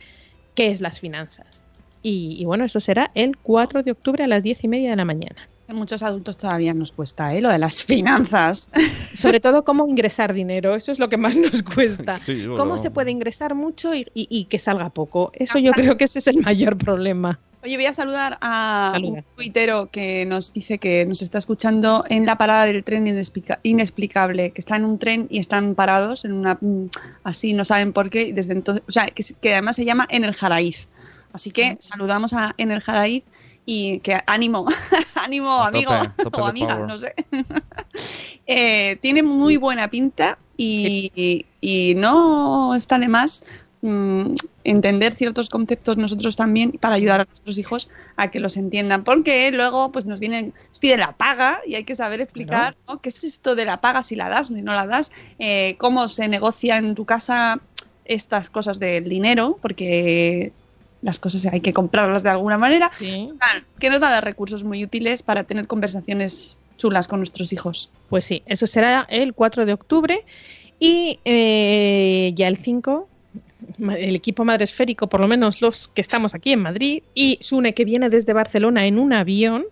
qué 0.54 0.70
es 0.70 0.80
las 0.80 1.00
finanzas. 1.00 1.62
Y, 2.02 2.36
y 2.38 2.44
bueno, 2.44 2.64
eso 2.64 2.80
será 2.80 3.10
el 3.14 3.36
4 3.36 3.82
de 3.82 3.92
octubre 3.92 4.24
a 4.24 4.26
las 4.26 4.42
10 4.42 4.64
y 4.64 4.68
media 4.68 4.90
de 4.90 4.96
la 4.96 5.04
mañana. 5.04 5.48
Muchos 5.72 6.02
adultos 6.02 6.36
todavía 6.36 6.74
nos 6.74 6.92
cuesta, 6.92 7.34
¿eh? 7.34 7.40
Lo 7.40 7.50
de 7.50 7.58
las 7.58 7.82
finanzas. 7.84 8.70
Sobre 9.14 9.40
todo 9.40 9.64
cómo 9.64 9.86
ingresar 9.88 10.32
dinero, 10.32 10.74
eso 10.74 10.92
es 10.92 10.98
lo 10.98 11.08
que 11.08 11.16
más 11.16 11.34
nos 11.36 11.62
cuesta. 11.62 12.16
Sí, 12.20 12.34
bueno. 12.46 12.56
Cómo 12.56 12.78
se 12.78 12.90
puede 12.90 13.10
ingresar 13.10 13.54
mucho 13.54 13.94
y, 13.94 14.06
y- 14.14 14.26
y 14.30 14.44
que 14.46 14.58
salga 14.58 14.90
poco. 14.90 15.30
Eso 15.34 15.58
yo 15.58 15.72
creo 15.72 15.96
que 15.96 16.04
ese 16.04 16.18
es 16.20 16.26
el 16.26 16.38
mayor 16.42 16.76
problema. 16.76 17.38
Oye, 17.64 17.76
voy 17.76 17.86
a 17.86 17.92
saludar 17.94 18.38
a 18.40 18.90
Saluda. 18.94 19.18
un 19.18 19.24
tuitero 19.36 19.86
que 19.86 20.26
nos 20.26 20.52
dice 20.52 20.78
que 20.78 21.06
nos 21.06 21.22
está 21.22 21.38
escuchando 21.38 22.04
en 22.08 22.26
la 22.26 22.36
parada 22.36 22.64
del 22.64 22.82
tren 22.82 23.06
inexplica- 23.06 23.60
inexplicable, 23.62 24.50
que 24.50 24.60
está 24.60 24.74
en 24.76 24.84
un 24.84 24.98
tren 24.98 25.28
y 25.30 25.38
están 25.38 25.76
parados 25.76 26.24
en 26.24 26.32
una 26.32 26.58
mm, 26.60 26.86
así, 27.22 27.54
no 27.54 27.64
saben 27.64 27.92
por 27.92 28.10
qué, 28.10 28.22
y 28.22 28.32
desde 28.32 28.52
entonces, 28.54 28.82
o 28.88 28.90
sea, 28.90 29.06
que, 29.06 29.22
se- 29.22 29.34
que 29.34 29.52
además 29.52 29.76
se 29.76 29.84
llama 29.84 30.06
En 30.10 30.24
el 30.24 30.34
Jaraíz. 30.34 30.88
Así 31.32 31.50
que 31.52 31.76
saludamos 31.80 32.32
a 32.34 32.54
En 32.58 32.72
el 32.72 32.80
Jaraíz 32.80 33.22
y 33.64 34.00
que 34.00 34.18
ánimo, 34.26 34.66
ánimo 35.14 35.50
A 35.62 35.68
amigo 35.68 35.92
tope, 35.92 36.08
tope 36.22 36.40
o 36.40 36.46
amiga, 36.46 36.74
power. 36.76 36.86
no 36.86 36.98
sé. 36.98 37.14
Eh, 38.46 38.96
tiene 39.00 39.22
muy 39.22 39.56
buena 39.56 39.88
pinta 39.88 40.36
y, 40.56 41.46
y 41.60 41.94
no 41.94 42.74
está 42.74 42.98
de 42.98 43.06
más 43.06 43.44
mm, 43.82 44.34
entender 44.64 45.14
ciertos 45.14 45.48
conceptos 45.48 45.96
nosotros 45.96 46.36
también 46.36 46.72
para 46.72 46.96
ayudar 46.96 47.20
a 47.20 47.24
nuestros 47.24 47.56
hijos 47.56 47.88
a 48.16 48.32
que 48.32 48.40
los 48.40 48.56
entiendan, 48.56 49.04
porque 49.04 49.52
luego 49.52 49.92
pues 49.92 50.06
nos 50.06 50.18
vienen, 50.18 50.54
nos 50.68 50.80
piden 50.80 51.00
la 51.00 51.12
paga 51.12 51.60
y 51.64 51.76
hay 51.76 51.84
que 51.84 51.94
saber 51.94 52.20
explicar 52.20 52.76
¿no? 52.88 53.00
qué 53.00 53.10
es 53.10 53.22
esto 53.22 53.54
de 53.54 53.64
la 53.64 53.80
paga, 53.80 54.02
si 54.02 54.16
la 54.16 54.28
das 54.28 54.50
o 54.50 54.54
no 54.54 54.74
la 54.74 54.88
das, 54.88 55.12
eh, 55.38 55.76
cómo 55.78 56.08
se 56.08 56.26
negocia 56.26 56.78
en 56.78 56.96
tu 56.96 57.04
casa 57.04 57.60
estas 58.04 58.50
cosas 58.50 58.80
del 58.80 59.08
dinero, 59.08 59.58
porque 59.62 60.52
las 61.02 61.18
cosas 61.18 61.44
hay 61.46 61.60
que 61.60 61.72
comprarlas 61.72 62.22
de 62.22 62.30
alguna 62.30 62.56
manera, 62.58 62.90
Sí. 62.92 63.30
Que 63.78 63.90
nos 63.90 64.00
va 64.02 64.08
a 64.08 64.12
dar 64.12 64.24
recursos 64.24 64.64
muy 64.64 64.82
útiles 64.84 65.22
para 65.22 65.44
tener 65.44 65.66
conversaciones 65.66 66.56
chulas 66.78 67.06
con 67.08 67.20
nuestros 67.20 67.52
hijos. 67.52 67.90
Pues 68.08 68.24
sí, 68.24 68.42
eso 68.46 68.66
será 68.66 69.06
el 69.10 69.34
4 69.34 69.66
de 69.66 69.72
octubre 69.72 70.24
y 70.80 71.18
eh, 71.24 72.32
ya 72.34 72.48
el 72.48 72.56
5, 72.56 73.08
ma- 73.78 73.96
el 73.96 74.14
equipo 74.16 74.44
madresférico, 74.44 75.06
por 75.08 75.20
lo 75.20 75.28
menos 75.28 75.60
los 75.60 75.88
que 75.88 76.00
estamos 76.00 76.34
aquí 76.34 76.52
en 76.52 76.60
Madrid, 76.60 77.02
y 77.14 77.38
Sune 77.40 77.74
que 77.74 77.84
viene 77.84 78.08
desde 78.08 78.32
Barcelona 78.32 78.86
en 78.86 78.98
un 78.98 79.12
avión, 79.12 79.64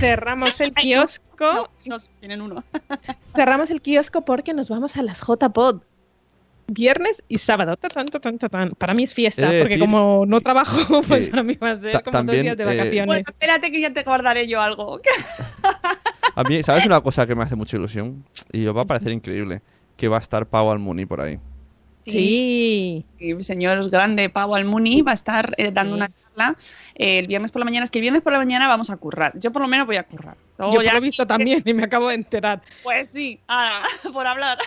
cerramos 0.00 0.60
el 0.60 0.72
kiosco, 0.74 1.68
No, 1.86 1.96
uno. 2.44 2.64
cerramos 3.34 3.70
el 3.70 3.80
kiosco 3.80 4.22
porque 4.22 4.52
nos 4.52 4.68
vamos 4.68 4.96
a 4.96 5.02
las 5.02 5.20
JPod. 5.20 5.80
Viernes 6.68 7.22
y 7.28 7.38
sábado. 7.38 7.76
Tan, 7.76 8.06
tan, 8.06 8.38
tan. 8.38 8.70
Para 8.70 8.92
mí 8.94 9.04
es 9.04 9.14
fiesta, 9.14 9.48
porque 9.60 9.78
como 9.78 10.24
no 10.26 10.40
trabajo, 10.40 11.00
pues 11.08 11.26
que 11.26 11.30
para 11.30 11.42
mí 11.44 11.54
va 11.54 11.70
a 11.70 11.76
ser 11.76 12.02
como 12.02 12.10
también, 12.10 12.38
dos 12.38 12.44
días 12.44 12.56
de 12.56 12.62
eh, 12.64 12.66
vacaciones. 12.66 13.06
Bueno, 13.06 13.24
espérate 13.28 13.70
que 13.72 13.80
ya 13.80 13.92
te 13.92 14.02
guardaré 14.02 14.48
yo 14.48 14.60
algo. 14.60 15.00
A 16.34 16.42
mí, 16.44 16.62
¿sabes 16.62 16.84
una 16.86 17.00
cosa 17.00 17.26
que 17.26 17.34
me 17.34 17.44
hace 17.44 17.54
mucha 17.56 17.76
ilusión? 17.76 18.24
Y 18.52 18.66
os 18.66 18.76
va 18.76 18.82
a 18.82 18.84
parecer 18.86 19.12
increíble. 19.12 19.62
Que 19.96 20.08
va 20.08 20.16
a 20.18 20.20
estar 20.20 20.44
Pau 20.46 20.70
Almuni 20.70 21.06
por 21.06 21.20
ahí. 21.20 21.38
sí. 22.04 23.04
El 23.18 23.42
señor 23.44 23.88
grande 23.90 24.28
Pau 24.28 24.54
Almuni 24.54 25.02
va 25.02 25.12
a 25.12 25.14
estar 25.14 25.52
eh, 25.56 25.70
dando 25.72 25.94
Sí. 25.94 25.96
una 25.96 26.08
charla 26.08 26.56
eh, 26.94 27.20
el 27.20 27.26
viernes 27.28 27.50
por 27.52 27.60
la 27.60 27.64
mañana. 27.64 27.84
Es 27.84 27.90
que 27.90 27.98
el 27.98 28.02
viernes 28.02 28.22
por 28.22 28.32
la 28.32 28.38
mañana 28.38 28.68
vamos 28.68 28.90
a 28.90 28.96
currar. 28.96 29.32
Yo 29.38 29.52
por 29.52 29.62
lo 29.62 29.68
menos 29.68 29.86
voy 29.86 29.96
a 29.96 30.02
currar. 30.02 30.36
Luego 30.58 30.74
Yo 30.74 30.82
ya- 30.82 30.92
lo 30.92 30.98
he 30.98 31.00
visto 31.00 31.26
también 31.26 31.62
y 31.64 31.72
me 31.74 31.84
acabo 31.84 32.08
de 32.08 32.16
enterar. 32.16 32.60
Pues 32.82 33.08
sí, 33.10 33.40
ah, 33.48 33.82
por 34.12 34.26
hablar. 34.26 34.58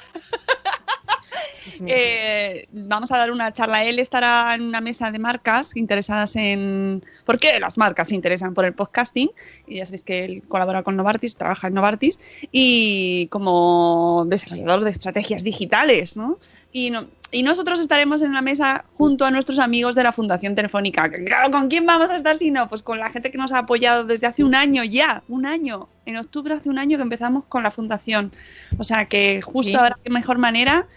Eh, 1.87 2.67
vamos 2.71 3.11
a 3.11 3.17
dar 3.17 3.31
una 3.31 3.53
charla. 3.53 3.83
Él 3.85 3.99
estará 3.99 4.53
en 4.55 4.63
una 4.63 4.81
mesa 4.81 5.11
de 5.11 5.19
marcas 5.19 5.75
interesadas 5.77 6.35
en. 6.35 7.03
¿Por 7.25 7.37
qué 7.39 7.59
las 7.59 7.77
marcas 7.77 8.09
se 8.09 8.15
interesan 8.15 8.53
por 8.53 8.65
el 8.65 8.73
podcasting? 8.73 9.29
Y 9.67 9.75
ya 9.77 9.85
sabéis 9.85 10.03
que 10.03 10.25
él 10.25 10.43
colabora 10.47 10.83
con 10.83 10.95
Novartis, 10.97 11.35
trabaja 11.35 11.67
en 11.67 11.75
Novartis 11.75 12.19
y 12.51 13.27
como 13.27 14.25
desarrollador 14.27 14.83
de 14.83 14.91
estrategias 14.91 15.43
digitales, 15.43 16.17
¿no? 16.17 16.37
Y, 16.71 16.89
no- 16.89 17.07
y 17.31 17.43
nosotros 17.43 17.79
estaremos 17.79 18.21
en 18.23 18.29
una 18.31 18.41
mesa 18.41 18.83
junto 18.95 19.25
a 19.25 19.31
nuestros 19.31 19.59
amigos 19.59 19.95
de 19.95 20.03
la 20.03 20.11
Fundación 20.11 20.55
Telefónica. 20.55 21.07
Claro, 21.09 21.51
¿Con 21.51 21.67
quién 21.69 21.85
vamos 21.85 22.09
a 22.09 22.17
estar 22.17 22.35
si 22.35 22.51
no? 22.51 22.67
Pues 22.67 22.83
con 22.83 22.99
la 22.99 23.09
gente 23.11 23.31
que 23.31 23.37
nos 23.37 23.51
ha 23.53 23.59
apoyado 23.59 24.03
desde 24.03 24.27
hace 24.27 24.43
un 24.43 24.55
año 24.55 24.83
ya, 24.83 25.23
un 25.29 25.45
año. 25.45 25.87
En 26.05 26.17
octubre 26.17 26.53
hace 26.55 26.69
un 26.69 26.79
año 26.79 26.97
que 26.97 27.03
empezamos 27.03 27.45
con 27.47 27.63
la 27.63 27.71
fundación. 27.71 28.33
O 28.77 28.83
sea 28.83 29.05
que 29.05 29.41
justo 29.41 29.71
Sí. 29.71 29.75
ahora 29.77 29.97
qué 30.03 30.09
mejor 30.09 30.39
manera 30.39 30.87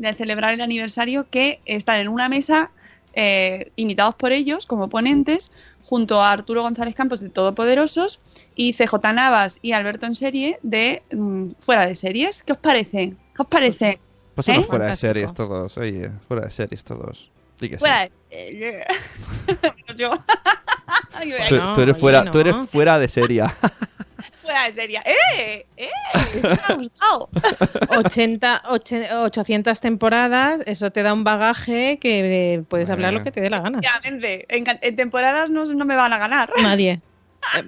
de 0.00 0.14
celebrar 0.14 0.54
el 0.54 0.60
aniversario 0.60 1.28
que 1.28 1.60
estar 1.66 2.00
en 2.00 2.08
una 2.08 2.28
mesa 2.28 2.70
eh, 3.12 3.70
invitados 3.76 4.14
por 4.14 4.32
ellos 4.32 4.66
como 4.66 4.88
ponentes 4.88 5.50
junto 5.84 6.22
a 6.22 6.30
Arturo 6.30 6.62
González 6.62 6.94
Campos 6.94 7.20
de 7.20 7.28
Todopoderosos 7.28 8.20
y 8.54 8.72
CJ 8.72 8.94
Navas 9.12 9.58
y 9.60 9.72
Alberto 9.72 10.06
en 10.06 10.14
serie 10.14 10.58
de 10.62 11.02
mm, 11.12 11.50
Fuera 11.60 11.86
de 11.86 11.94
Series. 11.94 12.42
¿Qué 12.42 12.52
os 12.52 12.58
parece? 12.58 13.14
¿Qué 13.36 13.42
os 13.42 13.48
parece? 13.48 14.00
¿Eh? 14.46 14.62
fuera 14.62 14.86
de 14.86 14.96
series 14.96 15.34
todos, 15.34 15.76
oye. 15.76 16.10
Fuera 16.26 16.44
de 16.44 16.50
series 16.50 16.82
todos. 16.82 17.30
Sí. 17.58 17.76
Fuera 17.76 18.08
de 18.30 18.84
yo. 19.96 20.12
Tú, 21.74 21.80
eres 21.82 21.98
fuera, 21.98 22.24
no. 22.24 22.30
tú 22.30 22.38
eres 22.38 22.56
fuera 22.70 22.98
de 22.98 23.06
serie. 23.06 23.44
Fuera 24.50 24.66
de 24.66 24.72
serie. 24.72 25.00
¡Eh! 25.04 25.66
¡Eh! 25.76 25.88
Me 26.42 26.48
ha 26.68 26.74
gustado. 26.76 27.28
80, 27.98 28.62
oche- 28.68 29.12
800 29.12 29.80
temporadas, 29.80 30.60
eso 30.66 30.90
te 30.90 31.02
da 31.02 31.12
un 31.12 31.24
bagaje 31.24 31.98
que 31.98 32.54
eh, 32.54 32.62
puedes 32.68 32.90
hablar 32.90 33.12
lo 33.12 33.22
que 33.22 33.30
te 33.32 33.40
dé 33.40 33.50
la 33.50 33.60
gana. 33.60 33.80
En, 34.02 34.96
temporadas 34.96 35.50
no, 35.50 35.64
no 35.64 35.84
me 35.84 35.94
van 35.94 36.12
a 36.12 36.18
ganar. 36.18 36.50
Nadie. 36.62 37.00
Eh, 37.56 37.62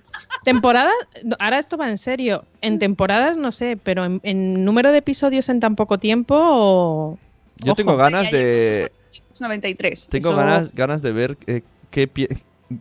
Temporadas, 0.45 0.93
ahora 1.39 1.59
esto 1.59 1.79
va 1.79 1.89
en 1.89 1.97
serio. 1.97 2.45
En 2.61 2.79
temporadas 2.79 3.39
no 3.39 3.53
sé, 3.53 3.79
pero 3.83 4.05
en, 4.05 4.21
en 4.23 4.67
número 4.67 4.93
de 4.93 4.99
episodios 4.99 5.49
en 5.49 5.61
tan 5.61 5.77
poco 5.77 5.97
tiempo. 5.97 7.19
Yo 7.57 7.73
Ojo. 7.73 7.77
tengo 7.77 7.97
ganas 7.97 8.31
de. 8.31 8.93
93. 9.41 10.09
Tengo 10.11 10.29
Eso- 10.29 10.37
ganas, 10.37 10.75
ganas 10.75 11.01
de 11.01 11.13
ver 11.13 11.39
eh, 11.47 11.63
qué 11.91 12.07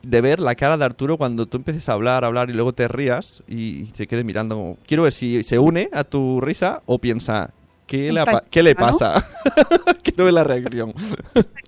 de 0.03 0.21
ver 0.21 0.39
la 0.39 0.55
cara 0.55 0.77
de 0.77 0.85
Arturo 0.85 1.17
cuando 1.17 1.45
tú 1.45 1.57
empieces 1.57 1.87
a 1.89 1.93
hablar, 1.93 2.23
hablar 2.25 2.49
y 2.49 2.53
luego 2.53 2.73
te 2.73 2.87
rías 2.87 3.43
y 3.47 3.87
se 3.93 4.07
quede 4.07 4.23
mirando. 4.23 4.55
como- 4.55 4.77
Quiero 4.85 5.03
ver 5.03 5.13
si 5.13 5.43
se 5.43 5.57
une 5.59 5.89
a 5.93 6.03
tu 6.03 6.39
risa 6.41 6.81
o 6.85 6.97
piensa, 6.99 7.51
¿qué, 7.87 8.11
le, 8.11 8.23
¿qué 8.49 8.63
le 8.63 8.75
pasa? 8.75 9.25
Quiero 10.03 10.25
ver 10.25 10.33
la 10.33 10.43
reacción. 10.43 10.93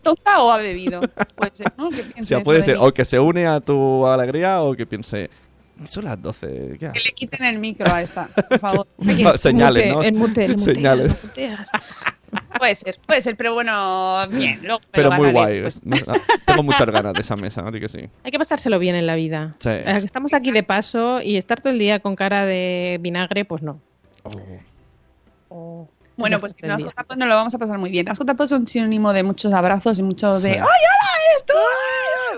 ¿Tonta 0.02 0.42
o 0.44 0.52
ha 0.52 0.58
bebido? 0.58 1.02
Puede 1.36 1.52
ser, 1.54 1.72
¿no? 1.78 1.90
Que 1.90 2.04
O 2.22 2.24
sea, 2.24 2.44
puede 2.44 2.60
de 2.60 2.66
ser 2.66 2.78
o 2.80 2.94
que 2.94 3.06
se 3.06 3.20
une 3.20 3.46
a 3.48 3.60
tu 3.60 4.06
alegría 4.06 4.62
o 4.62 4.76
que 4.76 4.86
piense, 4.86 5.30
son 5.86 6.06
las 6.06 6.22
12. 6.22 6.48
¿qué 6.74 6.78
Que 6.80 6.88
haces?". 6.88 7.06
le 7.06 7.12
quiten 7.12 7.44
el 7.46 7.60
micro 7.60 7.92
a 7.92 8.02
esta, 8.02 8.28
por 8.28 8.60
favor. 8.60 8.88
Señales, 9.38 9.84
mute, 9.86 9.94
¿no? 9.96 10.04
el 10.04 10.14
mute, 10.14 10.46
el 10.46 10.52
muteas, 10.58 10.64
Señales. 10.76 11.24
muteas. 11.24 11.70
Puede 12.58 12.76
ser, 12.76 13.00
puede 13.06 13.22
ser, 13.22 13.36
pero 13.36 13.54
bueno, 13.54 14.28
bien. 14.30 14.60
Luego 14.64 14.80
me 14.80 14.86
Pero 14.92 15.10
lo 15.10 15.16
muy 15.16 15.32
ganaré 15.32 15.62
guay. 15.62 15.74
no, 15.84 15.98
tengo 16.46 16.64
muchas 16.64 16.88
ganas 16.88 17.14
de 17.14 17.22
esa 17.22 17.36
mesa. 17.36 17.70
Di 17.72 17.80
que 17.80 17.90
sí. 17.90 18.10
Hay 18.24 18.32
que 18.32 18.40
pasárselo 18.40 18.80
bien 18.80 18.96
en 18.96 19.06
la 19.08 19.16
vida. 19.16 19.56
Sí. 19.60 19.70
Estamos 19.70 20.34
aquí 20.34 20.52
de 20.52 20.64
paso 20.64 21.22
y 21.22 21.38
estar 21.38 21.62
todo 21.62 21.74
el 21.74 21.80
día 21.80 22.00
con 22.00 22.16
cara 22.16 22.46
de 22.46 22.98
vinagre, 23.02 23.46
pues 23.46 23.62
no. 23.62 23.80
Oh. 25.50 25.88
Bueno, 26.18 26.40
pues 26.40 26.54
que 26.54 26.68
las. 26.68 26.84
JPOD 26.84 27.16
nos 27.18 27.28
lo 27.28 27.36
vamos 27.36 27.56
a 27.56 27.58
pasar 27.58 27.78
muy 27.80 27.90
bien. 27.90 28.06
Las 28.06 28.20
JPOD 28.20 28.48
son 28.48 28.68
sinónimo 28.68 29.14
de 29.14 29.24
muchos 29.24 29.52
abrazos 29.54 29.98
y 30.00 30.04
mucho 30.04 30.40
de 30.40 30.54
Sí. 30.54 30.60
¡Ay, 30.60 30.62
hola, 30.62 31.38
esto! 31.38 31.54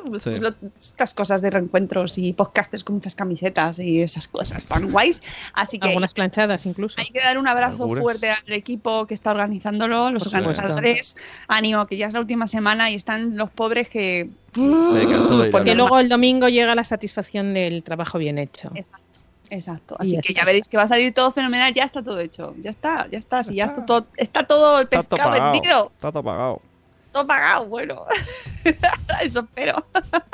Pues, 0.07 0.21
Sí. 0.21 0.29
pues 0.29 0.41
lo- 0.41 0.53
estas 0.79 1.13
cosas 1.13 1.41
de 1.41 1.49
reencuentros 1.49 2.17
y 2.17 2.31
podcasters 2.33 2.83
con 2.83 2.95
muchas 2.95 3.15
camisetas 3.15 3.79
y 3.79 4.01
esas 4.01 4.27
cosas 4.27 4.65
tan 4.67 4.91
guays. 4.91 5.21
Así 5.53 5.79
que 5.79 5.87
Algunas 5.89 6.13
planchadas 6.13 6.65
incluso. 6.67 6.95
hay 7.01 7.07
que 7.07 7.19
dar 7.19 7.37
un 7.37 7.47
abrazo 7.47 7.83
Algunas. 7.83 8.01
fuerte 8.03 8.29
al 8.29 8.53
equipo 8.53 9.07
que 9.07 9.13
está 9.15 9.31
organizándolo, 9.31 10.11
los 10.11 10.23
Por 10.23 10.31
supuesto. 10.31 10.49
organizadores. 10.61 11.17
Ánimo, 11.47 11.85
que 11.87 11.97
ya 11.97 12.07
es 12.07 12.13
la 12.13 12.19
última 12.19 12.47
semana 12.47 12.91
y 12.91 12.95
están 12.95 13.35
los 13.35 13.49
pobres 13.49 13.89
que. 13.89 14.29
Venga, 14.55 15.49
Porque 15.51 15.75
luego 15.75 15.99
el 15.99 16.07
domingo 16.07 16.47
llega 16.47 16.75
la 16.75 16.83
satisfacción 16.85 17.53
del 17.53 17.83
trabajo 17.83 18.17
bien 18.19 18.37
hecho. 18.37 18.71
Exacto. 18.75 19.14
Exacto. 19.49 19.95
Así 19.99 20.13
que 20.21 20.29
está. 20.31 20.41
ya 20.41 20.45
veréis 20.45 20.67
que 20.67 20.77
va 20.77 20.83
a 20.83 20.87
salir 20.87 21.13
todo 21.13 21.31
fenomenal. 21.31 21.73
Ya 21.73 21.83
está 21.83 22.01
todo 22.03 22.19
hecho. 22.19 22.53
Ya 22.59 22.69
está, 22.69 23.07
ya 23.11 23.17
está. 23.17 23.43
Si 23.43 23.55
ya 23.55 23.65
está 23.65 23.85
todo, 23.85 24.07
está 24.17 24.43
todo 24.45 24.79
el 24.79 24.83
Está 24.91 25.01
todo 25.03 25.09
pescado 25.09 25.31
pagado. 25.31 25.51
vendido. 25.53 25.91
Está 25.95 26.11
todo 26.11 26.23
pagado. 26.23 26.61
Todo 27.11 27.27
pagado. 27.27 27.67
Bueno, 27.67 28.05
eso 29.21 29.39
espero. 29.41 29.85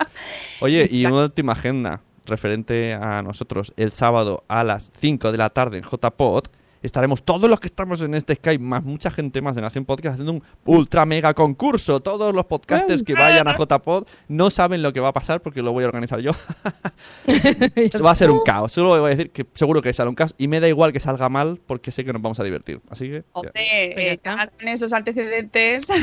Oye, 0.61 0.87
y 0.89 1.05
una 1.05 1.23
última 1.25 1.53
agenda. 1.53 2.01
referente 2.25 2.93
a 2.93 3.21
nosotros 3.23 3.73
el 3.77 3.91
sábado 3.91 4.43
a 4.47 4.63
las 4.63 4.91
5 4.99 5.31
de 5.31 5.37
la 5.37 5.49
tarde 5.49 5.77
en 5.79 5.83
JPod, 5.83 6.45
estaremos 6.81 7.23
todos 7.23 7.49
los 7.49 7.59
que 7.59 7.67
estamos 7.67 8.01
en 8.01 8.13
este 8.15 8.35
Skype, 8.35 8.63
más 8.63 8.83
mucha 8.83 9.11
gente 9.11 9.41
más 9.41 9.55
de 9.55 9.61
Nación 9.61 9.85
Podcast, 9.85 10.13
haciendo 10.13 10.33
un 10.33 10.43
ultra 10.65 11.05
mega 11.05 11.33
concurso. 11.33 11.99
Todos 11.99 12.33
los 12.33 12.45
podcasters 12.45 13.03
que 13.03 13.13
vayan 13.13 13.47
a 13.47 13.57
JPod 13.57 14.07
no 14.27 14.49
saben 14.49 14.81
lo 14.81 14.93
que 14.93 14.99
va 14.99 15.09
a 15.09 15.13
pasar 15.13 15.41
porque 15.41 15.61
lo 15.61 15.71
voy 15.71 15.83
a 15.83 15.87
organizar 15.87 16.19
yo. 16.19 16.31
va 18.05 18.11
a 18.11 18.15
ser 18.15 18.31
un 18.31 18.43
caos. 18.43 18.71
Solo 18.71 18.89
voy 18.99 19.11
a 19.11 19.15
decir 19.15 19.31
que 19.31 19.45
seguro 19.53 19.81
que 19.81 19.93
será 19.93 20.09
un 20.09 20.15
caos 20.15 20.33
y 20.37 20.47
me 20.47 20.59
da 20.59 20.67
igual 20.67 20.93
que 20.93 20.99
salga 20.99 21.29
mal 21.29 21.59
porque 21.65 21.91
sé 21.91 22.03
que 22.03 22.13
nos 22.13 22.21
vamos 22.21 22.39
a 22.39 22.43
divertir. 22.43 22.81
Así 22.89 23.07
que. 23.09 23.13
ya. 23.13 23.23
Hombre, 23.33 23.51
Pues 23.53 23.65
eh, 23.65 24.19
esos 24.71 24.93
antecedentes. 24.93 25.87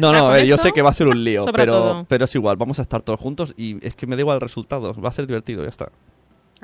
No, 0.00 0.12
no, 0.12 0.18
a 0.18 0.22
con 0.22 0.32
ver, 0.32 0.46
yo 0.46 0.56
sé 0.56 0.72
que 0.72 0.80
va 0.80 0.90
a 0.90 0.94
ser 0.94 1.08
un 1.08 1.22
lío, 1.22 1.44
pero, 1.54 1.72
todo. 1.72 2.06
pero 2.08 2.24
es 2.24 2.34
igual, 2.34 2.56
vamos 2.56 2.78
a 2.78 2.82
estar 2.82 3.02
todos 3.02 3.20
juntos 3.20 3.52
y 3.56 3.86
es 3.86 3.94
que 3.94 4.06
me 4.06 4.16
da 4.16 4.22
igual 4.22 4.36
el 4.36 4.40
resultado, 4.40 4.94
va 4.94 5.10
a 5.10 5.12
ser 5.12 5.26
divertido, 5.26 5.62
ya 5.62 5.68
está. 5.68 5.92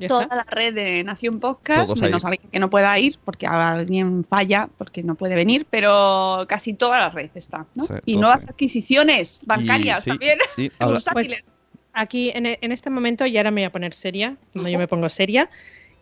Toda 0.09 0.23
está. 0.23 0.37
la 0.37 0.45
red 0.45 0.75
de 0.75 1.05
Nación 1.05 1.41
Podcast, 1.41 1.97
menos 2.01 2.25
alguien 2.25 2.49
que 2.51 2.59
no 2.59 2.71
pueda 2.71 2.99
ir 2.99 3.19
porque 3.25 3.47
alguien 3.47 4.25
falla 4.29 4.69
porque 4.79 5.03
no 5.03 5.15
puede 5.15 5.35
venir, 5.35 5.67
pero 5.69 6.45
casi 6.49 6.73
toda 6.75 6.99
la 6.99 7.11
red 7.11 7.31
está. 7.35 7.67
¿no? 7.75 7.85
Sí, 7.87 7.95
y 8.07 8.17
nuevas 8.17 8.45
ahí. 8.45 8.51
adquisiciones 8.51 9.43
bancarias 9.47 10.07
Y 10.07 10.11
también. 10.11 10.39
sí, 10.57 10.71
bursátiles. 10.81 11.45
Aquí 11.93 12.31
en, 12.35 12.47
e- 12.47 12.59
en 12.63 12.73
este 12.73 12.89
momento, 12.89 13.27
y 13.27 13.37
ahora 13.37 13.51
me 13.51 13.61
voy 13.63 13.67
a 13.67 13.73
poner 13.73 13.93
seria, 13.93 14.37
cuando 14.53 14.71
yo 14.71 14.79
me 14.79 14.87
pongo 14.89 15.09
seria, 15.09 15.51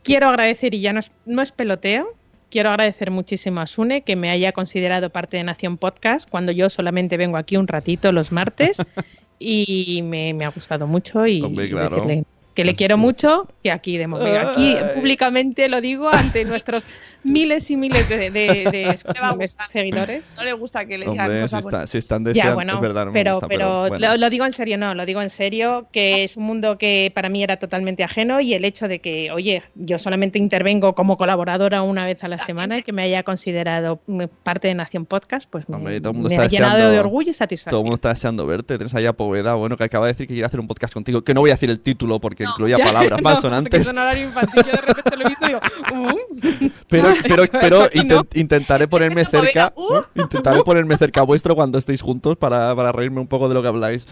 quiero 0.05 0.29
agradecer, 0.29 0.75
y 0.75 0.81
ya 0.81 0.93
no 0.93 1.01
es, 1.01 1.11
no 1.27 1.41
es 1.43 1.51
peloteo, 1.51 2.15
quiero 2.51 2.69
agradecer 2.71 3.11
muchísimo 3.11 3.61
a 3.61 3.67
Sune 3.67 4.03
que 4.03 4.15
me 4.15 4.31
haya 4.31 4.53
considerado 4.53 5.11
parte 5.11 5.39
de 5.39 5.45
Nación 5.45 5.77
Podcast 5.79 6.29
cuando 6.31 6.53
yo 6.53 6.71
solamente 6.71 7.17
vengo 7.17 7.37
aquí 7.37 7.57
un 7.57 7.67
ratito 7.67 8.13
los 8.13 8.33
martes 8.33 8.77
y 9.39 10.03
me, 10.03 10.35
me 10.35 10.45
ha 10.45 10.51
gustado 10.51 10.87
mucho 10.87 11.27
y, 11.27 11.43
Hombre, 11.43 11.67
y 11.67 11.71
claro. 11.71 11.97
decirle 11.97 12.25
que 12.59 12.65
le 12.65 12.75
quiero 12.75 12.99
mucho 12.99 13.47
y 13.63 13.69
aquí 13.69 13.97
de 13.99 14.09
momento, 14.09 14.49
aquí 14.51 14.77
públicamente 14.97 15.69
lo 15.69 15.81
digo 15.81 16.09
ante 16.11 16.45
nuestros 16.45 16.89
miles 17.23 17.71
y 17.71 17.77
miles 17.77 18.09
de, 18.09 18.31
de- 18.31 18.31
de 18.33 18.85
gustar. 19.37 19.69
seguidores. 19.71 20.35
No 20.37 20.43
le 20.43 20.53
gusta 20.55 20.85
que 20.87 20.99
le 20.99 21.07
digan 21.07 21.27
Hombre, 21.27 21.37
si, 21.37 21.43
cosas 21.43 21.59
está- 21.61 21.71
bonitas. 21.71 21.91
si 21.91 21.99
están 21.99 22.25
Ya, 22.25 22.29
deseando, 22.31 22.55
bueno, 22.57 22.75
es 22.75 22.81
verdad, 22.81 23.05
no 23.07 23.13
me 23.13 23.19
pero, 23.21 23.33
gusta, 23.35 23.47
pero, 23.49 23.79
bueno. 23.89 23.99
lo, 24.09 24.17
lo 24.17 24.31
digo 24.31 24.45
en 24.45 24.53
serio, 24.53 24.77
no, 24.77 24.95
lo 24.95 25.07
digo 25.07 25.23
en 25.23 25.31
serio, 25.31 25.87
que 25.93 26.25
es 26.25 26.37
un 26.37 26.45
mundo 26.45 26.79
que 26.79 27.13
para 27.15 27.29
mí 27.29 27.43
era 27.45 27.59
totalmente 27.59 28.03
ajeno 28.03 28.41
y 28.41 28.55
el 28.55 28.65
hecho 28.65 28.89
de 28.89 28.99
que, 28.99 29.31
oye, 29.31 29.63
yo 29.77 29.99
solamente 29.99 30.39
intervengo 30.39 30.95
como 30.95 31.17
colaboradora 31.17 31.83
una 31.83 32.07
vez 32.07 32.25
a 32.25 32.29
la 32.29 32.39
semana 32.39 32.79
y 32.79 32.83
que 32.83 32.93
me 32.93 33.03
haya 33.03 33.23
considerado 33.23 34.01
mm, 34.09 34.25
parte 34.43 34.67
de 34.69 34.75
Nación 34.75 35.07
Podcast, 35.07 35.49
pues 35.49 35.69
me, 35.69 35.77
Hombre, 35.77 36.01
todo 36.01 36.11
el 36.11 36.15
mundo 36.15 36.29
me 36.31 36.35
está 36.35 36.45
ha 36.47 36.49
llenado 36.49 36.75
deseando- 36.79 36.93
de 36.93 36.99
orgullo 37.01 37.21
y 37.23 37.25
Todo 37.27 37.31
el 37.31 37.35
satisfacción. 37.35 37.83
mundo 37.83 37.95
está 37.95 38.09
deseando 38.09 38.47
verte, 38.47 38.77
tienes 38.79 38.95
ahí 38.95 39.07
a 39.07 39.13
Poveda, 39.13 39.55
bueno, 39.55 39.77
que 39.77 39.85
acaba 39.85 40.07
de 40.07 40.13
decir 40.13 40.27
que 40.27 40.35
quiere 40.35 40.47
hacer 40.47 40.59
un 40.61 40.67
podcast 40.67 40.93
contigo, 40.95 41.23
que 41.23 41.35
no 41.35 41.41
voy 41.41 41.51
a 41.51 41.55
decir 41.55 41.71
el 41.71 41.79
título 41.81 42.19
porque 42.21 42.45
No. 42.49 42.53
incluía 42.53 42.79
Ya, 42.79 42.85
palabras 42.85 43.21
no, 43.23 43.29
malsonantes, 43.31 43.81
es 43.81 43.89
un 43.89 43.99
horario 43.99 44.27
infantil, 44.27 44.63
yo 44.65 44.73
de 44.73 44.81
repente 44.81 45.17
lo 45.17 45.25
he 45.25 45.29
visto 45.29 45.45
y 45.45 45.49
digo, 45.49 45.61
"Uh". 45.95 46.71
pero, 46.89 47.09
pero, 47.29 47.43
pero 47.61 47.79
no. 47.81 47.87
intent- 47.89 48.37
intentaré 48.37 48.89
ponerme 48.89 49.25
cerca, 49.25 49.73
uh. 49.77 50.01
intentaré 50.15 50.63
ponerme 50.63 50.97
cerca 50.97 51.23
vuestro 51.23 51.55
cuando 51.55 51.79
estéis 51.79 52.03
juntos 52.03 52.37
para, 52.37 52.75
para 52.75 52.93
reírme 52.93 53.21
un 53.21 53.29
poco 53.29 53.49
de 53.49 53.55
lo 53.55 53.63
que 53.63 53.69
habláis. 53.69 54.07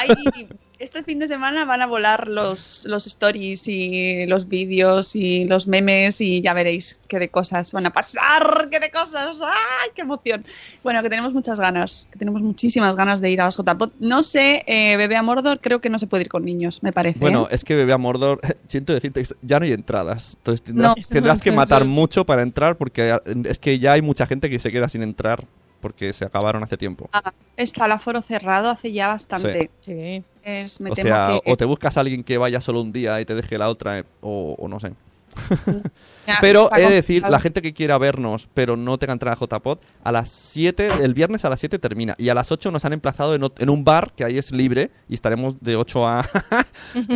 Hay- 0.00 0.48
este 0.78 1.02
fin 1.02 1.18
de 1.18 1.26
semana 1.26 1.64
van 1.64 1.82
a 1.82 1.86
volar 1.86 2.28
los, 2.28 2.84
los 2.86 3.06
stories 3.06 3.66
y 3.66 4.26
los 4.26 4.46
vídeos 4.48 5.16
y 5.16 5.44
los 5.44 5.66
memes 5.66 6.20
y 6.20 6.40
ya 6.40 6.54
veréis 6.54 7.00
qué 7.08 7.18
de 7.18 7.28
cosas 7.28 7.72
van 7.72 7.86
a 7.86 7.90
pasar, 7.92 8.68
qué 8.70 8.78
de 8.78 8.90
cosas, 8.90 9.40
¡ay, 9.42 9.90
qué 9.94 10.02
emoción! 10.02 10.44
Bueno, 10.84 11.02
que 11.02 11.10
tenemos 11.10 11.34
muchas 11.34 11.58
ganas, 11.58 12.08
que 12.12 12.18
tenemos 12.18 12.42
muchísimas 12.42 12.94
ganas 12.94 13.20
de 13.20 13.30
ir 13.30 13.40
a 13.40 13.46
las 13.46 13.56
JPOT. 13.56 13.92
No 13.98 14.22
sé, 14.22 14.62
eh, 14.66 14.96
Bebé 14.96 15.16
a 15.16 15.22
Mordor 15.22 15.60
creo 15.60 15.80
que 15.80 15.90
no 15.90 15.98
se 15.98 16.06
puede 16.06 16.22
ir 16.24 16.28
con 16.28 16.44
niños, 16.44 16.82
me 16.82 16.92
parece. 16.92 17.18
Bueno, 17.18 17.48
¿eh? 17.50 17.54
es 17.54 17.64
que 17.64 17.74
Bebé 17.74 17.92
a 17.92 17.98
Mordor, 17.98 18.40
siento 18.68 18.92
decirte 18.94 19.22
que 19.22 19.28
ya 19.42 19.58
no 19.58 19.64
hay 19.64 19.72
entradas. 19.72 20.34
Entonces 20.36 20.62
tendrás, 20.62 20.96
No. 20.96 21.02
tendrás 21.08 21.42
que 21.42 21.50
matar 21.50 21.84
mucho 21.84 22.24
para 22.24 22.42
entrar 22.42 22.76
porque 22.76 23.18
es 23.44 23.58
que 23.58 23.78
ya 23.80 23.92
hay 23.92 24.02
mucha 24.02 24.26
gente 24.26 24.48
que 24.48 24.58
se 24.60 24.70
queda 24.70 24.88
sin 24.88 25.02
entrar 25.02 25.44
porque 25.80 26.12
se 26.12 26.24
acabaron 26.24 26.62
hace 26.62 26.76
tiempo. 26.76 27.08
Ah, 27.12 27.32
está 27.56 27.86
el 27.86 27.92
aforo 27.92 28.20
cerrado 28.22 28.70
hace 28.70 28.92
ya 28.92 29.08
bastante. 29.08 29.70
Sí. 29.84 30.22
Es- 30.42 30.80
me 30.80 30.90
O 30.90 30.94
temo 30.94 31.08
sea, 31.08 31.40
que- 31.44 31.52
o 31.52 31.56
te 31.56 31.64
buscas 31.64 31.96
a 31.96 32.00
alguien 32.00 32.24
que 32.24 32.38
vaya 32.38 32.60
solo 32.60 32.80
un 32.80 32.92
día 32.92 33.20
y 33.20 33.24
te 33.24 33.34
deje 33.34 33.58
la 33.58 33.68
otra, 33.68 33.98
eh, 33.98 34.04
o, 34.20 34.56
o 34.58 34.68
no 34.68 34.80
sé. 34.80 34.92
Pero 36.40 36.68
he 36.76 36.82
de 36.82 36.90
decir, 36.90 37.22
la 37.22 37.40
gente 37.40 37.62
que 37.62 37.72
quiera 37.72 37.96
vernos, 37.96 38.48
pero 38.52 38.76
no 38.76 38.98
tenga 38.98 39.14
entrada 39.14 39.36
a 39.40 39.46
JPod, 39.46 39.78
a 40.04 40.12
las 40.12 40.30
7, 40.30 40.88
el 41.02 41.14
viernes 41.14 41.44
a 41.46 41.48
las 41.48 41.58
7 41.60 41.78
termina. 41.78 42.14
Y 42.18 42.28
a 42.28 42.34
las 42.34 42.52
8 42.52 42.70
nos 42.70 42.84
han 42.84 42.92
emplazado 42.92 43.34
en, 43.34 43.70
un 43.70 43.84
bar, 43.84 44.12
que 44.14 44.24
ahí 44.24 44.36
es 44.36 44.52
libre, 44.52 44.90
y 45.08 45.14
estaremos 45.14 45.58
de 45.62 45.76
8 45.76 46.06
a... 46.06 46.28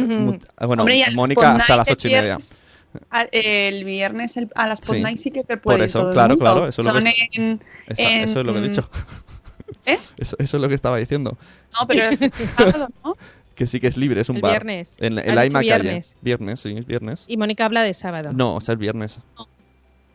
bueno, 0.67 0.83
Hombre, 0.83 1.05
Mónica 1.15 1.57
hasta 1.57 1.77
las 1.77 1.89
el 1.89 1.93
8 1.95 2.09
y 2.09 2.11
media. 2.11 2.23
viernes- 2.37 2.55
a- 3.11 3.27
El 3.33 3.85
viernes 3.85 4.37
el- 4.37 4.51
a 4.55 4.67
las 4.67 4.81
Spot 4.83 4.97
Sí. 4.97 5.03
Night 5.03 5.19
sí 5.19 5.31
que 5.31 5.41
se 5.41 5.47
Por 5.47 5.61
puede 5.61 5.79
ir 5.81 5.85
eso, 5.85 6.01
todo 6.01 6.09
el 6.11 6.15
claro, 6.15 6.29
mundo. 6.35 6.45
claro, 6.45 6.69
eso 6.69 6.81
es 6.83 6.87
lo 6.87 6.93
Son 6.95 7.05
que- 7.05 7.29
en- 7.33 7.61
Esa- 7.89 8.03
en- 8.03 8.21
eso 8.23 8.41
es 8.41 8.47
lo 8.47 8.53
que 8.53 8.59
he 8.59 8.63
dicho. 8.69 8.89
¿Eh? 9.87 9.99
Eso, 10.17 10.37
eso 10.39 10.57
es 10.57 10.61
lo 10.63 10.69
que 10.69 10.75
estaba 10.75 10.97
diciendo. 10.99 11.37
No, 11.81 11.87
pero 11.87 12.05
es 12.05 12.19
sábado, 12.57 12.89
¿no? 13.05 13.17
Que 13.55 13.67
sí 13.67 13.81
que 13.81 13.87
es 13.87 13.97
libre, 13.99 14.21
es 14.23 14.29
un 14.31 14.37
El 14.37 14.43
bar. 14.43 14.53
viernes. 14.53 14.95
En, 14.99 15.15
la- 15.15 15.21
en 15.23 15.35
la 15.35 15.43
calle. 15.51 15.61
viernes. 15.61 16.17
Viernes, 16.23 16.61
sí, 16.61 16.75
es 16.77 16.87
viernes. 16.87 17.25
Y 17.29 17.37
Mónica 17.37 17.67
habla 17.67 17.83
de 17.83 17.93
sábado. 17.93 18.33
No, 18.33 18.55
o 18.57 18.61
sea, 18.63 18.73
es 18.73 18.79
viernes. 18.79 19.19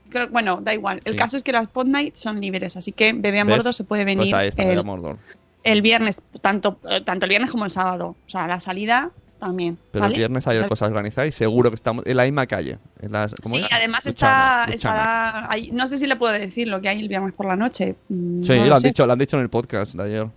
Creo- 0.10 0.28
bueno, 0.30 0.60
da 0.62 0.74
igual. 0.74 1.02
El 1.06 1.12
Sí. 1.14 1.18
caso 1.20 1.38
es 1.38 1.44
que 1.44 1.52
las 1.52 1.64
Spot 1.64 1.86
Night 1.86 2.16
son 2.16 2.42
libres, 2.42 2.78
así 2.78 2.92
que 2.94 3.14
Bebé 3.14 3.40
a. 3.42 3.46
Mordor 3.46 3.74
se 3.76 3.84
puede 3.84 4.06
venir 4.06 4.24
Pues 4.24 4.34
ahí 4.34 4.48
está, 4.48 4.64
el, 4.64 4.70
Bebé 4.70 4.80
a 4.82 4.84
Mordor. 4.84 5.18
el 5.64 5.82
viernes, 5.84 6.20
tanto, 6.42 6.80
eh, 6.90 7.02
tanto 7.02 7.26
el 7.26 7.30
viernes 7.30 7.52
como 7.52 7.66
el 7.66 7.72
sábado. 7.72 8.16
O 8.26 8.30
sea, 8.30 8.48
la 8.48 8.60
salida 8.60 9.12
también. 9.40 9.78
Pero 9.92 10.04
¿vale? 10.04 10.16
el 10.16 10.20
viernes 10.20 10.48
hay 10.48 10.58
O 10.58 10.60
sea, 10.62 10.68
cosas 10.70 10.90
organizadas 10.90 11.28
y 11.30 11.32
seguro 11.32 11.70
que 11.70 11.76
estamos 11.76 12.06
en 12.06 12.18
la 12.18 12.24
misma 12.24 12.46
calle. 12.48 12.78
En 13.02 13.12
las, 13.12 13.34
¿cómo 13.36 13.56
Sí, 13.56 13.64
era? 13.68 13.78
además 13.78 14.06
Luchana, 14.06 14.32
está, 14.66 14.72
Luchana. 14.72 14.74
estará 14.74 15.52
ahí- 15.52 15.70
no 15.74 15.88
sé 15.88 15.98
si 15.98 16.08
le 16.08 16.16
puedo 16.16 16.34
decir 16.34 16.68
lo 16.68 16.82
que 16.82 16.90
hay 16.90 17.00
el 17.00 17.08
viernes 17.08 17.34
por 17.34 17.46
la 17.46 17.56
noche. 17.56 17.96
mm, 18.10 18.44
Sí, 18.44 18.50
no 18.54 18.64
lo, 18.64 18.66
lo 18.66 18.76
han 18.76 18.82
sé. 18.82 18.88
dicho, 18.88 19.06
lo 19.06 19.14
han 19.14 19.20
dicho 19.20 19.38
en 19.38 19.44
el 19.44 19.50
podcast 19.50 19.94
de 19.94 20.04
ayer. 20.04 20.28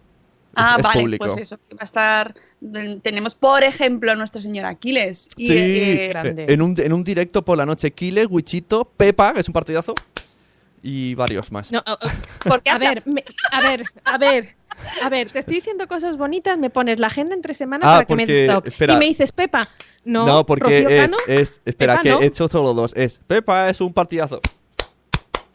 Ah, 0.57 0.75
es, 0.79 0.83
vale, 0.85 1.01
público. 1.03 1.25
pues 1.27 1.39
eso, 1.39 1.59
que 1.69 1.77
va 1.77 1.83
a 1.83 1.85
estar. 1.85 2.35
Tenemos, 3.03 3.37
por 3.37 3.63
ejemplo, 3.63 4.11
a 4.11 4.17
Nuestra 4.17 4.41
Señora 4.41 4.69
Aquiles. 4.71 5.29
Y, 5.37 5.47
Sí, 5.47 5.57
eh, 5.57 6.09
Grande. 6.09 6.47
en 6.49 6.61
un, 6.63 6.75
en 6.81 6.93
un 6.93 7.05
directo 7.05 7.45
por 7.45 7.57
la 7.57 7.65
noche, 7.65 7.93
Kile, 7.93 8.27
Wichito, 8.27 8.85
Pepa, 8.97 9.33
que 9.33 9.41
es 9.41 9.49
un 9.49 9.53
partidazo, 9.53 9.95
y 10.83 11.15
varios 11.15 11.53
más. 11.53 11.71
No, 11.71 11.83
oh, 11.87 11.97
oh, 12.03 12.09
porque 12.49 12.69
a 12.71 12.79
ver, 12.79 13.03
me- 13.07 13.23
a 13.53 13.61
ver, 13.61 13.85
a 14.05 14.19
ver, 14.19 14.57
a 15.03 15.09
ver, 15.09 15.31
te 15.31 15.39
estoy 15.41 15.57
diciendo 15.57 15.87
cosas 15.89 16.17
bonitas, 16.17 16.59
me 16.59 16.71
pones 16.71 16.99
la 16.99 17.07
agenda 17.09 17.35
entre 17.35 17.55
semanas 17.55 17.87
Ah, 17.89 17.95
para 17.97 18.07
que 18.07 18.17
me 18.17 18.27
des 18.27 18.53
top. 18.53 18.67
espera. 18.67 18.95
Y 18.95 18.97
me 18.97 19.05
dices, 19.07 19.33
Pepa, 19.33 19.67
no, 20.05 20.27
No, 20.27 20.47
porque 20.47 20.83
Rocío 20.83 20.89
es, 20.89 21.01
Cano, 21.03 21.17
es. 21.27 21.61
Espera, 21.65 21.93
Pepa, 21.95 22.03
que 22.03 22.11
no. 22.11 22.21
he 22.21 22.27
hecho 22.27 22.49
solo 22.49 22.75
dos. 22.75 22.93
Es 22.97 23.21
Pepa 23.27 23.69
es 23.71 23.81
un 23.81 23.93
partidazo. 23.93 24.41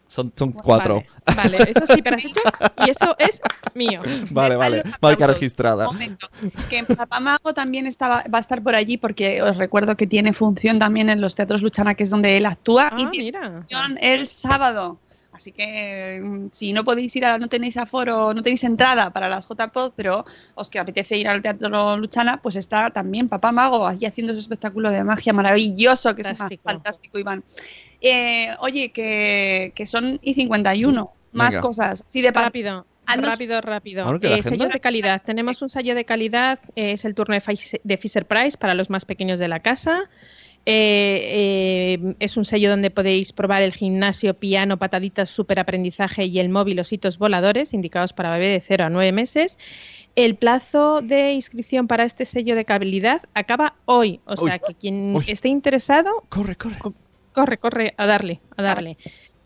Son, 0.08 0.32
son 0.34 0.50
cuatro. 0.52 1.02
Vale, 1.36 1.58
vale, 1.58 1.72
eso 1.74 1.86
sí, 1.92 2.00
pero 2.00 2.16
has 2.16 2.24
hecho, 2.24 2.40
y 2.86 2.88
eso 2.90 3.14
es 3.18 3.38
mío. 3.74 4.00
Vale, 4.30 4.56
vale. 4.56 4.82
Marca 5.02 5.26
registrada. 5.26 5.88
Un 5.88 5.94
momento. 5.96 6.28
Que 6.70 6.84
Papá 6.84 7.20
Mago 7.20 7.52
también 7.52 7.86
estaba, 7.86 8.24
va 8.32 8.38
a 8.38 8.40
estar 8.40 8.62
por 8.62 8.74
allí 8.74 8.96
porque 8.96 9.42
os 9.42 9.58
recuerdo 9.58 9.94
que 9.96 10.06
tiene 10.06 10.32
función 10.32 10.78
también 10.78 11.10
en 11.10 11.20
los 11.20 11.34
teatros 11.34 11.60
Luchana, 11.60 11.94
que 11.94 12.04
es 12.04 12.08
donde 12.10 12.38
él 12.38 12.46
actúa, 12.46 12.88
Ah, 12.92 12.96
y 12.98 13.06
tiene 13.08 13.24
mira. 13.26 13.50
función 13.50 13.98
el 14.00 14.26
sábado. 14.26 14.98
Así 15.36 15.52
que 15.52 16.18
mm, 16.22 16.46
si 16.50 16.72
no 16.72 16.82
podéis 16.82 17.14
ir, 17.14 17.26
a, 17.26 17.36
no 17.38 17.46
tenéis 17.46 17.76
aforo, 17.76 18.32
no 18.32 18.42
tenéis 18.42 18.64
entrada 18.64 19.10
para 19.10 19.28
las 19.28 19.46
JPod, 19.46 19.92
pero 19.94 20.24
os 20.54 20.70
que 20.70 20.78
apetece 20.78 21.18
ir 21.18 21.28
al 21.28 21.42
teatro 21.42 21.98
Luchana, 21.98 22.40
pues 22.40 22.56
está 22.56 22.88
también 22.90 23.28
Papá 23.28 23.52
Mago 23.52 23.86
allí 23.86 24.06
haciendo 24.06 24.32
ese 24.32 24.40
espectáculo 24.40 24.90
de 24.90 25.04
magia 25.04 25.34
maravilloso, 25.34 26.14
que 26.16 26.24
Fantástico. 26.24 26.62
es 26.66 26.72
fantástico, 26.72 27.18
Iván. 27.18 27.44
Eh, 28.00 28.48
oye, 28.60 28.90
que, 28.92 29.72
que 29.74 29.84
son 29.84 30.18
y 30.22 30.32
51, 30.32 31.12
más 31.32 31.50
Venga. 31.50 31.60
cosas. 31.60 32.02
Sí, 32.08 32.22
de 32.22 32.30
Rápido, 32.30 32.86
Ah, 33.06 33.16
rápido, 33.16 33.60
rápido. 33.60 34.18
La 34.20 34.36
Eh, 34.38 34.42
sellos 34.42 34.70
de 34.70 34.80
calidad. 34.80 35.22
Tenemos 35.24 35.62
un 35.62 35.68
sello 35.68 35.94
de 35.94 36.04
calidad, 36.04 36.58
eh, 36.74 36.92
es 36.92 37.04
el 37.04 37.14
turno 37.14 37.36
de 37.36 37.96
Fisher 37.98 38.26
Price 38.26 38.58
para 38.58 38.74
los 38.74 38.90
más 38.90 39.04
pequeños 39.04 39.38
de 39.38 39.48
la 39.48 39.60
casa. 39.60 40.10
Eh, 40.68 41.94
eh, 42.00 42.14
es 42.18 42.36
un 42.36 42.44
sello 42.44 42.70
donde 42.70 42.90
podéis 42.90 43.32
probar 43.32 43.62
el 43.62 43.72
gimnasio, 43.72 44.34
piano, 44.34 44.78
pataditas, 44.78 45.30
superaprendizaje 45.30 46.24
y 46.24 46.40
el 46.40 46.48
móvil 46.48 46.80
ositos 46.80 47.18
voladores, 47.18 47.72
indicados 47.72 48.12
para 48.12 48.32
bebé 48.32 48.48
de 48.48 48.60
0 48.60 48.86
a 48.86 48.90
9 48.90 49.12
meses. 49.12 49.58
El 50.16 50.34
plazo 50.34 51.02
de 51.02 51.34
inscripción 51.34 51.86
para 51.86 52.02
este 52.02 52.24
sello 52.24 52.56
de 52.56 52.64
calidad 52.64 53.22
acaba 53.34 53.74
hoy. 53.84 54.18
O 54.24 54.36
sea 54.36 54.58
que 54.58 54.74
quien 54.74 55.16
esté 55.28 55.48
interesado, 55.48 56.24
Corre, 56.30 56.56
corre. 56.56 56.78
corre, 57.32 57.58
corre, 57.58 57.94
a 57.96 58.06
darle, 58.06 58.40
a 58.56 58.62
darle. 58.62 58.96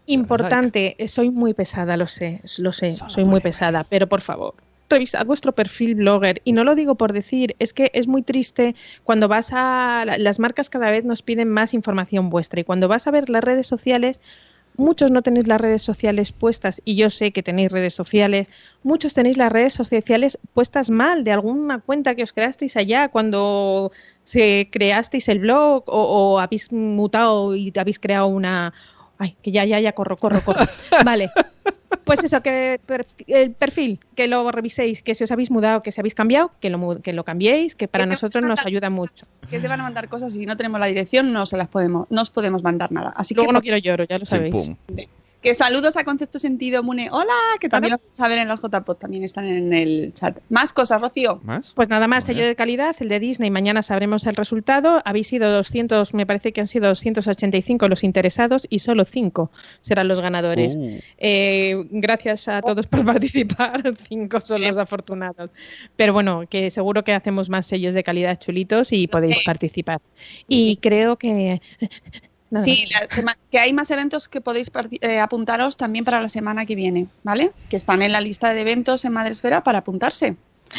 Importante, 0.07 0.97
soy 1.07 1.29
muy 1.29 1.53
pesada, 1.53 1.99
lo 1.99 2.07
sé, 2.07 2.41
lo 2.57 2.73
sé, 2.73 2.95
soy 2.95 3.25
muy 3.25 3.41
pesada, 3.41 3.85
pero 3.85 4.09
por 4.09 4.23
favor, 4.23 4.55
revisad 4.91 5.25
vuestro 5.25 5.53
perfil 5.53 5.95
blogger. 5.95 6.43
Y 6.45 6.53
no 6.53 6.65
lo 6.65 6.75
digo 6.75 6.97
por 6.97 7.13
decir, 7.13 7.55
es 7.59 7.73
que 7.73 7.91
es 7.95 8.07
muy 8.09 8.23
triste 8.23 8.75
cuando 9.05 9.29
vas 9.29 9.51
a. 9.53 10.05
la- 10.05 10.19
Las 10.19 10.39
marcas 10.39 10.69
cada 10.69 10.91
vez 10.91 11.05
nos 11.05 11.23
piden 11.23 11.49
más 11.49 11.73
información 11.75 12.29
vuestra 12.29 12.61
y 12.61 12.65
cuando 12.65 12.89
vas 12.89 13.07
a 13.07 13.11
ver 13.11 13.31
las 13.31 13.43
redes 13.45 13.67
sociales. 13.67 14.21
muchos 14.77 15.11
no 15.11 15.21
tenéis 15.23 15.47
las 15.49 15.61
redes 15.61 15.83
sociales 15.83 16.33
puestas 16.33 16.81
y 16.87 16.95
yo 16.95 17.11
sé 17.11 17.33
que 17.33 17.43
tenéis 17.43 17.71
redes 17.73 17.93
sociales, 17.93 18.49
muchos 18.83 19.13
tenéis 19.13 19.37
las 19.37 19.53
redes 19.53 19.75
sociales 19.75 20.39
puestas 20.55 20.89
mal 20.91 21.23
de 21.25 21.33
alguna 21.33 21.81
cuenta 21.81 22.15
que 22.15 22.23
os 22.23 22.33
creasteis 22.33 22.77
allá 22.77 23.09
cuando 23.09 23.91
se 24.25 24.69
creasteis 24.73 25.29
el 25.29 25.41
blog 25.41 25.83
o, 25.87 26.03
o 26.35 26.39
habéis 26.39 26.73
mutado 26.73 27.55
y 27.57 27.73
habéis 27.77 27.99
creado 27.99 28.29
una... 28.29 28.73
Ay, 29.19 29.37
que 29.43 29.51
ya, 29.51 29.67
ya, 29.67 29.81
ya, 29.81 29.93
corro, 29.93 30.17
corro, 30.17 30.41
corro. 30.41 30.65
Vale. 31.05 31.31
Pues 32.05 32.23
eso, 32.25 32.41
que 32.43 32.81
per- 32.87 33.07
el 33.27 33.53
perfil, 33.53 34.01
que 34.15 34.29
lo 34.29 34.51
reviséis, 34.51 35.03
que 35.03 35.15
si 35.15 35.25
os 35.25 35.31
habéis 35.31 35.51
mudado, 35.51 35.83
que 35.83 35.91
si 35.93 36.01
habéis 36.01 36.15
cambiado, 36.15 36.53
que 36.61 36.71
lo, 36.71 37.01
que 37.03 37.13
lo 37.13 37.25
cambiéis, 37.25 37.75
que 37.75 37.89
para 37.89 38.05
Que 38.05 38.11
nosotros 38.11 38.45
nos 38.45 38.65
ayuda 38.65 38.89
cosas, 38.89 38.95
mucho. 38.97 39.25
Que 39.51 39.61
se 39.61 39.69
van 39.69 39.81
a 39.81 39.83
mandar 39.83 40.09
cosas 40.09 40.35
y 40.35 40.39
si 40.41 40.47
no 40.47 40.57
tenemos 40.57 40.79
la 40.81 40.87
dirección 40.87 41.33
no 41.33 41.47
se 41.47 41.57
las 41.57 41.69
podemos, 41.69 42.07
no 42.11 42.23
os 42.23 42.31
podemos 42.31 42.63
mandar 42.63 42.93
nada. 42.93 43.13
Así 43.17 43.35
Luego 43.35 43.49
que 43.51 43.55
no 43.55 43.61
quiero 43.61 43.79
lloro, 43.79 44.05
ya 44.05 44.19
lo 44.19 44.25
Sí, 44.25 44.31
sabéis. 44.31 44.55
pum. 44.55 44.77
Que 45.43 45.55
saludos 45.55 45.97
a 45.97 46.05
Concepto 46.05 46.39
Sentido 46.39 46.83
Mune. 46.83 47.09
Hola, 47.11 47.33
que 47.59 47.71
también 47.71 47.93
los 47.93 48.01
vamos 48.03 48.21
a 48.21 48.29
ver 48.29 48.39
en 48.41 48.49
los 48.49 48.61
JPod, 48.61 48.97
también 48.97 49.25
están 49.25 49.47
en 49.47 49.73
el 49.73 50.13
chat. 50.13 50.39
Más 50.51 50.75
cosas, 50.75 51.01
Rocío. 51.01 51.41
¿Más? 51.45 51.73
Pues 51.75 51.89
nada 51.89 52.07
más, 52.07 52.25
sello 52.25 52.45
de 52.45 52.55
calidad, 52.55 52.95
el 53.01 53.09
de 53.09 53.19
Disney, 53.21 53.51
mañana 53.51 53.81
sabremos 53.81 54.27
el 54.27 54.37
resultado. 54.37 55.01
Habéis 55.07 55.29
sido 55.29 55.51
200, 55.51 56.13
me 56.13 56.27
parece 56.27 56.53
que 56.53 56.61
han 56.61 56.69
sido 56.69 56.89
285 56.89 57.89
los 57.89 58.05
interesados 58.05 58.67
y 58.69 58.81
solo 58.81 59.07
5 59.07 59.51
serán 59.81 60.09
los 60.09 60.21
ganadores. 60.21 60.75
Uh. 60.77 60.99
Eh, 61.17 61.87
gracias 61.91 62.47
a 62.47 62.61
todos 62.61 62.87
por 62.87 63.07
participar, 63.07 63.83
5 64.09 64.41
son 64.41 64.61
los 64.61 64.77
afortunados. 64.77 65.51
Pero 65.97 66.13
bueno, 66.13 66.45
que 66.51 66.71
seguro 66.71 67.03
que 67.03 67.15
hacemos 67.15 67.49
más 67.49 67.65
sellos 67.65 67.95
de 67.95 68.05
calidad 68.05 68.39
chulitos 68.39 68.93
y 68.93 69.07
podéis 69.07 69.43
participar. 69.47 70.03
Y 70.49 70.71
Sí. 70.73 70.79
creo 70.83 71.17
que... 71.17 71.63
Sí, 72.59 72.85
la 72.91 73.37
que 73.51 73.59
hay 73.61 73.73
más 73.73 73.91
eventos 73.93 74.29
que 74.29 74.41
podéis 74.41 74.73
eh, 75.03 75.21
apuntaros 75.21 75.77
también 75.77 76.05
para 76.05 76.21
la 76.21 76.29
semana 76.29 76.67
que 76.67 76.75
viene, 76.75 77.07
¿vale? 77.23 77.53
Que 77.69 77.77
están 77.77 78.03
en 78.03 78.11
la 78.11 78.21
lista 78.21 78.53
de 78.53 78.61
eventos 78.61 79.05
en 79.05 79.13
Madresfera 79.13 79.63
para 79.63 79.79
apuntarse. 79.79 80.37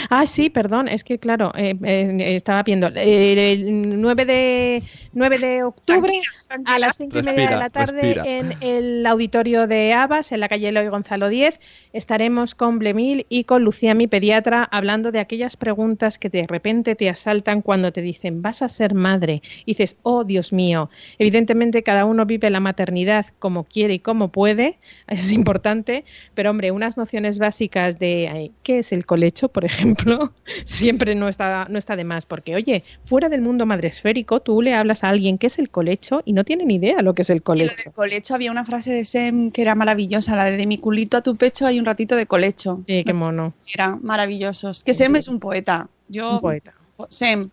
Ah, 0.10 0.26
sí, 0.26 0.50
perdón, 0.50 0.88
es 0.88 1.04
que 1.04 1.20
claro, 1.20 1.52
eh, 1.56 1.76
eh, 1.84 2.36
estaba 2.38 2.64
viendo. 2.64 2.88
eh, 2.88 3.54
el 3.54 4.00
9 4.02 4.26
de, 4.26 4.84
9 5.14 5.38
de 5.38 5.64
octubre 5.64 6.22
a 6.66 6.80
las 6.80 6.98
5 6.98 7.20
y 7.20 7.24
media 7.24 7.50
de 7.50 7.56
la 7.58 7.70
tarde 7.70 8.02
respira. 8.02 8.24
en 8.26 8.54
el 8.62 9.06
auditorio 9.06 9.68
de 9.68 9.94
Abas, 9.94 10.32
en 10.32 10.39
la 10.39 10.48
calle 10.48 10.70
Eloy 10.70 10.88
Gonzalo 10.88 11.28
10, 11.28 11.60
estaremos 11.94 12.56
con 12.56 12.80
Blemil 12.80 13.26
y 13.30 13.44
con 13.44 13.64
Lucía, 13.64 13.94
mi 13.94 14.08
pediatra, 14.08 14.64
hablando 14.72 15.12
de 15.12 15.20
aquellas 15.20 15.58
preguntas 15.58 16.18
que 16.18 16.30
de 16.30 16.48
repente 16.48 16.96
te 16.96 17.10
asaltan 17.10 17.62
cuando 17.62 17.92
te 17.92 18.02
dicen, 18.02 18.42
vas 18.42 18.62
a 18.62 18.70
ser 18.70 18.94
madre. 18.94 19.42
Y 19.66 19.74
dices, 19.74 19.98
oh 20.04 20.24
Dios 20.24 20.54
mío. 20.54 20.89
Evidentemente 21.20 21.84
cada 21.84 22.06
uno 22.06 22.26
vive 22.26 22.50
la 22.50 22.60
maternidad 22.60 23.26
como 23.39 23.66
quiere 23.66 23.96
y 23.96 24.00
como 24.00 24.30
puede, 24.30 24.78
eso 25.08 25.26
es 25.26 25.32
importante, 25.32 26.06
pero 26.34 26.50
hombre, 26.50 26.72
unas 26.72 26.98
nociones 26.98 27.39
básicas 27.39 28.00
de 28.00 28.30
ay, 28.30 28.52
qué 28.64 28.80
es 28.80 28.92
el 28.92 29.06
colecho, 29.06 29.50
por 29.50 29.66
ejemplo, 29.66 29.81
siempre 30.66 31.16
no 31.16 31.28
está, 31.28 31.68
no 31.70 31.78
está 31.78 31.96
de 31.96 32.04
más, 32.04 32.26
porque 32.26 32.56
oye, 32.56 32.84
fuera 33.06 33.30
del 33.30 33.42
mundo 33.42 33.66
madresférico, 33.66 34.40
tú 34.40 34.62
le 34.62 34.74
hablas 34.74 35.04
a 35.04 35.10
alguien 35.10 35.38
qué 35.38 35.48
es 35.48 35.60
el 35.60 35.70
colecho 35.70 36.22
y 36.26 36.34
no 36.34 36.44
tiene 36.44 36.66
ni 36.66 36.76
idea 36.76 37.02
lo 37.02 37.14
que 37.14 37.22
es 37.24 37.30
el 37.30 37.44
colecho. 37.44 37.76
del 37.86 37.94
colecho 37.94 38.36
había 38.36 38.52
una 38.52 38.66
frase 38.66 38.94
de 38.94 39.06
Sem 39.06 39.52
que 39.52 39.62
era 39.62 39.76
maravillosa, 39.76 40.36
la 40.36 40.46
de, 40.46 40.58
de 40.58 40.68
mi 40.68 40.78
culito 40.78 41.18
a 41.18 41.22
tu 41.22 41.36
pecho 41.36 41.66
hay 41.66 41.80
un 41.80 41.86
ratito 41.86 42.16
de 42.16 42.26
colecho. 42.26 42.84
Sí, 42.88 43.04
qué 43.04 43.14
mono, 43.14 43.54
Era 43.74 43.96
maravillosos. 43.96 44.84
Que 44.84 44.94
Sem 44.94 45.16
es 45.16 45.28
un 45.28 45.40
poeta. 45.40 45.90
Yo, 46.08 46.36
un 46.36 46.42
poeta. 46.42 46.74
Sem, 47.10 47.49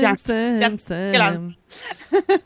Ya, 0.00 0.16
ya, 0.60 0.68
claro. 1.12 1.54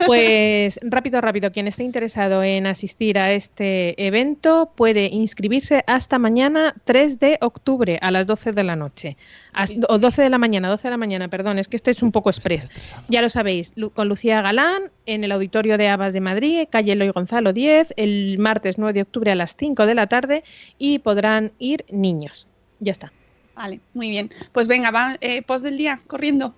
Pues 0.06 0.78
rápido, 0.82 1.20
rápido, 1.20 1.52
quien 1.52 1.66
esté 1.68 1.84
interesado 1.84 2.42
en 2.42 2.66
asistir 2.66 3.18
a 3.18 3.32
este 3.32 3.94
evento 4.06 4.72
puede 4.74 5.06
inscribirse 5.06 5.84
hasta 5.86 6.18
mañana 6.18 6.74
3 6.84 7.18
de 7.20 7.38
octubre 7.40 7.98
a 8.02 8.10
las 8.10 8.26
12 8.26 8.52
de 8.52 8.64
la 8.64 8.76
noche. 8.76 9.16
As- 9.52 9.76
o 9.88 9.98
12 9.98 10.22
de 10.22 10.30
la 10.30 10.38
mañana, 10.38 10.68
12 10.68 10.88
de 10.88 10.90
la 10.90 10.96
mañana, 10.96 11.28
perdón, 11.28 11.58
es 11.58 11.68
que 11.68 11.76
este 11.76 11.90
es 11.92 12.02
un 12.02 12.12
poco 12.12 12.30
express. 12.30 12.68
Ya 13.08 13.22
lo 13.22 13.28
sabéis, 13.30 13.72
Lu- 13.76 13.90
con 13.90 14.08
Lucía 14.08 14.42
Galán 14.42 14.90
en 15.06 15.24
el 15.24 15.32
Auditorio 15.32 15.78
de 15.78 15.88
Abas 15.88 16.12
de 16.12 16.20
Madrid, 16.20 16.66
calle 16.70 16.92
Eloy 16.92 17.10
Gonzalo 17.10 17.52
10, 17.52 17.94
el 17.96 18.38
martes 18.38 18.78
9 18.78 18.92
de 18.92 19.02
octubre 19.02 19.30
a 19.30 19.34
las 19.34 19.56
5 19.56 19.86
de 19.86 19.94
la 19.94 20.06
tarde 20.08 20.44
y 20.78 20.98
podrán 20.98 21.52
ir 21.58 21.84
niños. 21.90 22.48
Ya 22.80 22.92
está. 22.92 23.12
Vale, 23.56 23.80
muy 23.94 24.10
bien. 24.10 24.30
Pues 24.52 24.68
venga, 24.68 24.90
va, 24.90 25.16
eh, 25.20 25.42
post 25.42 25.64
del 25.64 25.78
día, 25.78 25.98
corriendo. 26.06 26.54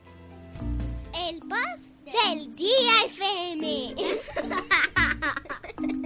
El 1.28 1.38
post 1.40 1.94
del 2.04 2.54
día 2.56 3.04
FM. 3.06 3.94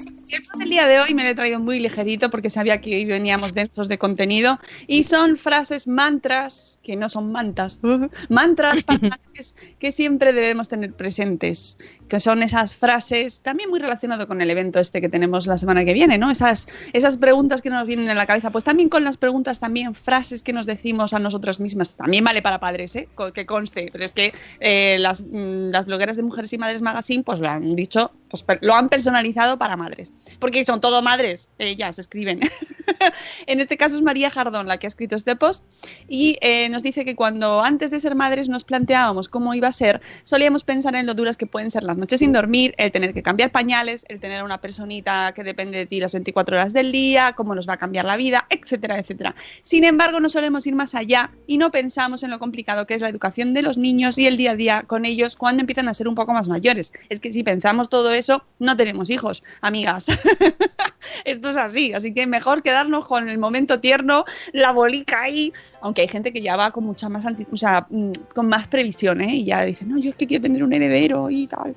El 0.33 0.43
post 0.45 0.61
del 0.61 0.71
día 0.71 0.87
de 0.87 0.99
hoy 0.99 1.13
me 1.13 1.25
lo 1.25 1.29
he 1.29 1.35
traído 1.35 1.61
muy 1.61 1.79
ligerito 1.79 2.31
porque 2.31 2.49
sabía 2.49 2.81
que 2.81 2.97
hoy 2.97 3.05
veníamos 3.05 3.53
densos 3.53 3.87
de 3.87 3.99
contenido 3.99 4.59
y 4.87 5.03
son 5.03 5.37
frases 5.37 5.87
mantras, 5.87 6.81
que 6.83 6.97
no 6.97 7.11
son 7.11 7.31
mantas, 7.33 7.81
mantras 8.31 8.83
que 9.79 9.93
siempre 9.93 10.33
debemos 10.33 10.71
tener 10.71 10.95
presentes, 10.95 11.77
que 12.09 12.19
son 12.19 12.43
esas 12.43 12.75
frases, 12.75 13.43
también 13.43 13.69
muy 13.69 13.79
relacionado 13.79 14.27
con 14.27 14.41
el 14.41 14.49
evento 14.49 14.81
este 14.81 15.03
que 15.03 15.11
tenemos 15.11 15.47
la 15.47 15.59
semana 15.59 15.85
que 15.85 15.93
viene, 15.93 16.17
¿no? 16.17 16.31
Esas, 16.31 16.67
esas 16.95 17.19
preguntas 17.19 17.61
que 17.61 17.69
nos 17.69 17.87
vienen 17.87 18.09
en 18.09 18.17
la 18.17 18.25
cabeza, 18.25 18.51
pues 18.51 18.65
también 18.65 18.89
con 18.89 19.05
las 19.05 19.19
preguntas, 19.19 19.61
también 19.61 19.95
frases 19.95 20.43
que 20.43 20.55
nos 20.55 20.65
decimos 20.65 21.13
a 21.13 21.19
nosotras 21.19 21.61
mismas, 21.61 21.91
también 21.91 22.25
vale 22.25 22.41
para 22.41 22.59
padres, 22.59 22.97
¿eh? 22.97 23.07
Que 23.35 23.45
conste, 23.45 23.91
pero 23.93 24.07
es 24.07 24.15
que 24.15 24.33
eh, 24.61 24.97
las, 24.99 25.21
mm, 25.21 25.73
las 25.73 25.85
blogueras 25.85 26.17
de 26.17 26.23
Mujeres 26.23 26.51
y 26.55 26.57
Madres 26.57 26.81
Magazine 26.81 27.23
pues 27.23 27.39
lo 27.39 27.51
han 27.51 27.77
dicho, 27.77 28.13
pues 28.41 28.59
lo 28.63 28.75
han 28.75 28.89
personalizado 28.89 29.59
para 29.59 29.77
madres, 29.77 30.13
porque 30.39 30.65
son 30.65 30.81
todo 30.81 31.03
madres, 31.03 31.51
ellas 31.59 31.99
escriben. 31.99 32.41
en 33.47 33.61
este 33.61 33.77
caso 33.77 33.97
es 33.97 34.03
María 34.03 34.31
Jardón 34.31 34.67
la 34.67 34.79
que 34.79 34.87
ha 34.87 34.89
escrito 34.89 35.17
este 35.17 35.37
post 35.37 35.65
y 36.09 36.39
eh, 36.41 36.69
nos 36.71 36.83
dice 36.83 37.05
que 37.05 37.15
cuando 37.15 37.63
antes 37.63 37.91
de 37.91 38.01
ser 38.01 38.15
madres 38.15 38.49
nos 38.49 38.65
planteábamos 38.65 39.29
cómo 39.29 39.55
iba 39.55 39.69
a 39.69 39.73
ser, 39.73 40.01
solíamos 40.25 40.65
pensar 40.65 40.95
en 40.95 41.07
lo 41.07 41.15
duras 41.15 41.37
que 41.37 41.47
pueden 41.47 41.71
ser 41.71 41.83
las 41.83 41.99
noches 41.99 42.21
sin 42.21 42.33
dormir, 42.33 42.75
el 42.79 42.91
tener 42.93 43.13
que 43.13 43.23
cambiar 43.23 43.51
pañales, 43.51 44.05
el 44.09 44.21
tener 44.21 44.43
una 44.43 44.59
personita 44.59 45.33
que 45.35 45.45
depende 45.45 45.79
de 45.79 45.87
ti 45.87 46.01
las 46.01 46.13
24 46.13 46.57
horas 46.57 46.73
del 46.73 46.93
día, 46.93 47.35
cómo 47.37 47.55
nos 47.55 47.69
va 47.69 47.75
a 47.75 47.77
cambiar 47.77 48.05
la 48.05 48.17
vida, 48.17 48.47
etcétera, 48.49 48.99
etcétera. 48.99 49.35
Sin 49.63 49.85
embargo, 49.85 50.21
no 50.21 50.29
solemos 50.29 50.67
ir 50.67 50.75
más 50.75 50.95
allá 50.95 51.31
y 51.47 51.59
no 51.59 51.71
pensamos 51.71 52.23
en 52.23 52.31
lo 52.31 52.39
complicado 52.39 52.87
que 52.87 52.95
es 52.95 53.03
la 53.03 53.09
educación 53.09 53.55
de 53.55 53.63
los 53.63 53.79
niños 53.79 54.19
y 54.19 54.27
el 54.27 54.37
día 54.37 54.53
a 54.53 54.57
día 54.57 54.85
con 54.87 55.05
ellos 55.05 55.37
cuando 55.37 55.61
empiezan 55.61 55.89
a 55.89 55.95
ser 55.95 56.09
un 56.09 56.15
poco 56.15 56.33
más 56.33 56.49
mayores. 56.49 56.93
Es 57.09 57.21
que 57.21 57.33
si 57.33 57.43
pensamos 57.43 57.89
todo 57.89 58.13
no 58.59 58.77
tenemos 58.77 59.11
hijos, 59.11 59.43
amigas. 59.61 60.07
Esto 61.25 61.51
es 61.51 61.57
así, 61.57 61.93
así 61.93 62.15
que 62.15 62.27
mejor 62.27 62.63
quedarnos 62.63 63.07
con 63.07 63.29
el 63.29 63.39
momento 63.39 63.81
tierno, 63.81 64.25
la 64.53 64.73
bolica 64.73 65.23
ahí, 65.23 65.53
aunque 65.81 66.03
hay 66.03 66.09
gente 66.09 66.33
que 66.33 66.43
ya 66.43 66.57
va 66.57 66.71
con 66.71 66.85
mucha 66.85 67.09
más 67.09 67.25
anti- 67.27 67.47
o 67.51 67.57
sea, 67.57 67.87
mm, 67.91 68.13
con 68.35 68.49
más 68.49 68.69
previsión, 68.69 69.21
¿eh? 69.21 69.35
Y 69.37 69.45
ya 69.45 69.63
dice, 69.63 69.85
no, 69.85 69.99
yo 69.99 70.11
es 70.11 70.17
que 70.17 70.27
quiero 70.27 70.43
tener 70.43 70.63
un 70.63 70.73
heredero 70.73 71.29
y 71.31 71.47
tal. 71.47 71.75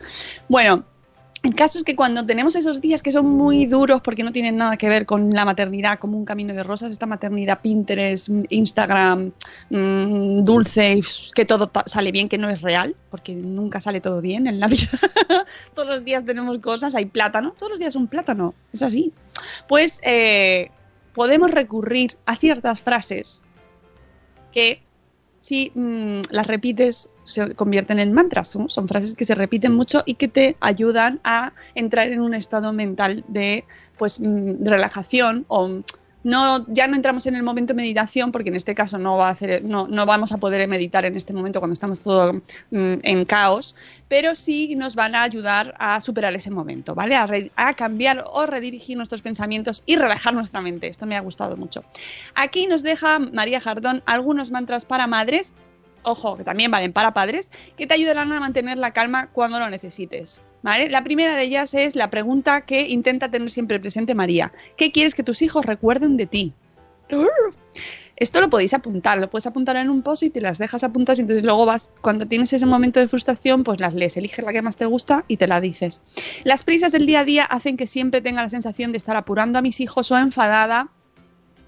Bueno, 0.47 0.85
el 1.45 1.53
caso 1.53 1.77
es 1.77 1.83
que 1.83 1.95
cuando 1.95 2.25
tenemos 2.25 2.55
esos 2.55 2.81
días 2.81 3.03
que 3.03 3.11
son 3.11 3.27
muy 3.27 3.67
duros 3.67 4.01
porque 4.01 4.23
no 4.23 4.31
tienen 4.31 4.57
nada 4.57 4.77
que 4.77 4.89
ver 4.89 5.05
con 5.05 5.31
la 5.31 5.45
maternidad 5.45 5.99
como 5.99 6.17
un 6.17 6.25
camino 6.25 6.55
de 6.55 6.63
rosas, 6.63 6.91
esta 6.91 7.05
maternidad 7.05 7.61
Pinterest, 7.61 8.29
Instagram, 8.49 9.31
mm, 9.69 10.43
dulce, 10.43 10.99
que 11.35 11.45
todo 11.45 11.71
sale 11.85 12.11
bien, 12.11 12.29
que 12.29 12.39
no 12.39 12.49
es 12.49 12.61
real, 12.61 12.95
porque 13.11 13.35
nunca 13.35 13.79
sale 13.79 14.01
todo 14.01 14.21
bien 14.21 14.47
en 14.47 14.59
la 14.59 14.67
vida. 14.67 14.89
todos 15.75 15.87
los 15.87 16.03
días 16.03 16.25
tenemos 16.25 16.57
cosas, 16.57 16.95
hay 16.95 17.05
plátano, 17.05 17.53
todos 17.57 17.73
los 17.73 17.79
días 17.79 17.95
un 17.95 18.07
plátano, 18.07 18.55
es 18.73 18.81
así. 18.81 19.13
Pues 19.67 19.99
eh, 20.03 20.71
podemos 21.13 21.51
recurrir 21.51 22.17
a 22.25 22.35
ciertas 22.35 22.81
frases 22.81 23.43
que 24.51 24.81
si 25.41 25.71
mm, 25.75 26.21
las 26.31 26.47
repites 26.47 27.09
se 27.25 27.53
convierten 27.55 27.99
en 27.99 28.13
mantras, 28.13 28.47
son 28.67 28.87
frases 28.87 29.15
que 29.15 29.25
se 29.25 29.35
repiten 29.35 29.73
mucho 29.73 30.03
y 30.05 30.13
que 30.13 30.27
te 30.27 30.55
ayudan 30.61 31.19
a 31.23 31.51
entrar 31.73 32.07
en 32.07 32.21
un 32.21 32.33
estado 32.33 32.71
mental 32.71 33.23
de 33.27 33.65
pues 33.97 34.19
mm, 34.19 34.65
relajación 34.65 35.45
o 35.47 35.67
mm, 35.67 35.83
no, 36.23 36.65
ya 36.73 36.87
no 36.87 36.95
entramos 36.95 37.27
en 37.27 37.35
el 37.35 37.43
momento 37.43 37.73
de 37.73 37.77
meditación 37.83 38.31
porque 38.31 38.49
en 38.49 38.55
este 38.55 38.73
caso 38.73 38.97
no, 38.97 39.15
va 39.15 39.27
a 39.27 39.31
hacer, 39.31 39.63
no, 39.63 39.87
no 39.87 40.07
vamos 40.07 40.31
a 40.31 40.37
poder 40.37 40.67
meditar 40.67 41.05
en 41.05 41.15
este 41.15 41.33
momento 41.33 41.59
cuando 41.59 41.73
estamos 41.73 41.99
todo 41.99 42.33
mm, 42.33 42.41
en 43.03 43.25
caos, 43.25 43.75
pero 44.07 44.33
sí 44.33 44.75
nos 44.75 44.95
van 44.95 45.13
a 45.13 45.21
ayudar 45.21 45.75
a 45.77 46.01
superar 46.01 46.33
ese 46.33 46.49
momento, 46.49 46.95
¿vale? 46.95 47.15
A, 47.15 47.27
re- 47.27 47.51
a 47.55 47.75
cambiar 47.75 48.23
o 48.33 48.47
redirigir 48.47 48.97
nuestros 48.97 49.21
pensamientos 49.21 49.83
y 49.85 49.97
relajar 49.97 50.33
nuestra 50.33 50.61
mente. 50.61 50.87
Esto 50.87 51.05
me 51.05 51.15
ha 51.15 51.21
gustado 51.21 51.57
mucho. 51.57 51.83
Aquí 52.33 52.65
nos 52.65 52.81
deja 52.81 53.19
María 53.19 53.61
Jardón 53.61 54.01
algunos 54.07 54.49
mantras 54.49 54.83
para 54.83 55.05
madres, 55.05 55.53
ojo, 56.05 56.37
que 56.37 56.43
también 56.43 56.71
valen 56.71 56.93
para 56.93 57.13
padres, 57.13 57.51
que 57.77 57.87
te 57.87 57.93
ayudarán 57.93 58.31
a 58.31 58.39
mantener 58.39 58.77
la 58.77 58.91
calma 58.91 59.27
cuando 59.31 59.59
lo 59.59 59.69
necesites. 59.69 60.41
¿vale? 60.61 60.89
La 60.89 61.03
primera 61.03 61.35
de 61.35 61.43
ellas 61.43 61.73
es 61.73 61.95
la 61.95 62.09
pregunta 62.09 62.61
que 62.61 62.87
intenta 62.87 63.29
tener 63.29 63.51
siempre 63.51 63.79
presente 63.79 64.15
María. 64.15 64.51
¿Qué 64.77 64.91
quieres 64.91 65.15
que 65.15 65.23
tus 65.23 65.41
hijos 65.41 65.65
recuerden 65.65 66.17
de 66.17 66.25
ti? 66.25 66.53
Esto 68.17 68.39
lo 68.39 68.49
podéis 68.49 68.73
apuntar, 68.73 69.19
lo 69.19 69.29
puedes 69.29 69.45
apuntar 69.45 69.75
en 69.75 69.89
un 69.89 70.01
post 70.01 70.23
y 70.23 70.29
te 70.29 70.39
las 70.39 70.57
dejas 70.57 70.83
apuntadas 70.85 71.19
y 71.19 71.23
entonces 71.23 71.43
luego 71.43 71.65
vas, 71.65 71.91
cuando 72.01 72.25
tienes 72.25 72.53
ese 72.53 72.65
momento 72.65 72.99
de 72.99 73.09
frustración, 73.09 73.65
pues 73.65 73.81
las 73.81 73.93
lees, 73.93 74.15
eliges 74.15 74.45
la 74.45 74.53
que 74.53 74.61
más 74.61 74.77
te 74.77 74.85
gusta 74.85 75.25
y 75.27 75.35
te 75.35 75.47
la 75.47 75.59
dices. 75.59 76.01
Las 76.45 76.63
prisas 76.63 76.93
del 76.93 77.05
día 77.05 77.19
a 77.19 77.25
día 77.25 77.43
hacen 77.43 77.75
que 77.75 77.87
siempre 77.87 78.21
tenga 78.21 78.41
la 78.41 78.49
sensación 78.49 78.93
de 78.93 78.97
estar 78.97 79.17
apurando 79.17 79.59
a 79.59 79.61
mis 79.61 79.81
hijos 79.81 80.11
o 80.11 80.17
enfadada 80.17 80.89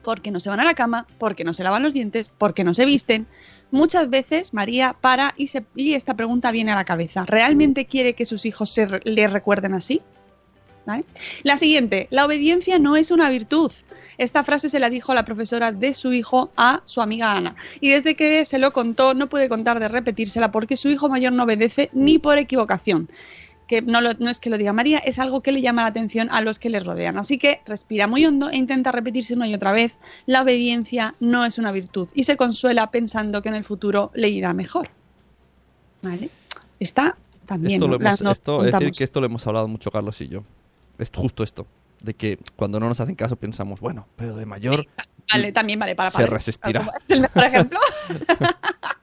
porque 0.08 0.32
no 0.32 0.40
se 0.40 0.50
van 0.50 0.62
a 0.62 0.64
la 0.64 0.74
cama, 0.74 1.06
porque 1.18 1.44
no 1.44 1.54
se 1.54 1.66
lavan 1.66 1.84
los 1.84 1.94
dientes, 1.94 2.32
porque 2.38 2.64
no 2.64 2.74
se 2.74 2.86
visten. 2.86 3.28
Muchas 3.72 4.10
veces 4.10 4.54
María 4.54 4.96
para 5.02 5.34
y, 5.36 5.94
esta 5.96 6.14
pregunta 6.14 6.50
viene 6.52 6.72
a 6.72 6.76
la 6.76 6.86
cabeza. 6.86 7.26
¿Realmente 7.26 7.88
quiere 7.88 8.14
que 8.14 8.26
sus 8.26 8.46
hijos 8.46 8.70
se 8.70 8.88
le 9.04 9.28
recuerden 9.28 9.74
así? 9.74 10.02
¿Vale? 10.86 11.04
La 11.44 11.58
siguiente, 11.58 12.08
la 12.10 12.24
obediencia 12.24 12.80
no 12.80 12.96
es 12.96 13.12
una 13.12 13.30
virtud. 13.30 13.70
Esta 14.18 14.46
frase 14.46 14.70
se 14.70 14.80
la 14.80 14.90
dijo 14.90 15.14
la 15.14 15.26
profesora 15.26 15.74
de 15.74 15.94
su 15.94 16.14
hijo 16.14 16.52
a 16.56 16.82
su 16.86 17.02
amiga 17.02 17.34
Ana. 17.34 17.58
Y 17.82 17.90
desde 17.90 18.16
que 18.16 18.46
se 18.46 18.60
lo 18.60 18.72
contó, 18.72 19.14
no 19.14 19.28
puede 19.28 19.50
contar 19.50 19.82
de 19.82 19.90
repetírsela 19.90 20.54
porque 20.54 20.78
su 20.78 20.88
hijo 20.88 21.10
mayor 21.10 21.34
no 21.34 21.44
obedece 21.44 21.90
ni 21.92 22.18
por 22.18 22.38
equivocación. 22.38 23.10
Que 23.68 23.82
no, 23.82 24.00
lo- 24.02 24.14
no 24.14 24.30
es 24.30 24.40
que 24.40 24.50
lo 24.50 24.58
diga 24.58 24.72
María, 24.74 25.00
es 25.00 25.20
algo 25.20 25.42
que 25.42 25.52
le 25.52 25.62
llama 25.62 25.82
la 25.82 25.90
atención 25.90 26.30
a 26.32 26.40
los 26.42 26.58
que 26.58 26.70
le 26.70 26.80
rodean. 26.80 27.18
Así 27.18 27.38
que 27.38 27.62
respira 27.66 28.08
muy 28.08 28.26
hondo 28.26 28.50
e 28.50 28.56
intenta 28.56 28.92
repetirse 28.94 29.34
una 29.34 29.48
y 29.48 29.54
otra 29.54 29.74
vez. 29.74 29.98
La 30.26 30.42
obediencia 30.42 31.16
no 31.20 31.44
es 31.46 31.58
una 31.58 31.72
virtud. 31.74 32.08
Y 32.14 32.24
se 32.24 32.38
consuela 32.38 32.90
pensando 32.92 33.42
que 33.42 33.50
en 33.50 33.56
el 33.56 33.64
futuro 33.66 34.12
le 34.16 34.30
irá 34.30 34.54
mejor. 34.54 34.90
¿Vale? 36.02 36.30
Está 36.80 37.18
también. 37.46 37.76
Esto, 37.82 37.88
lo 37.88 37.98
las 37.98 38.22
hemos, 38.22 38.22
nos 38.22 38.32
esto, 38.34 38.66
es 38.66 38.72
decir, 38.72 38.92
que 38.92 39.04
esto 39.04 39.20
lo 39.20 39.26
hemos 39.26 39.46
hablado 39.48 39.68
mucho 39.68 39.92
Carlos 39.92 40.20
y 40.22 40.30
yo. 40.30 40.44
Es 40.98 41.12
justo 41.14 41.44
esto. 41.44 41.68
De 42.02 42.14
que 42.14 42.38
cuando 42.56 42.80
no 42.80 42.88
nos 42.88 43.00
hacen 43.00 43.16
caso 43.16 43.36
pensamos, 43.36 43.80
bueno, 43.82 44.08
pero 44.16 44.36
de 44.36 44.46
mayor 44.46 44.86
Vale, 45.34 45.52
también 45.52 45.80
vale 45.80 45.94
para 45.96 46.10
se 46.12 46.14
padres. 46.18 46.30
resistirá. 46.32 46.82
Es 47.04 47.10
el 47.10 47.22
mejor 47.22 47.44
ejemplo. 47.44 47.80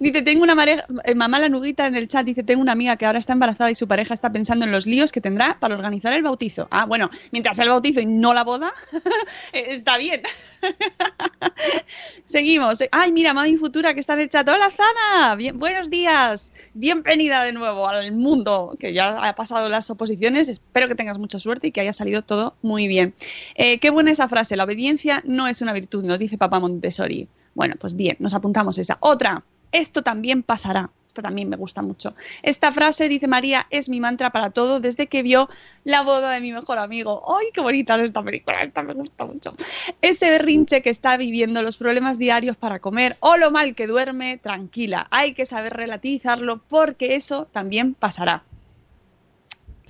Dice, 0.00 0.22
tengo 0.22 0.42
una 0.42 0.56
pareja, 0.56 0.84
eh, 1.04 1.14
mamá 1.14 1.38
la 1.38 1.48
nuguita 1.48 1.86
en 1.86 1.96
el 1.96 2.08
chat 2.08 2.24
dice, 2.24 2.42
tengo 2.42 2.62
una 2.62 2.72
amiga 2.72 2.96
que 2.96 3.06
ahora 3.06 3.18
está 3.18 3.32
embarazada 3.32 3.70
y 3.70 3.74
su 3.74 3.86
pareja 3.86 4.14
está 4.14 4.32
pensando 4.32 4.64
en 4.64 4.72
los 4.72 4.86
líos 4.86 5.12
que 5.12 5.20
tendrá 5.20 5.58
para 5.60 5.74
organizar 5.74 6.12
el 6.12 6.22
bautizo. 6.22 6.68
Ah, 6.70 6.86
bueno, 6.86 7.10
mientras 7.32 7.58
el 7.58 7.68
bautizo 7.68 8.00
y 8.00 8.06
no 8.06 8.34
la 8.34 8.44
boda, 8.44 8.72
eh, 9.52 9.64
está 9.68 9.98
bien. 9.98 10.22
Seguimos. 12.24 12.82
Ay, 12.90 13.12
mira, 13.12 13.34
mami 13.34 13.56
futura 13.56 13.94
que 13.94 14.00
está 14.00 14.14
en 14.14 14.20
el 14.20 14.28
chat. 14.28 14.48
Hola, 14.48 14.70
Zana. 14.70 15.36
Bien, 15.36 15.58
buenos 15.58 15.90
días. 15.90 16.52
Bienvenida 16.74 17.44
de 17.44 17.52
nuevo 17.52 17.88
al 17.88 18.12
mundo, 18.12 18.76
que 18.78 18.92
ya 18.92 19.18
ha 19.28 19.34
pasado 19.34 19.68
las 19.68 19.90
oposiciones. 19.90 20.48
Espero 20.48 20.88
que 20.88 20.94
tengas 20.94 21.18
mucha 21.18 21.38
suerte 21.38 21.68
y 21.68 21.72
que 21.72 21.80
haya 21.80 21.92
salido 21.92 22.22
todo 22.22 22.56
muy 22.62 22.88
bien. 22.88 23.14
Eh, 23.54 23.78
qué 23.78 23.90
buena 23.90 24.10
esa 24.10 24.28
frase. 24.28 24.56
La 24.56 24.64
obediencia 24.64 25.22
no 25.26 25.46
es 25.46 25.60
una 25.62 25.72
virtud, 25.72 26.04
nos 26.04 26.18
dice 26.18 26.38
papá 26.38 26.60
Montessori. 26.60 27.28
Bueno, 27.54 27.74
pues 27.78 27.94
bien, 27.94 28.16
nos 28.18 28.34
apuntamos 28.34 28.78
esa. 28.78 28.98
Otra. 29.00 29.44
Esto 29.74 30.02
también 30.02 30.44
pasará. 30.44 30.90
Esta 31.08 31.20
también 31.20 31.48
me 31.48 31.56
gusta 31.56 31.82
mucho. 31.82 32.14
Esta 32.42 32.72
frase, 32.72 33.08
dice 33.08 33.26
María, 33.26 33.66
es 33.70 33.88
mi 33.88 33.98
mantra 33.98 34.30
para 34.30 34.50
todo 34.50 34.78
desde 34.78 35.08
que 35.08 35.24
vio 35.24 35.48
la 35.82 36.02
boda 36.02 36.30
de 36.30 36.40
mi 36.40 36.52
mejor 36.52 36.78
amigo. 36.78 37.24
¡Ay, 37.36 37.48
qué 37.52 37.60
bonita 37.60 37.96
es 37.96 38.02
esta 38.02 38.22
película! 38.22 38.62
Esta 38.62 38.84
me 38.84 38.94
gusta 38.94 39.26
mucho. 39.26 39.52
Ese 40.00 40.30
berrinche 40.30 40.80
que 40.80 40.90
está 40.90 41.16
viviendo, 41.16 41.60
los 41.60 41.76
problemas 41.76 42.18
diarios 42.18 42.56
para 42.56 42.78
comer 42.78 43.16
o 43.18 43.36
lo 43.36 43.50
mal 43.50 43.74
que 43.74 43.88
duerme, 43.88 44.38
tranquila. 44.38 45.08
Hay 45.10 45.34
que 45.34 45.44
saber 45.44 45.74
relativizarlo 45.74 46.62
porque 46.68 47.16
eso 47.16 47.46
también 47.46 47.94
pasará. 47.94 48.44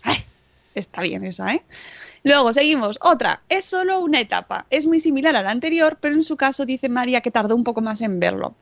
Ay, 0.03 0.25
está 0.75 1.03
bien 1.03 1.27
esa, 1.27 1.53
¿eh? 1.53 1.63
Luego 2.23 2.55
seguimos. 2.55 2.99
Otra, 3.03 3.43
es 3.51 3.67
solo 3.67 4.01
una 4.01 4.19
etapa. 4.19 4.65
Es 4.71 4.87
muy 4.87 4.99
similar 4.99 5.37
a 5.37 5.43
la 5.43 5.51
anterior, 5.51 5.99
pero 6.01 6.15
en 6.15 6.23
su 6.23 6.39
caso 6.39 6.65
dice 6.65 6.89
María 6.89 7.21
que 7.21 7.31
tardó 7.31 7.55
un 7.55 7.65
poco 7.65 7.83
más 7.83 8.01
en 8.01 8.19
verlo. 8.19 8.55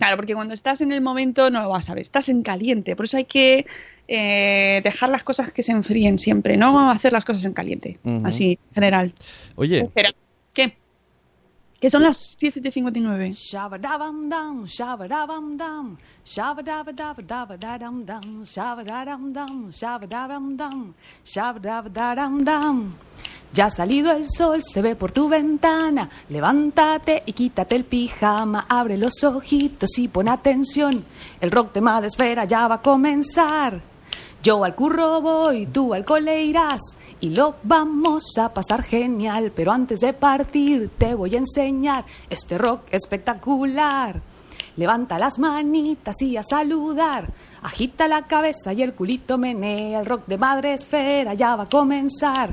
Claro, 0.00 0.16
porque 0.16 0.34
cuando 0.34 0.54
estás 0.54 0.80
en 0.80 0.92
el 0.92 1.02
momento 1.02 1.50
no 1.50 1.60
lo 1.62 1.68
vas 1.68 1.90
a 1.90 1.94
ver, 1.94 2.00
estás 2.00 2.30
en 2.30 2.42
caliente, 2.42 2.96
por 2.96 3.04
eso 3.04 3.18
hay 3.18 3.26
que 3.26 3.66
eh, 4.08 4.80
dejar 4.82 5.10
las 5.10 5.22
cosas 5.22 5.52
que 5.52 5.62
se 5.62 5.72
enfríen 5.72 6.18
siempre, 6.18 6.56
no 6.56 6.90
hacer 6.90 7.12
las 7.12 7.26
cosas 7.26 7.44
en 7.44 7.52
caliente, 7.52 7.98
así, 8.24 8.58
en 8.68 8.74
general. 8.74 9.12
Oye, 9.56 9.90
¿qué? 10.54 10.74
Que 11.80 11.88
son 11.88 12.02
las 12.02 12.36
7.59. 12.38 13.34
Shabba-dabam-dum, 13.34 14.66
shabba-dabam-dum, 14.66 15.96
shabba-dabba-dabba-dabba-dadam-dum, 16.26 18.44
shabba-dadam-dum, 18.44 19.72
shabba-dabam-dum, 19.72 20.92
shabba-dabba-dadam-dum. 21.24 22.92
Ya 23.54 23.66
ha 23.66 23.70
salido 23.70 24.12
el 24.12 24.28
sol, 24.28 24.62
se 24.62 24.82
ve 24.82 24.94
por 24.94 25.10
tu 25.10 25.28
ventana. 25.28 26.08
Levántate 26.28 27.22
y 27.24 27.32
quítate 27.32 27.76
el 27.76 27.84
pijama. 27.84 28.66
Abre 28.68 28.98
los 28.98 29.24
ojitos 29.24 29.98
y 29.98 30.08
pon 30.08 30.28
atención. 30.28 31.04
El 31.40 31.50
rock 31.50 31.72
de 31.72 31.80
Madresfera 31.80 32.44
ya 32.44 32.68
va 32.68 32.74
a 32.76 32.82
comenzar. 32.82 33.89
Yo 34.42 34.64
al 34.64 34.74
curro 34.74 35.20
voy, 35.20 35.66
tú 35.66 35.92
al 35.92 36.06
cole 36.06 36.42
irás 36.42 36.80
y 37.20 37.28
lo 37.28 37.56
vamos 37.62 38.38
a 38.38 38.54
pasar 38.54 38.82
genial. 38.82 39.52
Pero 39.54 39.70
antes 39.70 40.00
de 40.00 40.14
partir 40.14 40.90
te 40.96 41.14
voy 41.14 41.34
a 41.34 41.38
enseñar 41.38 42.06
este 42.30 42.56
rock 42.56 42.84
espectacular. 42.90 44.22
Levanta 44.76 45.18
las 45.18 45.38
manitas 45.38 46.22
y 46.22 46.38
a 46.38 46.42
saludar. 46.42 47.30
Agita 47.60 48.08
la 48.08 48.26
cabeza 48.26 48.72
y 48.72 48.82
el 48.82 48.94
culito 48.94 49.36
menea. 49.36 50.00
El 50.00 50.06
rock 50.06 50.26
de 50.26 50.38
madre 50.38 50.72
esfera 50.72 51.34
ya 51.34 51.54
va 51.56 51.64
a 51.64 51.68
comenzar. 51.68 52.48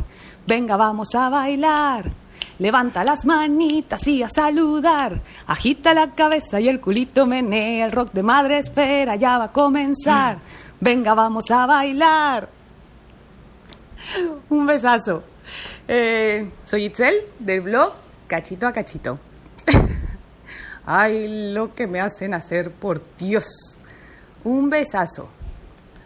Venga, 0.45 0.75
vamos 0.75 1.15
a 1.15 1.29
bailar. 1.29 2.11
Levanta 2.59 3.05
las 3.05 3.25
manitas 3.25 4.05
y 4.09 4.23
a 4.23 4.29
saludar. 4.29 5.21
Agita 5.45 5.93
la 5.93 6.11
cabeza 6.15 6.59
y 6.59 6.67
el 6.67 6.81
culito 6.81 7.25
menea. 7.25 7.85
El 7.85 7.93
rock 7.93 8.11
de 8.11 8.23
madre 8.23 8.57
esfera 8.57 9.15
ya 9.15 9.37
va 9.37 9.45
a 9.45 9.51
comenzar. 9.53 10.39
Venga, 10.79 11.15
vamos 11.15 11.49
a 11.49 11.65
bailar. 11.65 12.49
Un 14.49 14.65
besazo. 14.67 15.23
Eh, 15.87 16.51
soy 16.63 16.85
Itzel 16.85 17.15
del 17.39 17.61
blog 17.61 17.93
Cachito 18.27 18.67
a 18.67 18.73
Cachito. 18.73 19.19
Ay, 20.85 21.51
lo 21.53 21.73
que 21.73 21.87
me 21.87 21.99
hacen 21.99 22.33
hacer, 22.33 22.71
por 22.71 23.01
Dios. 23.17 23.79
Un 24.43 24.69
besazo. 24.69 25.29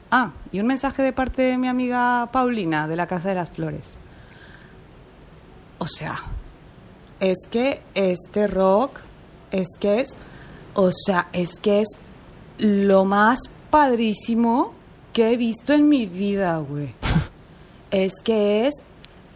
Ah, 0.10 0.32
y 0.52 0.60
un 0.60 0.68
mensaje 0.68 1.04
de 1.04 1.14
parte 1.14 1.42
de 1.42 1.58
mi 1.58 1.68
amiga 1.68 2.30
Paulina 2.32 2.88
de 2.88 2.96
la 2.96 3.08
Casa 3.08 3.30
de 3.30 3.36
las 3.36 3.50
Flores. 3.50 3.98
O 5.80 5.88
sea, 5.88 6.16
es 7.20 7.48
que 7.50 7.82
este 7.94 8.48
rock, 8.48 9.00
es 9.52 9.68
que 9.80 10.00
es, 10.00 10.18
o 10.76 10.92
sea, 10.92 11.28
es 11.34 11.60
que 11.62 11.82
es 11.82 11.98
lo 12.60 13.04
más 13.06 13.40
padrísimo 13.72 14.74
que 15.14 15.32
he 15.32 15.38
visto 15.38 15.74
en 15.74 15.90
mi 15.90 16.06
vida, 16.06 16.58
güey. 16.58 16.94
Es 17.92 18.22
que 18.24 18.68
es 18.68 18.86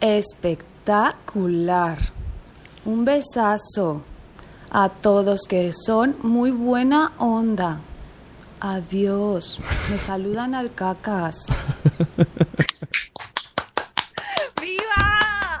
espectacular. 0.00 1.98
Un 2.86 3.04
besazo 3.04 4.02
a 4.70 4.88
todos 4.88 5.42
que 5.46 5.72
son 5.74 6.16
muy 6.22 6.52
buena 6.52 7.12
onda. 7.18 7.80
Adiós. 8.60 9.58
Me 9.90 9.98
saludan 9.98 10.54
al 10.54 10.72
cacas. 10.74 11.44
¡Viva! 14.58 15.60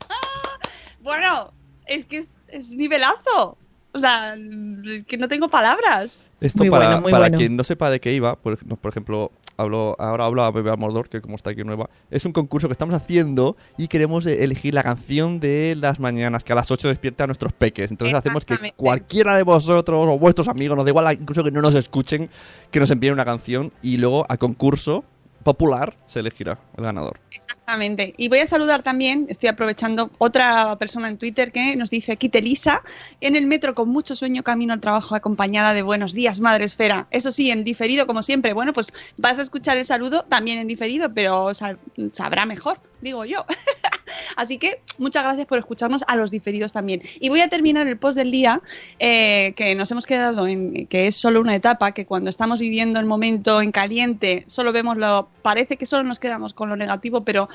bueno, 1.00 1.52
es 1.86 2.04
que 2.06 2.18
es, 2.18 2.28
es 2.48 2.70
nivelazo. 2.70 3.56
O 3.94 3.98
sea, 3.98 4.36
es 4.84 5.04
que 5.04 5.16
no 5.16 5.28
tengo 5.28 5.48
palabras. 5.48 6.20
esto 6.40 6.58
Muy 6.58 6.70
para, 6.70 6.96
bueno, 6.96 7.02
para 7.10 7.18
bueno. 7.26 7.38
quien 7.38 7.56
no 7.56 7.62
sepa 7.64 7.90
de 7.90 8.00
qué 8.00 8.12
iba, 8.12 8.34
por, 8.36 8.54
ej- 8.54 8.76
por 8.76 8.90
ejemplo, 8.90 9.30
hablo, 9.56 9.94
ahora 10.00 10.26
hablo 10.26 10.42
a 10.42 10.50
Bebe 10.50 10.70
Amordor, 10.72 11.08
que 11.08 11.20
como 11.20 11.36
está 11.36 11.50
aquí 11.50 11.62
nueva, 11.62 11.88
es 12.10 12.24
un 12.24 12.32
concurso 12.32 12.66
que 12.66 12.72
estamos 12.72 12.94
haciendo 12.94 13.56
y 13.78 13.86
queremos 13.86 14.26
elegir 14.26 14.74
la 14.74 14.82
canción 14.82 15.38
de 15.38 15.76
las 15.80 16.00
mañanas 16.00 16.42
que 16.42 16.52
a 16.52 16.56
las 16.56 16.70
8 16.72 16.88
despierta 16.88 17.24
a 17.24 17.26
nuestros 17.28 17.52
peques. 17.52 17.90
Entonces 17.92 18.16
hacemos 18.16 18.44
que 18.44 18.56
cualquiera 18.74 19.36
de 19.36 19.44
vosotros 19.44 20.06
o 20.10 20.18
vuestros 20.18 20.48
amigos, 20.48 20.76
nos 20.76 20.84
da 20.84 20.90
igual 20.90 21.16
incluso 21.20 21.44
que 21.44 21.52
no 21.52 21.62
nos 21.62 21.76
escuchen, 21.76 22.28
que 22.72 22.80
nos 22.80 22.90
envíen 22.90 23.12
una 23.12 23.24
canción 23.24 23.72
y 23.80 23.96
luego 23.96 24.26
a 24.28 24.36
concurso 24.36 25.04
popular 25.44 25.96
se 26.06 26.20
elegirá 26.20 26.58
el 26.76 26.84
ganador. 26.84 27.20
Exactamente. 27.30 28.14
Y 28.16 28.28
voy 28.28 28.40
a 28.40 28.46
saludar 28.46 28.82
también, 28.82 29.26
estoy 29.28 29.48
aprovechando 29.48 30.10
otra 30.18 30.76
persona 30.76 31.08
en 31.08 31.18
Twitter 31.18 31.52
que 31.52 31.76
nos 31.76 31.90
dice, 31.90 32.16
Quite 32.16 32.40
Lisa, 32.42 32.82
en 33.20 33.36
el 33.36 33.46
metro 33.46 33.74
con 33.74 33.88
mucho 33.90 34.16
sueño 34.16 34.42
camino 34.42 34.72
al 34.72 34.80
trabajo 34.80 35.14
acompañada 35.14 35.72
de 35.74 35.82
buenos 35.82 36.12
días, 36.14 36.40
Madre 36.40 36.64
Esfera. 36.64 37.06
Eso 37.10 37.30
sí, 37.30 37.50
en 37.50 37.62
diferido 37.64 38.06
como 38.06 38.22
siempre. 38.22 38.52
Bueno, 38.52 38.72
pues 38.72 38.88
vas 39.16 39.38
a 39.38 39.42
escuchar 39.42 39.76
el 39.76 39.84
saludo 39.84 40.24
también 40.24 40.58
en 40.58 40.66
diferido, 40.66 41.12
pero 41.14 41.54
sa- 41.54 41.78
sabrá 42.12 42.46
mejor, 42.46 42.80
digo 43.00 43.24
yo. 43.24 43.44
Así 44.36 44.58
que 44.58 44.80
muchas 44.98 45.24
gracias 45.24 45.46
por 45.46 45.58
escucharnos 45.58 46.04
a 46.06 46.16
los 46.16 46.30
diferidos 46.30 46.72
también. 46.72 47.02
Y 47.20 47.28
voy 47.28 47.40
a 47.40 47.48
terminar 47.48 47.86
el 47.86 47.98
post 47.98 48.16
del 48.16 48.30
día, 48.30 48.60
eh, 48.98 49.52
que 49.56 49.74
nos 49.74 49.90
hemos 49.90 50.06
quedado 50.06 50.46
en 50.46 50.86
que 50.86 51.06
es 51.06 51.16
solo 51.16 51.40
una 51.40 51.54
etapa, 51.54 51.92
que 51.92 52.06
cuando 52.06 52.30
estamos 52.30 52.60
viviendo 52.60 53.00
el 53.00 53.06
momento 53.06 53.60
en 53.60 53.72
caliente, 53.72 54.44
solo 54.46 54.72
vemos 54.72 54.96
lo, 54.96 55.28
parece 55.42 55.76
que 55.76 55.86
solo 55.86 56.04
nos 56.04 56.18
quedamos 56.18 56.54
con 56.54 56.68
lo 56.68 56.76
negativo, 56.76 57.24
pero 57.24 57.48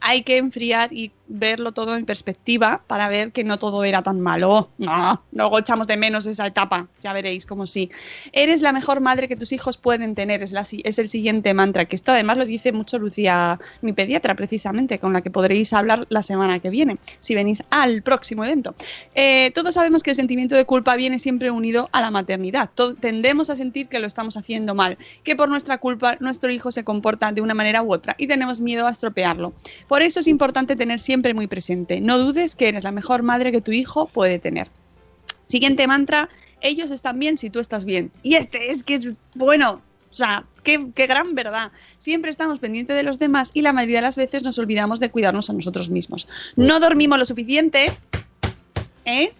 hay 0.00 0.22
que 0.22 0.36
enfriar 0.36 0.92
y 0.92 1.12
verlo 1.28 1.72
todo 1.72 1.96
en 1.96 2.06
perspectiva 2.06 2.82
para 2.86 3.08
ver 3.08 3.32
que 3.32 3.44
no 3.44 3.58
todo 3.58 3.84
era 3.84 4.02
tan 4.02 4.20
malo. 4.20 4.70
No, 4.78 5.24
luego 5.32 5.58
echamos 5.58 5.86
de 5.86 5.96
menos 5.96 6.26
esa 6.26 6.46
etapa, 6.46 6.88
ya 7.00 7.12
veréis 7.12 7.46
como 7.46 7.66
sí. 7.66 7.90
Eres 8.32 8.62
la 8.62 8.72
mejor 8.72 9.00
madre 9.00 9.28
que 9.28 9.36
tus 9.36 9.52
hijos 9.52 9.76
pueden 9.76 10.14
tener, 10.14 10.42
es, 10.42 10.52
la 10.52 10.66
es 10.84 10.98
el 10.98 11.08
siguiente 11.08 11.54
mantra, 11.54 11.86
que 11.86 11.96
esto 11.96 12.12
además 12.12 12.36
lo 12.36 12.46
dice 12.46 12.72
mucho 12.72 12.98
Lucía, 12.98 13.58
mi 13.80 13.92
pediatra 13.92 14.34
precisamente, 14.34 14.98
con 14.98 15.12
la 15.12 15.22
que 15.22 15.30
podréis 15.30 15.72
hablar 15.72 16.06
la 16.08 16.22
semana 16.22 16.60
que 16.60 16.70
viene, 16.70 16.98
si 17.20 17.34
venís 17.34 17.62
al 17.70 18.02
próximo 18.02 18.44
evento. 18.44 18.74
Eh, 19.14 19.50
todos 19.54 19.74
sabemos 19.74 20.02
que 20.02 20.10
el 20.10 20.16
sentimiento 20.16 20.54
de 20.54 20.64
culpa 20.64 20.96
viene 20.96 21.18
siempre 21.18 21.50
unido 21.50 21.88
a 21.92 22.00
la 22.00 22.10
maternidad. 22.10 22.70
Tendemos 23.00 23.50
a 23.50 23.56
sentir 23.56 23.88
que 23.88 23.98
lo 23.98 24.06
estamos 24.06 24.36
haciendo 24.36 24.74
mal, 24.74 24.98
que 25.24 25.36
por 25.36 25.48
nuestra 25.48 25.78
culpa 25.78 26.16
nuestro 26.20 26.50
hijo 26.50 26.70
se 26.70 26.84
comporta 26.84 27.32
de 27.32 27.40
una 27.40 27.54
manera 27.54 27.82
u 27.82 27.92
otra 27.92 28.14
y 28.18 28.26
tenemos 28.26 28.60
miedo 28.60 28.86
a 28.86 28.90
estropearlo. 28.90 29.52
Por 29.88 30.02
eso 30.02 30.20
es 30.20 30.26
importante 30.26 30.76
tener 30.76 31.00
siempre 31.00 31.34
muy 31.34 31.46
presente. 31.46 32.00
No 32.00 32.18
dudes 32.18 32.56
que 32.56 32.68
eres 32.68 32.84
la 32.84 32.92
mejor 32.92 33.22
madre 33.22 33.52
que 33.52 33.60
tu 33.60 33.72
hijo 33.72 34.06
puede 34.06 34.38
tener. 34.38 34.68
Siguiente 35.46 35.86
mantra, 35.86 36.28
ellos 36.60 36.90
están 36.90 37.18
bien 37.18 37.38
si 37.38 37.50
tú 37.50 37.60
estás 37.60 37.84
bien. 37.84 38.10
Y 38.22 38.34
este 38.34 38.70
es 38.70 38.82
que 38.82 38.94
es 38.94 39.08
bueno. 39.34 39.82
O 40.10 40.14
sea, 40.14 40.44
qué, 40.62 40.88
qué 40.94 41.06
gran 41.06 41.34
verdad. 41.34 41.72
Siempre 41.98 42.30
estamos 42.30 42.58
pendientes 42.58 42.96
de 42.96 43.02
los 43.02 43.18
demás 43.18 43.50
y 43.54 43.62
la 43.62 43.72
mayoría 43.72 43.98
de 43.98 44.02
las 44.02 44.16
veces 44.16 44.42
nos 44.42 44.58
olvidamos 44.58 44.98
de 44.98 45.10
cuidarnos 45.10 45.50
a 45.50 45.52
nosotros 45.52 45.90
mismos. 45.90 46.26
No 46.56 46.80
dormimos 46.80 47.18
lo 47.18 47.24
suficiente. 47.24 47.96
¿Eh? 49.04 49.32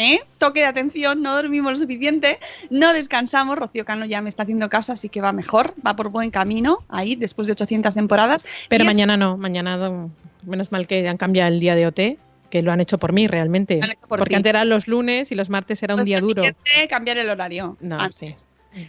¿Eh? 0.00 0.20
Toque 0.38 0.60
de 0.60 0.66
atención, 0.66 1.22
no 1.22 1.34
dormimos 1.34 1.72
lo 1.72 1.76
suficiente, 1.78 2.38
no 2.70 2.92
descansamos. 2.92 3.58
Rocío 3.58 3.84
Cano 3.84 4.06
ya 4.06 4.22
me 4.22 4.28
está 4.28 4.44
haciendo 4.44 4.68
caso, 4.68 4.92
así 4.92 5.08
que 5.08 5.20
va 5.20 5.32
mejor, 5.32 5.74
va 5.84 5.96
por 5.96 6.08
buen 6.10 6.30
camino 6.30 6.78
ahí, 6.88 7.16
después 7.16 7.46
de 7.48 7.52
800 7.54 7.94
temporadas. 7.94 8.44
Pero 8.68 8.84
Y 8.84 8.86
es- 8.86 8.94
mañana 8.94 9.16
no, 9.16 9.36
mañana 9.36 9.76
no. 9.76 10.10
menos 10.46 10.70
mal 10.70 10.86
que 10.86 11.06
han 11.08 11.16
cambiado 11.16 11.48
el 11.52 11.58
día 11.58 11.74
de 11.74 11.86
OT, 11.88 12.18
que 12.48 12.62
lo 12.62 12.70
han 12.70 12.80
hecho 12.80 12.98
por 12.98 13.12
mí 13.12 13.26
realmente. 13.26 13.80
Por 14.08 14.20
Porque 14.20 14.30
ti. 14.30 14.34
antes 14.36 14.50
eran 14.50 14.68
los 14.68 14.86
lunes 14.86 15.32
y 15.32 15.34
los 15.34 15.50
martes 15.50 15.82
era 15.82 15.94
un 15.94 15.98
Pues 15.98 16.06
día 16.06 16.20
duro. 16.20 16.42
cambiar 16.88 17.18
el 17.18 17.28
horario. 17.28 17.76
No, 17.80 17.98
antes. 17.98 18.18
sí. 18.42 18.46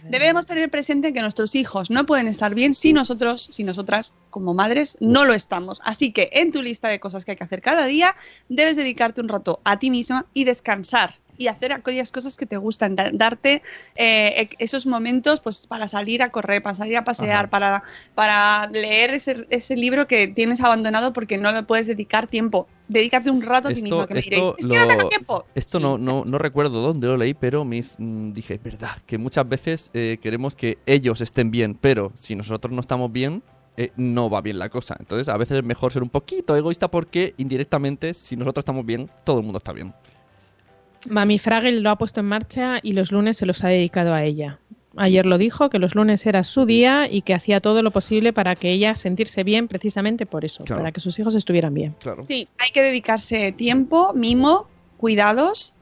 Debemos 0.08 0.46
tener 0.46 0.70
presente 0.70 1.12
que 1.12 1.20
nuestros 1.20 1.54
hijos 1.54 1.90
no 1.90 2.06
pueden 2.06 2.26
estar 2.28 2.54
bien 2.54 2.74
si 2.74 2.92
nosotros, 2.92 3.48
si 3.50 3.64
nosotras, 3.64 4.12
como 4.30 4.54
madres, 4.54 4.96
no 5.00 5.24
lo 5.24 5.32
estamos. 5.32 5.80
Así 5.84 6.12
que 6.12 6.30
en 6.32 6.52
tu 6.52 6.62
lista 6.62 6.88
de 6.88 7.00
cosas 7.00 7.24
que 7.24 7.32
hay 7.32 7.36
que 7.36 7.44
hacer 7.44 7.62
cada 7.62 7.86
día, 7.86 8.14
debes 8.48 8.76
dedicarte 8.76 9.20
un 9.20 9.28
rato 9.28 9.60
a 9.64 9.78
ti 9.78 9.90
misma 9.90 10.26
y 10.34 10.44
descansar 10.44 11.14
y 11.40 11.48
hacer 11.48 11.72
aquellas 11.72 12.12
cosas 12.12 12.36
que 12.36 12.44
te 12.44 12.58
gustan, 12.58 12.94
da- 12.96 13.10
darte 13.14 13.62
eh, 13.96 14.42
e- 14.42 14.50
esos 14.58 14.84
momentos 14.84 15.40
pues 15.40 15.66
para 15.66 15.88
salir 15.88 16.22
a 16.22 16.28
correr, 16.30 16.62
para 16.62 16.74
salir 16.74 16.98
a 16.98 17.04
pasear, 17.04 17.46
Ajá. 17.46 17.50
para, 17.50 17.82
para 18.14 18.66
leer 18.70 19.14
ese, 19.14 19.46
ese 19.48 19.74
libro 19.74 20.06
que 20.06 20.28
tienes 20.28 20.60
abandonado 20.60 21.14
porque 21.14 21.38
no 21.38 21.50
le 21.50 21.62
puedes 21.62 21.86
dedicar 21.86 22.26
tiempo. 22.26 22.68
Dedícate 22.88 23.30
un 23.30 23.40
rato 23.40 23.68
a 23.68 23.72
ti 23.72 23.80
misma, 23.82 24.06
que 24.06 24.14
me 24.14 24.20
diréis, 24.20 24.48
es 24.58 24.66
que 24.66 24.74
no 24.74 24.86
tengo 24.86 25.08
tiempo. 25.08 25.44
Esto 25.54 25.78
Sí, 25.78 25.82
no, 25.84 25.96
no, 25.96 26.24
no 26.26 26.36
recuerdo 26.38 26.82
dónde 26.82 27.06
lo 27.06 27.16
leí, 27.16 27.32
pero 27.32 27.64
mis, 27.64 27.94
mm, 27.96 28.32
dije, 28.32 28.54
es 28.54 28.62
verdad, 28.62 28.98
que 29.06 29.16
muchas 29.16 29.48
veces 29.48 29.90
eh, 29.94 30.18
queremos 30.20 30.54
que 30.54 30.76
ellos 30.84 31.22
estén 31.22 31.50
bien, 31.50 31.74
pero 31.80 32.12
si 32.16 32.36
nosotros 32.36 32.70
no 32.74 32.80
estamos 32.80 33.10
bien, 33.10 33.42
eh, 33.78 33.92
no 33.96 34.28
va 34.28 34.42
bien 34.42 34.58
la 34.58 34.68
cosa. 34.68 34.96
Entonces, 34.98 35.28
a 35.28 35.38
veces 35.38 35.58
es 35.58 35.64
mejor 35.64 35.90
ser 35.92 36.02
un 36.02 36.10
poquito 36.10 36.54
egoísta 36.54 36.90
porque 36.90 37.32
indirectamente, 37.38 38.12
si 38.12 38.36
nosotros 38.36 38.62
estamos 38.62 38.84
bien, 38.84 39.08
todo 39.24 39.38
el 39.38 39.44
mundo 39.44 39.58
está 39.58 39.72
bien. 39.72 39.94
Mami 41.08 41.38
Fragel 41.38 41.82
lo 41.82 41.90
ha 41.90 41.96
puesto 41.96 42.20
en 42.20 42.26
marcha 42.26 42.78
y 42.82 42.92
los 42.92 43.10
lunes 43.12 43.36
se 43.38 43.46
los 43.46 43.64
ha 43.64 43.68
dedicado 43.68 44.12
a 44.14 44.24
ella. 44.24 44.58
Ayer 44.96 45.24
lo 45.24 45.38
dijo, 45.38 45.70
que 45.70 45.78
los 45.78 45.94
lunes 45.94 46.26
era 46.26 46.42
su 46.44 46.66
día 46.66 47.08
y 47.10 47.22
que 47.22 47.32
hacía 47.32 47.60
todo 47.60 47.82
lo 47.82 47.90
posible 47.92 48.32
para 48.32 48.56
que 48.56 48.72
ella 48.72 48.96
sentirse 48.96 49.44
bien 49.44 49.68
precisamente 49.68 50.26
por 50.26 50.44
eso, 50.44 50.64
Claro. 50.64 50.80
para 50.82 50.90
que 50.90 51.00
sus 51.00 51.18
hijos 51.18 51.34
estuvieran 51.36 51.72
bien. 51.72 51.94
Claro. 52.00 52.24
Sí, 52.26 52.48
hay 52.58 52.70
que 52.70 52.82
dedicarse 52.82 53.52
tiempo, 53.52 54.12
mimo, 54.14 54.66
cuidados. 54.98 55.74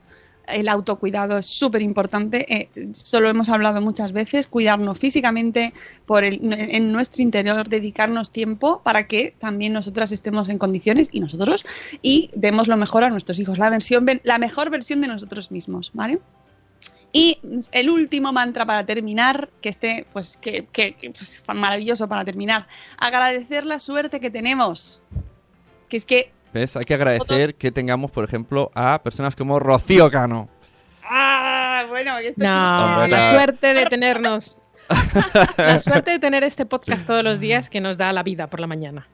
El 0.51 0.67
autocuidado 0.69 1.37
es 1.37 1.45
súper 1.45 1.81
importante. 1.81 2.45
Eh, 2.53 2.69
esto 2.75 3.19
lo 3.19 3.29
hemos 3.29 3.49
hablado 3.49 3.81
muchas 3.81 4.11
veces. 4.11 4.47
Cuidarnos 4.47 4.97
físicamente 4.99 5.73
por 6.05 6.23
el, 6.23 6.39
en 6.53 6.91
nuestro 6.91 7.21
interior, 7.21 7.67
dedicarnos 7.69 8.31
tiempo 8.31 8.81
para 8.83 9.07
que 9.07 9.35
también 9.37 9.73
nosotras 9.73 10.11
estemos 10.11 10.49
en 10.49 10.57
condiciones 10.57 11.09
y 11.11 11.19
nosotros 11.19 11.65
y 12.01 12.29
demos 12.35 12.67
lo 12.67 12.77
mejor 12.77 13.03
a 13.03 13.09
nuestros 13.09 13.39
hijos. 13.39 13.57
La, 13.57 13.69
versión, 13.69 14.05
la 14.23 14.37
mejor 14.37 14.69
versión 14.69 15.01
de 15.01 15.07
nosotros 15.07 15.51
mismos, 15.51 15.91
¿vale? 15.93 16.19
Y 17.11 17.39
el 17.71 17.89
último 17.89 18.31
mantra 18.31 18.65
para 18.67 18.85
terminar, 18.85 19.49
que 19.61 19.69
esté, 19.69 20.05
pues, 20.13 20.37
que, 20.37 20.67
que- 20.71 20.93
que, 20.93 21.09
pues, 21.09 21.41
maravilloso 21.55 22.07
para 22.07 22.23
terminar, 22.23 22.67
agradecer 22.99 23.65
la 23.65 23.79
suerte 23.79 24.19
que 24.19 24.29
tenemos. 24.29 25.01
Que 25.87 25.97
es 25.97 26.05
que 26.05 26.31
¿Ves? 26.53 26.75
Hay 26.75 26.83
que 26.85 26.93
agradecer 26.95 27.55
que 27.55 27.71
tengamos, 27.71 28.11
por 28.11 28.23
ejemplo, 28.23 28.71
a 28.73 29.01
personas 29.03 29.35
como 29.35 29.59
Rocío 29.59 30.09
Cano. 30.09 30.49
Ah, 31.03 31.85
bueno, 31.89 32.17
esto 32.17 32.41
No, 32.43 33.07
la- 33.07 33.31
suerte 33.31 33.73
de 33.73 33.85
tenernos. 33.85 34.57
La 35.57 35.77
suerte 35.77 36.09
de 36.11 36.19
tener 36.19 36.43
este 36.43 36.65
podcast 36.65 37.05
todos 37.05 37.23
los 37.23 37.39
días 37.39 37.69
que 37.69 37.79
nos 37.79 37.99
da 37.99 38.11
la 38.11 38.23
vida 38.23 38.47
por 38.49 38.59
la 38.59 38.65
mañana. 38.65 39.05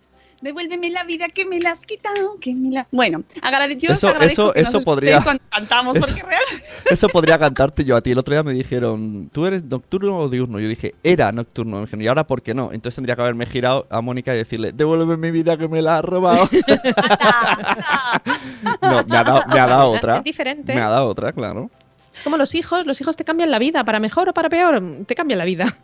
Devuélveme 0.46 0.90
la 0.92 1.04
vida 1.04 1.28
que 1.28 1.46
me 1.46 1.60
la 1.60 1.72
has 1.72 1.86
quitado, 1.86 2.38
que 2.40 2.56
me 2.56 2.70
la... 2.72 2.88
Bueno, 2.92 3.24
agrade... 3.42 3.76
yo 3.76 3.92
os 3.92 3.98
Eso- 3.98 4.08
agradezco 4.08 4.44
eso- 4.44 4.54
que 4.54 4.60
eso 4.62 4.82
podría- 4.82 5.22
cuando 5.22 5.44
cantamos, 5.50 5.98
eso- 5.98 6.06
porque 6.08 6.24
real... 6.24 6.44
Eso 6.90 7.10
podría 7.10 7.38
cantarte 7.40 7.84
yo 7.84 7.96
a 7.98 8.02
ti. 8.02 8.12
El 8.12 8.20
otro 8.20 8.34
día 8.34 8.44
me 8.44 8.54
dijeron, 8.54 9.30
¿tú 9.34 9.46
eres 9.46 9.64
nocturno 9.64 10.20
o 10.20 10.30
diurno? 10.30 10.60
Yo 10.60 10.68
dije, 10.70 10.94
era 11.04 11.32
nocturno. 11.32 11.78
Me 11.78 11.82
dijeron, 11.86 12.02
¿y 12.04 12.08
ahora 12.08 12.26
por 12.28 12.42
qué 12.44 12.54
no? 12.54 12.72
Entonces 12.72 12.96
tendría 12.96 13.16
que 13.16 13.24
haberme 13.24 13.46
girado 13.48 13.88
a 13.90 14.02
Mónica 14.02 14.34
y 14.34 14.38
decirle, 14.38 14.72
devuélveme 14.72 15.18
mi 15.18 15.32
vida 15.32 15.58
que 15.58 15.68
me 15.68 15.82
la 15.82 15.98
has 15.98 16.06
robado. 16.06 16.48
no, 18.82 19.04
me 19.08 19.18
ha 19.18 19.24
dado, 19.24 19.42
me 19.48 19.60
ha 19.60 19.68
dado 19.68 19.90
otra. 19.92 20.18
Es 20.18 20.24
diferente. 20.24 20.74
Me 20.76 20.82
ha 20.82 20.90
dado 20.90 21.08
otra, 21.08 21.32
claro. 21.34 21.70
Es 22.14 22.22
como 22.24 22.38
los 22.38 22.54
hijos, 22.56 22.86
los 22.86 23.00
hijos 23.02 23.18
te 23.18 23.26
cambian 23.26 23.52
la 23.52 23.60
vida, 23.60 23.84
para 23.84 24.00
mejor 24.00 24.30
o 24.30 24.34
para 24.34 24.50
peor, 24.50 24.82
te 25.08 25.16
cambian 25.16 25.38
la 25.40 25.46
vida. 25.46 25.78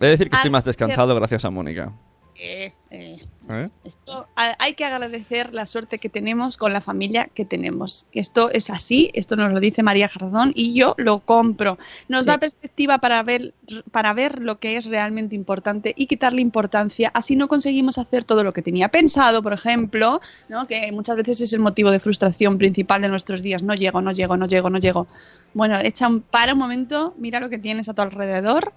He 0.00 0.04
de 0.04 0.10
decir 0.12 0.30
que 0.30 0.36
estoy 0.36 0.48
Ah, 0.48 0.52
más 0.52 0.64
descansado 0.64 1.14
gracias 1.14 1.44
a 1.44 1.50
Mónica. 1.50 1.92
Eh, 2.36 2.72
eh, 2.90 3.20
¿Eh? 3.48 3.68
Esto, 3.84 4.26
hay 4.36 4.72
que 4.74 4.86
agradecer 4.86 5.52
la 5.52 5.66
suerte 5.66 5.98
que 5.98 6.08
tenemos 6.08 6.56
con 6.56 6.72
la 6.72 6.80
familia 6.80 7.28
que 7.34 7.44
tenemos. 7.44 8.06
Esto 8.12 8.50
es 8.50 8.70
así, 8.70 9.10
esto 9.12 9.36
nos 9.36 9.52
lo 9.52 9.60
dice 9.60 9.82
María 9.82 10.08
Jardón 10.08 10.52
y 10.54 10.72
yo 10.74 10.94
lo 10.96 11.20
compro. 11.20 11.76
Nos 12.08 12.22
Sí. 12.22 12.28
da 12.28 12.38
perspectiva 12.38 12.98
para 12.98 13.22
ver, 13.22 13.52
para 13.90 14.14
ver 14.14 14.40
lo 14.40 14.58
que 14.58 14.76
es 14.78 14.86
realmente 14.86 15.36
importante 15.36 15.92
y 15.96 16.06
quitarle 16.06 16.40
importancia. 16.40 17.10
Así 17.12 17.36
no 17.36 17.48
conseguimos 17.48 17.98
hacer 17.98 18.24
todo 18.24 18.44
lo 18.44 18.52
que 18.54 18.62
tenía 18.62 18.88
pensado, 18.88 19.42
por 19.42 19.52
ejemplo, 19.52 20.22
¿no? 20.48 20.66
que 20.66 20.90
muchas 20.92 21.16
veces 21.16 21.40
es 21.42 21.52
el 21.52 21.60
motivo 21.60 21.90
de 21.90 22.00
frustración 22.00 22.56
principal 22.56 23.02
de 23.02 23.10
nuestros 23.10 23.42
días. 23.42 23.62
No 23.62 23.74
llego, 23.74 24.00
no 24.00 24.12
llego, 24.12 24.36
no 24.38 24.46
llego, 24.46 24.70
no 24.70 24.78
llego. 24.78 25.06
Bueno, 25.52 25.78
echa 25.80 26.08
un, 26.08 26.22
para 26.22 26.54
un 26.54 26.58
momento, 26.58 27.14
mira 27.18 27.40
lo 27.40 27.50
que 27.50 27.58
tienes 27.58 27.88
a 27.90 27.94
tu 27.94 28.00
alrededor. 28.02 28.72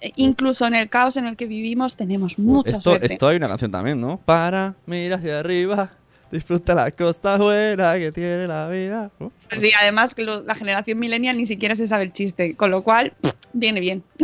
Eh, 0.00 0.12
Incluso 0.16 0.66
en 0.66 0.74
el 0.74 0.88
caos 0.90 1.16
en 1.16 1.26
el 1.26 1.36
que 1.36 1.46
vivimos 1.46 1.96
tenemos 1.96 2.38
mucha 2.38 2.70
Esto, 2.76 2.80
suerte. 2.82 3.06
esto 3.12 3.28
hay 3.28 3.36
una 3.36 3.48
canción 3.48 3.70
también, 3.70 4.00
¿no? 4.00 4.18
Para, 4.18 4.74
mira 4.84 5.16
hacia 5.16 5.38
arriba, 5.40 5.90
disfruta 6.30 6.74
la 6.74 6.90
costa 6.90 7.38
buena 7.38 7.94
que 7.98 8.12
tiene 8.12 8.46
la 8.46 8.68
vida. 8.68 9.10
¿no? 9.18 9.32
Sí, 9.52 9.70
además 9.80 10.14
que 10.14 10.22
lo- 10.24 10.42
la 10.42 10.54
generación 10.54 10.98
millennial 10.98 11.36
ni 11.38 11.46
siquiera 11.46 11.74
se 11.74 11.86
sabe 11.86 12.04
el 12.04 12.12
chiste, 12.12 12.54
con 12.56 12.70
lo 12.70 12.82
cual 12.82 13.14
viene 13.54 13.80
bien. 13.80 14.02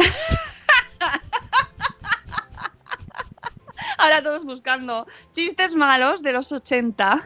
Ahora 3.99 4.23
todos 4.23 4.45
buscando 4.45 5.07
chistes 5.33 5.75
malos 5.77 6.23
de 6.23 6.33
los 6.33 6.51
80. 6.51 7.23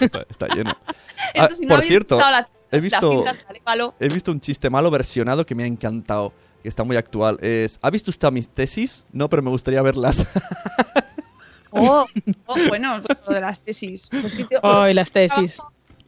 Está, 0.00 0.24
está 0.28 0.46
lleno. 0.48 0.70
Esto, 1.34 1.48
Ah, 1.52 1.54
si 1.54 1.66
no 1.66 1.74
por 1.76 1.84
cierto, 1.84 2.18
la- 2.18 2.48
he 2.70 2.80
visto-. 2.80 3.24
He 3.98 4.08
visto 4.08 4.30
un 4.32 4.40
chiste 4.40 4.70
malo 4.70 4.90
versionado 4.90 5.44
que 5.44 5.54
me 5.54 5.64
ha 5.64 5.66
encantado, 5.66 6.32
que 6.62 6.68
está 6.68 6.84
muy 6.84 6.96
actual. 6.96 7.38
Es, 7.42 7.78
¿Ha 7.82 7.90
visto 7.90 8.10
usted 8.10 8.30
mis 8.30 8.48
tesis? 8.48 9.04
No, 9.12 9.28
pero 9.28 9.42
me 9.42 9.50
gustaría 9.50 9.82
verlas. 9.82 10.26
Oh, 11.72 12.04
oh, 12.46 12.56
bueno, 12.68 13.00
lo 13.28 13.32
de 13.32 13.40
las 13.40 13.60
tesis. 13.60 14.08
Pues 14.10 14.32
que 14.32 14.44
te- 14.44 14.58
Hoy 14.60 14.92
las 14.92 15.12
tesis. 15.12 15.58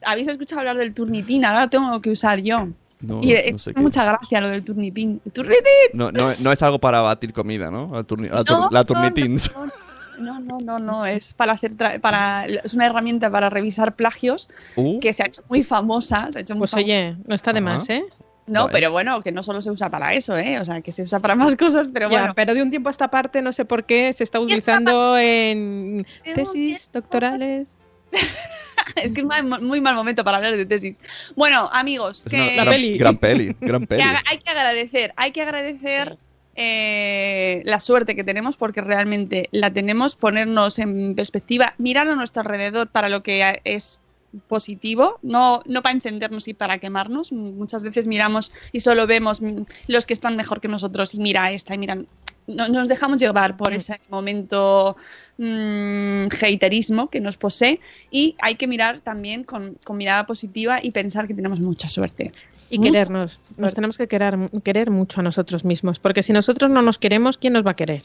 Habéis 0.05 0.27
escuchado 0.27 0.59
hablar 0.61 0.77
del 0.77 0.93
turnitín, 0.93 1.45
ahora 1.45 1.61
lo 1.63 1.71
tengo 1.71 2.01
que 2.01 2.11
usar 2.11 2.41
yo. 2.41 2.67
No, 3.01 3.21
y 3.23 3.33
eh, 3.35 3.51
no 3.53 3.59
sé 3.59 3.73
qué. 3.73 3.81
mucha 3.81 4.05
gracia 4.05 4.41
lo 4.41 4.49
del 4.49 4.65
turnitín. 4.65 5.21
Turnitín. 5.33 5.63
No, 5.93 6.11
no, 6.11 6.33
no 6.41 6.51
es 6.53 6.63
algo 6.65 6.81
para 6.81 7.01
batir 7.01 7.33
comida, 7.33 7.71
¿no? 7.71 7.91
La, 7.93 8.03
turni- 8.03 8.29
la 8.29 8.43
tur- 8.43 8.59
No, 8.59 8.71
la 8.71 8.83
no. 8.83 9.73
No, 10.19 10.41
no, 10.41 10.59
no, 10.59 10.79
no, 10.81 11.07
es 11.07 11.33
para 11.35 11.53
hacer 11.53 11.77
tra- 11.77 12.01
para 12.01 12.45
es 12.47 12.75
una 12.75 12.87
herramienta 12.87 13.31
para 13.31 13.49
revisar 13.49 13.95
plagios 13.95 14.49
Uh, 14.77 14.99
que 15.01 15.13
se 15.13 15.23
ha 15.23 15.27
hecho 15.27 15.43
muy 15.49 15.63
famosa, 15.63 16.29
se 16.33 16.41
ha 16.41 16.43
hecho 16.43 16.55
muy 16.55 16.61
Pues 16.63 16.73
famosa. 16.73 16.85
oye, 16.85 17.17
no 17.27 17.35
está 17.37 17.53
de 17.53 17.61
Ajá. 17.61 17.65
más, 17.69 17.89
¿eh? 17.89 18.05
No, 18.47 18.63
Vale. 18.63 18.73
pero 18.73 18.91
bueno, 18.91 19.23
que 19.23 19.31
no 19.31 19.43
solo 19.43 19.61
se 19.61 19.71
usa 19.71 19.89
para 19.89 20.15
eso, 20.15 20.37
¿eh? 20.37 20.59
O 20.59 20.65
sea, 20.65 20.81
que 20.81 20.91
se 20.93 21.03
usa 21.03 21.21
para 21.21 21.35
más 21.37 21.55
cosas, 21.57 21.89
pero 21.93 22.11
Ya, 22.11 22.19
bueno. 22.21 22.35
pero 22.35 22.55
de 22.55 22.63
un 22.63 22.71
tiempo 22.71 22.89
a 22.89 22.91
esta 22.93 23.09
parte 23.09 23.41
no 23.41 23.53
sé 23.53 23.65
por 23.65 23.85
qué 23.85 24.13
se 24.13 24.25
está 24.25 24.41
utilizando 24.41 25.17
en 25.19 26.07
tesis 26.35 26.91
doctorales. 26.93 27.69
es 29.03 29.13
que 29.13 29.21
es 29.21 29.27
mal- 29.27 29.45
muy 29.63 29.81
mal 29.81 29.95
momento 29.95 30.25
para 30.25 30.39
hablar 30.39 30.57
de 30.57 30.67
tesis. 30.67 30.99
Bueno, 31.37 31.71
amigos, 31.73 32.23
es 32.27 32.31
que, 32.31 32.37
una 32.37 32.47
La 32.47 32.65
gran, 32.65 32.75
peli. 32.75 32.99
gran 32.99 33.17
peli, 33.17 33.57
gran 33.61 33.87
hay 34.29 34.39
que 34.39 34.51
agradecer, 34.51 35.13
hay 35.17 35.31
que 35.31 35.43
agradecer 35.43 36.19
eh, 36.55 37.63
la 37.65 37.81
suerte 37.81 38.15
que 38.15 38.25
tenemos, 38.25 38.57
porque 38.57 38.81
realmente 38.83 39.49
la 39.53 39.71
tenemos, 39.71 40.17
ponernos 40.17 40.79
en 40.79 41.15
perspectiva, 41.15 41.75
mirar 41.79 42.09
a 42.09 42.17
nuestro 42.17 42.43
alrededor 42.43 42.89
para 42.89 43.09
lo 43.09 43.23
que 43.23 43.61
es 43.65 44.01
positivo, 44.49 45.19
no, 45.23 45.63
no 45.67 45.83
para 45.83 45.95
encendernos 45.95 46.49
y 46.49 46.55
para 46.55 46.79
quemarnos. 46.79 47.33
Muchas 47.33 47.83
veces 47.83 48.07
miramos 48.07 48.53
y 48.73 48.81
solo 48.81 49.07
vemos 49.07 49.41
mm, 49.41 49.63
los 49.89 50.07
que 50.07 50.15
están 50.15 50.37
mejor 50.37 50.61
que 50.61 50.69
nosotros 50.69 51.15
y 51.15 51.19
mira 51.19 51.51
esta 51.53 51.75
y 51.75 51.79
miran. 51.79 52.07
No, 52.47 52.69
nos 52.69 52.89
dejamos 52.89 53.19
llevar 53.19 53.57
por 53.57 53.73
ese 53.73 54.01
momento 54.09 54.97
mm, 55.39 56.27
haterismo 56.43 57.09
que 57.09 57.21
nos 57.21 57.37
posee 57.37 57.79
y 58.11 58.35
hay 58.41 58.57
que 58.57 58.67
mirar 58.67 59.01
también 59.01 59.45
con, 59.45 59.77
con 59.85 59.97
mirada 59.97 60.27
positiva 60.27 60.81
y 60.83 60.91
pensar 60.91 61.27
que 61.29 61.35
tenemos 61.35 61.61
mucha 61.61 61.89
suerte. 61.89 62.33
Y 62.71 62.81
querernos. 62.81 63.39
Nos 63.59 63.75
tenemos 63.75 63.99
que 63.99 64.09
querer, 64.09 64.35
querer 64.65 64.91
mucho 64.91 65.21
a 65.21 65.23
nosotros 65.23 65.63
mismos. 65.63 65.99
Porque 65.99 66.23
si 66.23 66.33
nosotros 66.33 66.71
no 66.71 66.81
nos 66.81 66.97
queremos, 66.97 67.37
¿quién 67.37 67.53
nos 67.53 67.67
va 67.67 67.73
a 67.73 67.77
querer? 67.77 68.03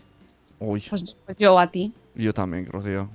Uy, 0.59 0.83
Pues, 0.89 1.15
pues 1.25 1.37
yo 1.37 1.57
a 1.57 1.71
ti. 1.71 1.93
yo 2.15 2.33
también, 2.33 2.65
Rocío. 2.65 3.09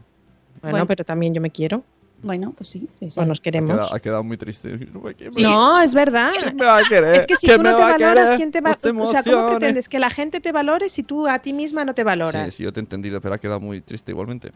Bueno, 0.62 0.72
Bueno. 0.72 0.86
pero 0.86 1.04
también 1.04 1.34
yo 1.34 1.42
me 1.42 1.50
quiero. 1.50 1.84
Bueno, 2.22 2.52
pues 2.56 2.68
sí. 2.68 2.88
sí, 2.98 3.10
sí. 3.10 3.20
O 3.20 3.26
nos 3.26 3.40
Ha 3.40 3.42
queremos. 3.42 3.70
quedado, 3.76 3.94
ha 3.94 4.00
quedado 4.00 4.24
muy 4.24 4.36
triste. 4.36 4.78
No 4.92 5.00
me, 5.00 5.14
quiere- 5.14 5.42
No, 5.42 5.80
es 5.80 5.92
verdad. 5.92 6.30
¿Quién 6.40 6.56
me 6.56 6.64
va 6.64 6.78
a 6.78 6.82
querer? 6.88 7.14
Es 7.16 7.26
que 7.26 7.34
si 7.36 7.46
¿Quién 7.46 7.58
tú 7.58 7.62
no 7.64 7.70
te 7.76 7.80
va 7.82 7.88
a 7.88 7.92
valoras, 7.92 8.24
querer? 8.24 8.36
¿quién 8.36 8.52
te 8.52 8.60
va 8.60 8.70
No 8.70 8.76
te 8.76 8.90
O 8.90 9.10
sea, 9.10 9.22
¿cómo 9.22 9.50
pretendes 9.58 9.88
que 9.88 9.98
la 9.98 10.10
gente 10.10 10.40
te 10.40 10.52
valore 10.52 10.88
si 10.88 11.02
tú 11.02 11.26
a 11.28 11.38
ti 11.40 11.52
misma 11.52 11.84
no 11.84 11.94
te 11.94 12.04
valoras? 12.04 12.46
Sí, 12.46 12.58
sí, 12.58 12.62
yo 12.62 12.72
te 12.72 12.80
he 12.80 12.82
entendido, 12.82 13.20
pero 13.20 13.34
ha 13.34 13.38
quedado 13.38 13.60
muy 13.60 13.80
triste 13.80 14.12
igualmente. 14.12 14.52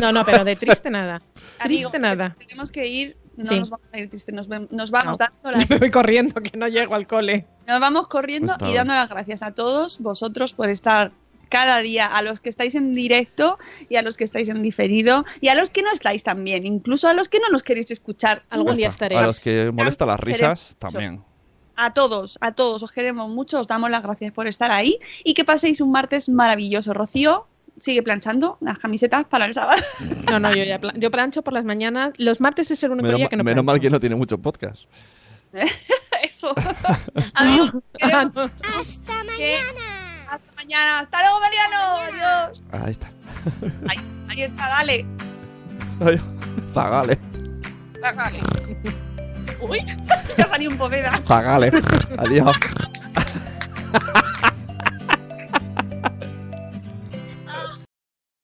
No, 0.00 0.12
no, 0.12 0.24
pero 0.24 0.44
de 0.44 0.56
triste 0.56 0.90
nada. 0.90 1.22
Amigo, 1.60 1.90
Triste 1.90 1.98
nada. 2.00 2.36
Tenemos 2.38 2.72
que 2.72 2.86
ir, 2.86 3.16
no 3.36 3.46
Sí. 3.46 3.58
nos 3.60 3.70
vamos 3.70 3.86
a 3.92 3.98
ir 3.98 4.08
tristes, 4.10 4.34
nos, 4.34 4.48
nos 4.48 4.90
vamos 4.90 5.18
No. 5.18 5.26
dando 5.42 5.50
las 5.58 5.70
Me 5.70 5.78
voy 5.78 5.90
corriendo, 5.90 6.34
que 6.40 6.56
no 6.56 6.66
llego 6.68 6.94
al 6.94 7.06
cole. 7.06 7.46
Nos 7.66 7.80
vamos 7.80 8.08
corriendo 8.08 8.54
Pues 8.58 8.70
y 8.70 8.74
dando 8.74 8.92
las 8.94 9.08
gracias 9.08 9.42
a 9.42 9.52
todos 9.52 10.00
vosotros 10.00 10.52
por 10.54 10.68
estar 10.68 11.12
cada 11.54 11.78
día, 11.78 12.06
a 12.06 12.20
los 12.22 12.40
que 12.40 12.48
estáis 12.50 12.74
en 12.74 12.94
directo 12.94 13.58
y 13.88 13.94
a 13.96 14.02
los 14.02 14.16
que 14.16 14.24
estáis 14.24 14.48
en 14.48 14.60
diferido 14.62 15.24
y 15.40 15.48
a 15.48 15.54
los 15.54 15.70
que 15.70 15.82
no 15.82 15.92
estáis 15.92 16.24
también, 16.24 16.66
incluso 16.66 17.06
a 17.08 17.14
los 17.14 17.28
que 17.28 17.38
no 17.38 17.48
nos 17.50 17.62
queréis 17.62 17.90
escuchar. 17.92 18.42
Algún 18.50 18.74
día 18.74 18.88
estaré. 18.88 19.16
A 19.16 19.22
los 19.22 19.38
que 19.40 19.70
molestan 19.72 20.08
las 20.08 20.18
risas, 20.18 20.74
Queremos. 20.78 20.78
también. 20.78 21.24
A 21.76 21.92
todos, 21.94 22.38
a 22.40 22.52
todos, 22.52 22.82
os 22.82 22.90
queremos 22.92 23.28
mucho, 23.30 23.60
os 23.60 23.66
damos 23.68 23.90
las 23.90 24.02
gracias 24.02 24.32
por 24.32 24.46
estar 24.46 24.70
ahí 24.70 24.98
y 25.24 25.34
que 25.34 25.44
paséis 25.44 25.80
un 25.80 25.90
martes 25.92 26.28
maravilloso. 26.28 26.92
Rocío 26.94 27.46
sigue 27.78 28.02
planchando 28.02 28.58
las 28.60 28.78
camisetas 28.78 29.24
para 29.24 29.44
el 29.46 29.54
sábado. 29.54 29.80
No, 30.30 30.38
no, 30.40 30.52
yo 30.54 30.64
ya 30.64 30.80
yo 30.96 31.10
plancho 31.10 31.42
por 31.42 31.52
las 31.52 31.64
mañanas. 31.64 32.12
Los 32.16 32.40
martes 32.40 32.70
es 32.72 32.82
el 32.82 32.90
único 32.92 33.06
Menos, 33.06 33.18
día 33.18 33.28
que 33.28 33.36
no 33.36 33.44
menos 33.44 33.64
mal 33.64 33.78
que 33.80 33.90
no 33.90 34.00
tiene 34.00 34.16
mucho 34.16 34.38
podcast. 34.38 34.84
Eso. 36.28 36.54
Amigos, 37.34 37.72
Ah. 38.02 38.30
Hasta 38.34 39.22
que- 39.36 39.56
mañana. 39.64 39.93
Hasta 40.34 40.52
mañana. 40.56 40.98
Hasta 41.00 41.20
luego, 41.20 41.40
Mariano. 41.40 41.78
Adiós. 41.96 42.62
Ahí 42.72 42.90
está. 42.90 43.10
Ahí, 43.88 44.00
ahí 44.28 44.42
está, 44.42 44.68
dale. 44.68 45.06
Ay, 46.04 46.20
Zagale. 46.72 47.18
Dale. 48.00 48.40
Uy, 49.60 49.80
ya 50.38 50.48
salió 50.48 50.70
un 50.70 50.78
poveda. 50.78 51.20
Zagale. 51.26 51.72
Adiós. 52.18 52.56